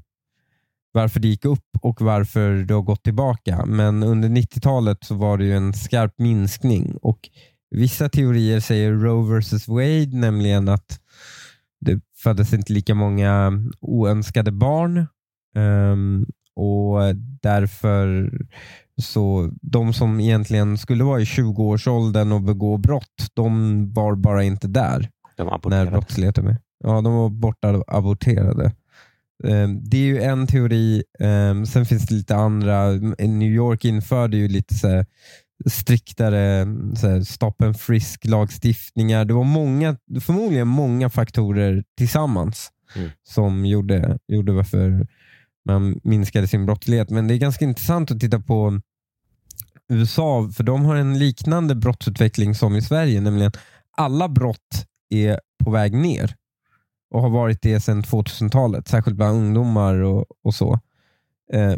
varför 0.92 1.20
det 1.20 1.28
gick 1.28 1.44
upp 1.44 1.68
och 1.80 2.00
varför 2.00 2.50
det 2.52 2.74
har 2.74 2.82
gått 2.82 3.02
tillbaka. 3.02 3.66
Men 3.66 4.02
under 4.02 4.28
90-talet 4.28 4.98
så 5.04 5.14
var 5.14 5.38
det 5.38 5.44
ju 5.44 5.56
en 5.56 5.72
skarp 5.72 6.18
minskning 6.18 6.96
och 7.02 7.28
vissa 7.70 8.08
teorier 8.08 8.60
säger 8.60 8.92
Roe 8.92 9.38
vs 9.40 9.68
Wade, 9.68 10.10
nämligen 10.12 10.68
att 10.68 11.00
det 11.80 12.00
föddes 12.16 12.52
inte 12.52 12.72
lika 12.72 12.94
många 12.94 13.52
oönskade 13.80 14.52
barn 14.52 15.06
um, 15.56 16.26
och 16.56 17.16
därför 17.42 18.30
så 19.02 19.50
de 19.62 19.92
som 19.92 20.20
egentligen 20.20 20.78
skulle 20.78 21.04
vara 21.04 21.20
i 21.20 21.24
20-årsåldern 21.24 22.32
och 22.32 22.40
begå 22.42 22.76
brott, 22.76 23.26
de 23.34 23.92
var 23.92 24.14
bara 24.14 24.42
inte 24.44 24.68
där 24.68 25.10
när 25.70 25.84
brottsligheten 25.90 26.44
med. 26.44 26.56
Ja, 26.84 27.00
de 27.00 27.14
var 27.14 27.28
borta 27.28 27.82
aborterade. 27.86 28.72
Ehm, 29.44 29.80
Det 29.84 29.96
är 29.96 30.04
ju 30.04 30.22
en 30.22 30.46
teori. 30.46 31.02
Ehm, 31.20 31.66
Sen 31.66 31.86
finns 31.86 32.06
det 32.06 32.14
lite 32.14 32.36
andra. 32.36 32.90
New 33.18 33.52
York 33.52 33.84
införde 33.84 34.36
ju 34.36 34.48
lite 34.48 34.74
så 34.74 35.04
striktare 35.66 36.66
så 36.96 37.24
stop 37.24 37.54
and 37.64 37.80
frisk 37.80 38.24
lagstiftningar. 38.24 39.24
Det 39.24 39.34
var 39.34 39.44
många, 39.44 39.96
förmodligen 40.20 40.68
många 40.68 41.10
faktorer 41.10 41.84
tillsammans 41.98 42.70
Mm. 42.96 43.10
som 43.28 43.66
gjorde, 43.66 44.18
gjorde 44.28 44.52
varför 44.52 45.06
man 45.64 46.00
minskade 46.02 46.48
sin 46.48 46.66
brottslighet. 46.66 47.10
Men 47.10 47.28
det 47.28 47.34
är 47.34 47.38
ganska 47.38 47.64
intressant 47.64 48.10
att 48.10 48.20
titta 48.20 48.40
på 48.40 48.80
USA, 49.88 50.50
för 50.56 50.64
de 50.64 50.84
har 50.84 50.96
en 50.96 51.18
liknande 51.18 51.74
brottsutveckling 51.74 52.54
som 52.54 52.76
i 52.76 52.82
Sverige, 52.82 53.20
nämligen 53.20 53.52
alla 53.96 54.28
brott 54.28 54.86
är 55.10 55.40
på 55.64 55.70
väg 55.70 55.92
ner 55.92 56.34
och 57.10 57.22
har 57.22 57.30
varit 57.30 57.62
det 57.62 57.80
sedan 57.80 58.02
2000-talet, 58.02 58.88
särskilt 58.88 59.16
bland 59.16 59.38
ungdomar 59.38 59.94
och, 59.94 60.24
och 60.42 60.54
så. 60.54 60.80
Eh, 61.52 61.74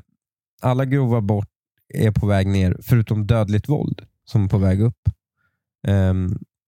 alla 0.61 0.84
grova 0.84 1.20
brott 1.20 1.49
är 1.95 2.11
på 2.11 2.26
väg 2.26 2.47
ner, 2.47 2.76
förutom 2.82 3.26
dödligt 3.26 3.68
våld 3.68 4.07
som 4.24 4.45
är 4.45 4.49
på 4.49 4.59
väg 4.59 4.80
upp. 4.80 5.09
Eh, 5.87 6.14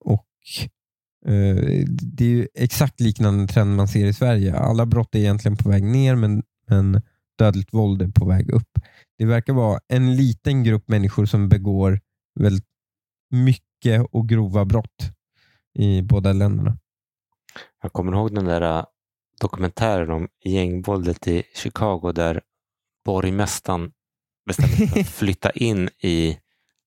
och 0.01 0.27
eh, 1.33 1.85
Det 1.87 2.25
är 2.25 2.29
ju 2.29 2.49
exakt 2.55 3.01
liknande 3.01 3.53
trend 3.53 3.77
man 3.77 3.89
ser 3.89 4.07
i 4.07 4.13
Sverige. 4.13 4.57
Alla 4.57 4.87
brott 4.87 5.15
är 5.15 5.19
egentligen 5.19 5.57
på 5.57 5.69
väg 5.69 5.83
ner, 5.83 6.15
men, 6.15 6.43
men 6.69 7.03
dödligt 7.39 7.75
våld 7.75 8.03
är 8.03 8.09
på 8.09 8.25
väg 8.25 8.51
upp. 8.51 8.79
Det 9.19 9.25
verkar 9.25 9.53
vara 9.53 9.81
en 9.89 10.17
liten 10.17 10.65
grupp 10.65 10.89
människor 10.89 11.27
som 11.27 11.49
begår 11.49 12.01
väldigt 12.41 12.67
mycket 13.31 14.07
och 14.11 14.29
grova 14.29 14.65
brott 14.65 15.13
i 15.79 16.03
båda 16.03 16.33
länderna. 16.33 16.79
Jag 17.83 17.93
kommer 17.93 18.13
ihåg 18.13 18.35
den 18.35 18.45
där 18.45 18.79
äh, 18.79 18.85
dokumentären 19.41 20.11
om 20.11 20.29
gängvåldet 20.45 21.29
i 21.29 21.43
Chicago 21.55 22.13
där 22.13 22.41
borgmästaren 23.05 23.93
bestämde 24.47 24.77
sig 24.77 24.89
för 24.89 25.01
att 25.01 25.09
flytta 25.15 25.51
in 25.51 25.89
i 26.03 26.39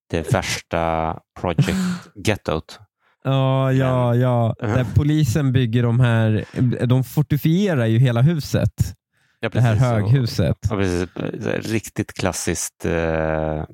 det 0.10 0.34
värsta 0.34 1.20
project 1.40 2.10
gettot 2.26 2.80
Ja, 3.24 3.74
ja, 3.74 4.16
ja. 4.16 4.56
Där 4.60 4.86
polisen 4.96 5.52
bygger 5.52 5.84
de 5.84 6.00
här, 6.00 6.46
de 6.86 7.04
fortifierar 7.04 7.86
ju 7.86 8.00
hela 8.00 8.22
huset. 8.22 8.74
Ja, 9.44 9.50
Det 9.50 9.62
här 9.62 9.76
höghuset. 9.76 10.58
Ja. 10.62 10.68
Så 10.70 10.76
här 11.50 11.62
Riktigt 11.62 12.14
klassiskt, 12.14 12.86
eh, 12.86 13.66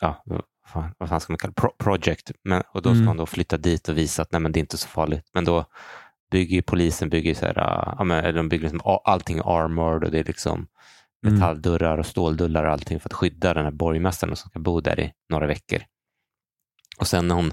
ja, 0.00 0.22
vad 0.24 0.42
fan, 0.66 0.94
vad 0.98 1.08
fan 1.08 1.20
ska 1.20 1.32
man 1.32 1.38
kalla 1.38 1.52
det? 1.56 1.60
Pro- 1.60 1.74
project. 1.78 2.30
Men, 2.44 2.62
och 2.74 2.82
då 2.82 2.88
ska 2.90 2.96
Mm. 2.96 3.08
han 3.08 3.16
då 3.16 3.26
flytta 3.26 3.56
dit 3.56 3.88
och 3.88 3.98
visa 3.98 4.22
att 4.22 4.32
nej, 4.32 4.40
men 4.40 4.52
det 4.52 4.58
är 4.58 4.60
inte 4.60 4.78
så 4.78 4.88
farligt. 4.88 5.26
Men 5.34 5.44
då 5.44 5.64
bygger 6.30 6.62
polisen 6.62 7.08
bygger 7.10 7.34
så 7.34 7.46
här, 7.46 7.58
ah, 7.58 7.94
ja, 7.98 8.04
men, 8.04 8.34
de 8.34 8.48
bygger 8.48 8.62
liksom, 8.70 8.98
allting 9.04 9.40
armored 9.44 10.04
och 10.04 10.10
det 10.10 10.18
är 10.18 10.24
liksom 10.24 10.66
Mm. 11.26 11.34
metalldörrar 11.34 11.98
och 11.98 12.06
ståldörrar 12.06 12.64
och 12.64 12.72
allting 12.72 13.00
för 13.00 13.08
att 13.08 13.12
skydda 13.12 13.54
den 13.54 13.64
här 13.64 13.72
borgmästaren 13.72 14.36
som 14.36 14.50
ska 14.50 14.58
bo 14.58 14.80
där 14.80 15.00
i 15.00 15.12
några 15.28 15.46
veckor. 15.46 15.82
Och 16.98 17.06
sen 17.06 17.28
när 17.28 17.34
hon 17.34 17.52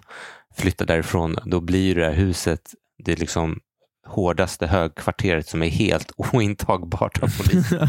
flyttar 0.56 0.86
därifrån, 0.86 1.36
då 1.46 1.60
blir 1.62 1.96
det 1.96 2.06
här 2.06 2.14
huset 2.14 2.62
det 3.04 3.12
är 3.12 3.16
liksom 3.16 3.60
hårdaste 4.08 4.68
högkvarteret 4.68 5.48
som 5.48 5.64
är 5.64 5.70
helt 5.70 6.12
ointagbart 6.18 7.24
av 7.24 7.38
polisen. 7.38 7.88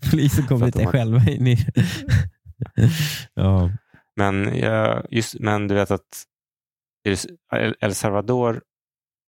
Polisen 0.10 0.46
de 0.48 0.64
inte 0.64 0.84
har- 0.84 0.92
själva 0.92 1.20
in 1.30 1.46
i 1.46 1.58
ja. 3.34 3.70
Men, 4.16 4.52
just, 5.10 5.34
men 5.40 5.68
du 5.68 5.74
vet 5.74 5.90
att 5.90 6.24
El- 7.80 7.94
Salvador 7.94 8.62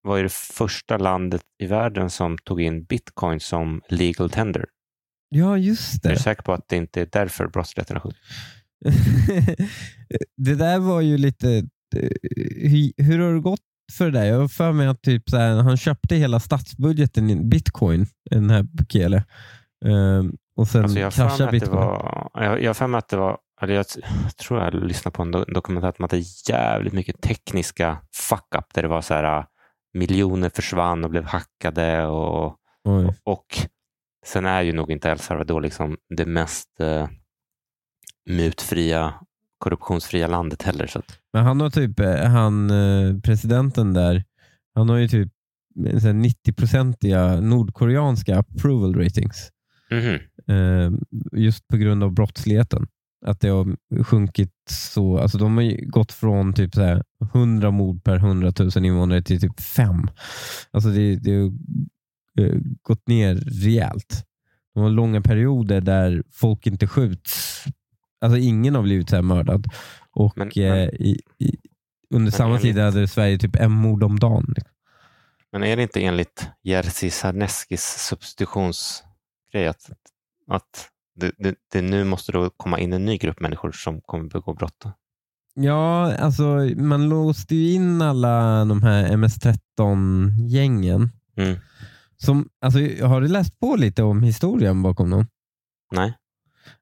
var 0.02 0.16
ju 0.16 0.22
det 0.22 0.32
första 0.32 0.98
landet 0.98 1.42
i 1.62 1.66
världen 1.66 2.10
som 2.10 2.38
tog 2.38 2.60
in 2.60 2.84
bitcoin 2.84 3.40
som 3.40 3.82
legal 3.88 4.30
tender. 4.30 4.64
ja, 5.28 5.58
just 5.58 6.04
Är 6.04 6.08
du 6.08 6.14
det. 6.14 6.20
säker 6.20 6.42
på 6.42 6.52
att 6.52 6.68
det 6.68 6.76
inte 6.76 7.00
är 7.00 7.08
därför 7.12 7.46
brottsligheten 7.48 7.96
har 7.96 8.00
sjunkit? 8.00 8.20
det 10.36 10.54
där 10.54 10.78
var 10.78 11.00
ju 11.00 11.18
lite... 11.18 11.62
Hur, 12.56 13.02
hur 13.02 13.18
har 13.18 13.32
det 13.34 13.40
gått 13.40 13.60
för 13.92 14.04
det 14.04 14.10
där? 14.10 14.24
Jag 14.24 14.38
har 14.40 14.48
för 14.48 14.72
mig 14.72 14.86
att 14.86 15.02
typ 15.02 15.30
så 15.30 15.36
här, 15.36 15.54
han 15.62 15.76
köpte 15.76 16.16
hela 16.16 16.40
statsbudgeten 16.40 17.30
i 17.30 17.36
bitcoin, 17.36 18.06
den 18.30 18.50
här 18.50 18.62
Bukele. 18.62 19.24
Ehm, 19.84 20.32
och 20.56 20.68
sen 20.68 20.82
Alltså 20.82 20.98
jag 20.98 21.12
kraschade 21.12 21.50
bitcoin. 21.50 21.76
var, 21.76 22.30
jag, 22.34 22.62
jag 22.62 22.68
har 22.68 22.74
för 22.74 22.86
mig 22.86 22.98
att 22.98 23.08
det 23.08 23.16
var, 23.16 23.38
eller 23.62 23.74
jag 23.74 23.86
tror 24.36 24.60
jag 24.60 24.74
lyssnade 24.74 25.14
på 25.16 25.22
en 25.22 25.34
do- 25.34 25.52
dokumentär 25.54 25.94
om 25.98 26.04
att 26.04 26.10
det 26.10 26.16
är 26.16 26.50
jävligt 26.50 26.92
mycket 26.92 27.20
tekniska 27.20 27.98
fuck-up 28.28 28.74
där 28.74 28.82
det 28.82 28.88
var 28.88 29.00
så 29.00 29.14
här 29.14 29.38
äh, 29.38 29.44
miljoner 29.94 30.50
försvann 30.54 31.04
och 31.04 31.10
blev 31.10 31.24
hackade 31.24 32.06
och, 32.06 32.56
och 33.24 33.46
sen 34.26 34.46
är 34.46 34.62
ju 34.62 34.72
nog 34.72 34.90
inte 34.90 35.08
El 35.08 35.18
Salvador 35.18 35.60
liksom 35.60 35.96
det 36.16 36.26
mest 36.26 36.80
eh, 36.80 37.08
mutfria, 38.30 39.14
korruptionsfria 39.58 40.26
landet 40.26 40.62
heller. 40.62 40.86
Så 40.86 40.98
att, 40.98 41.18
Men 41.34 41.44
han 41.44 41.60
har 41.60 41.70
typ, 41.70 42.00
eh, 42.00 42.24
han 42.24 42.70
eh, 42.70 43.20
presidenten 43.20 43.92
där, 43.92 44.24
han 44.74 44.88
har 44.88 44.96
ju 44.96 45.08
typ 45.08 45.32
eh, 45.86 45.98
så 45.98 46.06
här 46.06 46.14
90-procentiga 46.14 47.40
nordkoreanska 47.40 48.38
approval 48.38 48.94
ratings. 48.94 49.50
mhm. 49.90 50.18
Eh, 50.48 50.90
just 51.32 51.68
på 51.68 51.76
grund 51.76 52.04
av 52.04 52.12
brottsligheten. 52.12 52.86
Att 53.26 53.40
det 53.40 53.48
har 53.48 53.76
sjunkit 54.04 54.52
så, 54.70 55.18
alltså 55.18 55.38
de 55.38 55.56
har 55.56 55.64
ju 55.64 55.86
gått 55.86 56.12
från 56.12 56.52
typ 56.52 56.74
så 56.74 56.82
här 56.82 57.02
100 57.34 57.70
mord 57.70 58.04
per 58.04 58.16
100 58.16 58.52
000 58.58 58.84
invånare 58.84 59.22
till 59.22 59.40
typ 59.40 59.60
5. 59.60 59.96
Alltså 60.70 60.88
det, 60.90 61.16
det 61.16 61.36
har 61.36 61.52
gått 62.82 63.08
ner 63.08 63.34
rejält. 63.34 64.24
De 64.74 64.82
har 64.82 64.90
långa 64.90 65.20
perioder 65.20 65.80
där 65.80 66.22
folk 66.32 66.66
inte 66.66 66.86
skjuts. 66.86 67.64
Alltså 68.20 68.38
ingen 68.38 68.74
har 68.74 68.82
blivit 68.82 69.10
så 69.10 69.16
här 69.16 69.22
mördad. 69.22 69.66
Och 70.14 70.38
Men- 70.38 70.50
men- 70.56 70.66
eh, 70.78 70.84
i, 70.88 71.20
i, 71.38 71.56
under 72.10 72.32
samma 72.32 72.58
tid 72.58 72.78
hade 72.78 73.08
Sverige 73.08 73.38
typ 73.38 73.56
en 73.56 73.70
mord 73.70 74.02
om 74.02 74.18
dagen. 74.18 74.44
liksom. 74.56 74.70
Men 75.52 75.64
är 75.64 75.76
det 75.76 75.82
inte 75.82 76.00
enligt 76.00 76.48
Jerzy 76.62 77.10
Sarneskis 77.10 77.84
substitutionsgrej 78.08 79.68
att, 79.68 79.90
att 80.50 80.88
det, 81.16 81.32
det, 81.38 81.54
det 81.72 81.82
nu 81.82 82.04
måste 82.04 82.32
då 82.32 82.50
komma 82.50 82.78
in 82.78 82.92
en 82.92 83.04
ny 83.04 83.16
grupp 83.16 83.40
människor 83.40 83.72
som 83.72 84.00
kommer 84.00 84.30
begå 84.30 84.54
brott? 84.54 84.76
då? 84.84 84.92
Ja, 85.54 86.16
alltså 86.16 86.44
man 86.76 87.08
låste 87.08 87.54
ju 87.54 87.72
in 87.72 88.02
alla 88.02 88.64
de 88.64 88.82
här 88.82 89.12
MS-13-gängen. 89.12 91.10
Mm. 91.36 91.56
Som, 92.16 92.48
alltså, 92.60 92.78
har 93.06 93.20
du 93.20 93.28
läst 93.28 93.60
på 93.60 93.76
lite 93.76 94.02
om 94.02 94.22
historien 94.22 94.82
bakom 94.82 95.10
dem? 95.10 95.26
Nej? 95.92 96.14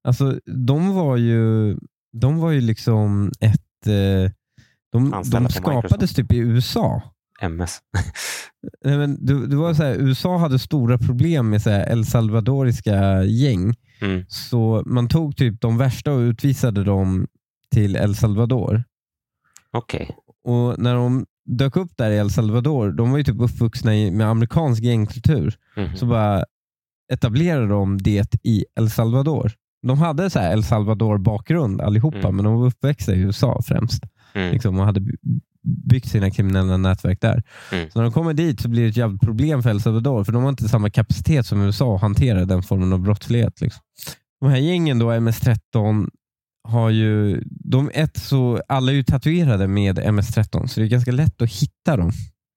Alltså, 0.04 0.40
de 0.46 0.94
var 0.94 1.16
ju, 1.16 1.76
de 2.12 2.38
var 2.38 2.50
ju 2.50 2.60
liksom 2.60 3.30
ett... 3.40 3.86
Eh, 3.86 4.30
de, 4.92 5.14
Anställda 5.14 5.48
de 5.48 5.52
skapades 5.54 6.14
typ 6.14 6.32
i 6.32 6.38
USA. 6.38 7.02
MS? 7.40 7.78
Nej, 8.84 8.98
men 8.98 9.26
det, 9.26 9.46
det 9.46 9.56
var 9.56 9.74
så 9.74 9.82
här, 9.82 9.94
USA 9.94 10.38
hade 10.38 10.58
stora 10.58 10.98
problem 10.98 11.50
med 11.50 11.62
så 11.62 11.70
här 11.70 11.90
El 11.92 12.04
Salvadoriska 12.06 13.24
gäng. 13.24 13.74
Mm. 14.00 14.24
Så 14.28 14.82
man 14.86 15.08
tog 15.08 15.36
typ 15.36 15.60
de 15.60 15.78
värsta 15.78 16.12
och 16.12 16.18
utvisade 16.18 16.84
dem 16.84 17.26
till 17.70 17.96
El 17.96 18.14
Salvador. 18.16 18.84
Okej. 19.70 20.16
Och 20.44 20.78
när 20.78 20.94
de 20.94 21.26
dök 21.44 21.76
upp 21.76 21.96
där 21.96 22.10
i 22.10 22.16
El 22.18 22.30
Salvador, 22.30 22.92
de 22.92 23.10
var 23.10 23.18
ju 23.18 23.24
typ 23.24 23.40
uppvuxna 23.40 23.96
i, 23.96 24.10
med 24.10 24.26
amerikansk 24.28 24.82
gängkultur, 24.82 25.56
Mhm. 25.76 25.96
så 25.96 26.06
bara 26.06 26.44
etablerade 27.12 27.66
de 27.68 27.98
det 27.98 28.34
i 28.42 28.64
El 28.78 28.90
Salvador. 28.90 29.52
De 29.86 29.98
hade 29.98 30.30
så 30.30 30.38
El 30.40 30.64
Salvador 30.64 31.18
bakgrund 31.18 31.80
allihopa, 31.80 32.18
Mm. 32.18 32.36
men 32.36 32.44
de 32.44 32.54
var 32.54 32.66
uppväxta 32.66 33.14
i 33.14 33.18
USA 33.20 33.62
främst 33.66 34.02
Mm. 34.34 34.52
liksom, 34.52 34.78
och 34.78 34.84
hade 34.84 35.00
by- 35.00 35.16
byggt 35.88 36.08
sina 36.08 36.30
kriminella 36.30 36.76
nätverk 36.76 37.20
där. 37.20 37.42
Mm. 37.72 37.90
Så 37.90 37.98
när 37.98 38.02
de 38.04 38.12
kommer 38.12 38.34
dit 38.34 38.60
så 38.60 38.68
blir 38.68 38.82
det 38.82 38.88
ett 38.88 38.96
jävligt 38.96 39.20
problem 39.20 39.62
för 39.62 39.70
El 39.70 39.80
Salvador, 39.80 40.24
för 40.24 40.32
de 40.32 40.42
har 40.42 40.50
inte 40.50 40.68
samma 40.68 40.90
kapacitet 40.90 41.46
som 41.46 41.62
USA 41.62 41.94
att 41.94 42.00
hantera 42.00 42.44
den 42.44 42.62
formen 42.62 42.92
av 42.92 42.98
brottslighet. 43.00 43.60
Liksom. 43.60 43.82
De 44.40 44.50
här 44.50 44.56
gängen 44.58 44.98
då, 44.98 45.10
MS-13, 45.10 46.08
har 46.68 46.90
ju, 46.90 47.42
de 47.46 47.90
ett 47.94 48.16
så, 48.16 48.60
alla 48.68 48.92
är 48.92 48.96
ju 48.96 49.02
tatuerade 49.02 49.68
med 49.68 49.98
MS-13, 49.98 50.66
så 50.66 50.80
det 50.80 50.86
är 50.86 50.88
ganska 50.88 51.12
lätt 51.12 51.42
att 51.42 51.50
hitta 51.52 51.96
dem. 51.96 52.10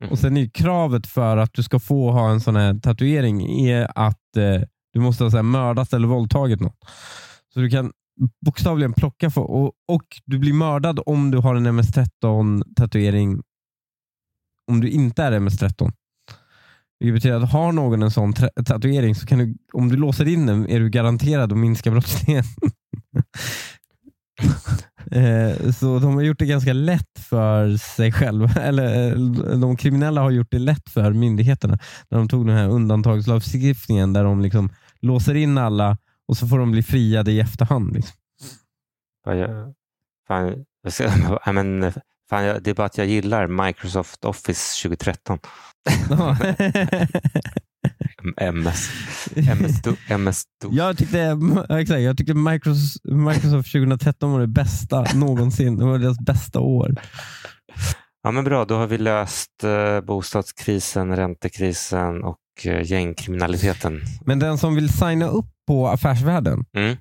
Mhm. 0.03 0.11
Och 0.11 0.19
Sen 0.19 0.37
är 0.37 0.41
ju 0.41 0.49
kravet 0.49 1.07
för 1.07 1.37
att 1.37 1.53
du 1.53 1.63
ska 1.63 1.79
få 1.79 2.11
ha 2.11 2.29
en 2.31 2.41
sån 2.41 2.55
här 2.55 2.73
tatuering 2.79 3.65
är 3.67 3.87
att 3.95 4.37
eh, 4.37 4.61
du 4.95 5.01
måste 5.01 5.23
ha 5.23 5.31
så 5.31 5.37
här 5.37 5.43
mördat 5.43 5.93
eller 5.93 6.07
våldtagit 6.07 6.59
någon. 6.59 6.73
Så 7.53 7.59
du 7.59 7.69
kan 7.69 7.91
bokstavligen 8.45 8.93
plocka 8.93 9.29
för, 9.29 9.41
och, 9.41 9.71
och 9.87 10.03
du 10.25 10.39
blir 10.39 10.53
mördad 10.53 10.99
om 11.05 11.31
du 11.31 11.37
har 11.37 11.55
en 11.55 11.67
MS-13 11.67 12.63
tatuering 12.75 13.41
om 14.71 14.81
du 14.81 14.89
inte 14.89 15.23
är 15.23 15.31
MS-13. 15.31 15.91
Det 16.99 17.11
betyder 17.11 17.35
att 17.35 17.51
har 17.51 17.71
någon 17.71 18.03
en 18.03 18.11
sån 18.11 18.33
tatuering 18.65 19.15
så 19.15 19.27
kan 19.27 19.39
du, 19.39 19.55
om 19.73 19.89
du 19.89 19.97
låser 19.97 20.27
in 20.27 20.45
den 20.45 20.69
är 20.69 20.79
du 20.79 20.89
garanterad 20.89 21.51
att 21.51 21.57
minska 21.57 21.91
brottsligheten. 21.91 22.71
Eh, 25.11 25.71
Så 25.71 25.99
de 25.99 26.15
har 26.15 26.21
gjort 26.21 26.39
det 26.39 26.45
ganska 26.45 26.73
lätt 26.73 27.19
för 27.19 27.77
sig 27.77 28.11
själva. 28.11 28.49
Eller 28.61 29.11
eh, 29.11 29.59
de 29.59 29.77
kriminella 29.77 30.21
har 30.21 30.31
gjort 30.31 30.51
det 30.51 30.59
lätt 30.59 30.89
för 30.89 31.13
myndigheterna. 31.13 31.79
När 32.09 32.17
de 32.17 32.27
tog 32.27 32.47
den 32.47 32.55
här 32.55 32.69
undantagslagstiftningen 32.69 34.13
där 34.13 34.23
de 34.23 34.41
liksom 34.41 34.69
låser 35.05 35.35
in 35.35 35.57
alla 35.57 35.97
och 36.27 36.37
så 36.37 36.47
får 36.47 36.59
de 36.59 36.71
bli 36.71 36.83
friade 36.83 37.31
i 37.31 37.39
efterhand. 37.39 37.93
Liksom. 37.93 38.15
Fan, 39.25 39.37
jag, 39.37 39.73
fan, 40.27 40.65
jag 40.83 40.93
ska, 40.93 41.03
ja, 41.45 41.51
men, 41.51 41.93
fan, 42.29 42.43
jag, 42.43 42.63
det 42.63 42.69
är 42.69 42.73
bara 42.73 42.85
att 42.85 42.97
jag 42.97 43.07
gillar 43.07 43.47
Microsoft 43.47 44.25
Office 44.25 44.81
2013. 44.83 45.39
Ja. 46.09 46.37
MS. 48.37 48.89
MS, 49.35 49.81
do, 49.81 49.95
MS 50.09 50.43
do. 50.61 50.69
jag, 50.71 50.97
tyckte, 50.97 51.37
exakt, 51.69 52.01
jag 52.01 52.17
tyckte 52.17 52.33
Microsoft, 52.33 53.05
Microsoft 53.05 53.71
2013 53.71 54.31
var 54.31 54.39
det 54.39 54.47
bästa 54.47 55.05
någonsin. 55.15 55.77
Det 55.77 55.85
var 55.85 55.99
deras 55.99 56.19
bästa 56.19 56.59
år. 56.59 56.95
Ja, 58.23 58.31
men 58.31 58.43
bra, 58.43 58.65
då 58.65 58.75
har 58.75 58.87
vi 58.87 58.97
löst 58.97 59.63
eh, 59.63 60.01
bostadskrisen, 60.01 61.15
räntekrisen 61.15 62.23
och 62.23 62.37
gängkriminaliteten. 62.63 64.01
Men 64.25 64.39
den 64.39 64.57
som 64.57 64.75
vill 64.75 64.89
signa 64.89 65.27
upp 65.27 65.45
på 65.67 65.87
Affärsvärlden, 65.87 66.65
Mm. 66.73 66.97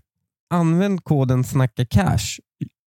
använd 0.50 1.04
koden 1.04 1.44
snacka 1.44 1.84
cash. 1.86 2.40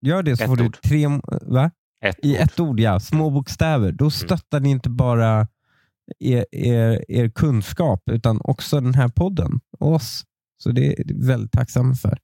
Gör 0.02 0.22
det 0.22 0.36
så 0.36 0.42
Ett 0.42 0.48
får 0.48 0.56
du 0.56 0.64
ord. 0.66 0.76
tre, 0.82 1.06
va? 1.42 1.70
Ett 2.04 2.16
I 2.22 2.34
ord. 2.34 2.40
ett 2.40 2.60
ord, 2.60 2.80
ja. 2.80 3.00
Små 3.00 3.30
bokstäver. 3.30 3.92
Då 3.92 4.10
stöttar 4.10 4.60
ni 4.60 4.70
inte 4.70 4.90
bara 4.90 5.48
er, 6.18 6.46
er, 6.52 7.04
er 7.08 7.28
kunskap 7.28 8.02
utan 8.10 8.40
också 8.44 8.80
den 8.80 8.94
här 8.94 9.08
podden 9.08 9.60
och 9.78 9.92
oss. 9.94 10.24
Så 10.62 10.70
det 10.70 10.86
är 11.00 11.04
vi 11.06 11.26
väldigt 11.26 11.52
tacksamma 11.52 11.94
för. 11.94 12.18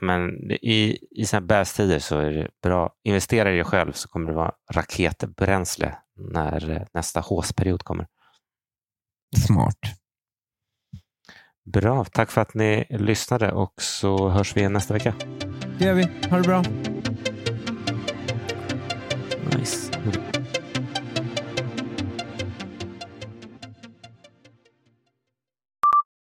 Men 0.00 0.30
i, 0.50 0.98
i 1.10 1.24
sådana 1.24 1.42
här 1.42 1.46
bästider 1.48 1.98
så 1.98 2.18
är 2.18 2.30
det 2.30 2.48
bra. 2.62 2.90
Investera 3.04 3.52
i 3.52 3.54
dig 3.54 3.64
själv 3.64 3.92
så 3.92 4.08
kommer 4.08 4.26
det 4.30 4.36
vara 4.36 4.52
raketbränsle 4.72 5.94
när 6.32 6.70
eh, 6.70 6.82
nästa 6.94 7.20
håsperiod 7.20 7.82
kommer. 7.82 8.06
Smart. 9.34 9.78
Bra, 11.64 12.04
tack 12.04 12.30
för 12.30 12.40
att 12.40 12.54
ni 12.54 12.86
lyssnade 12.90 13.52
och 13.52 13.82
så 13.82 14.28
hörs 14.28 14.56
vi 14.56 14.60
igen 14.60 14.72
nästa 14.72 14.94
vecka. 14.94 15.14
Det 15.78 15.84
gör 15.84 15.94
vi. 15.94 16.08
Ha 16.30 16.36
det 16.36 16.42
bra. 16.42 16.64
Nice. 19.58 19.90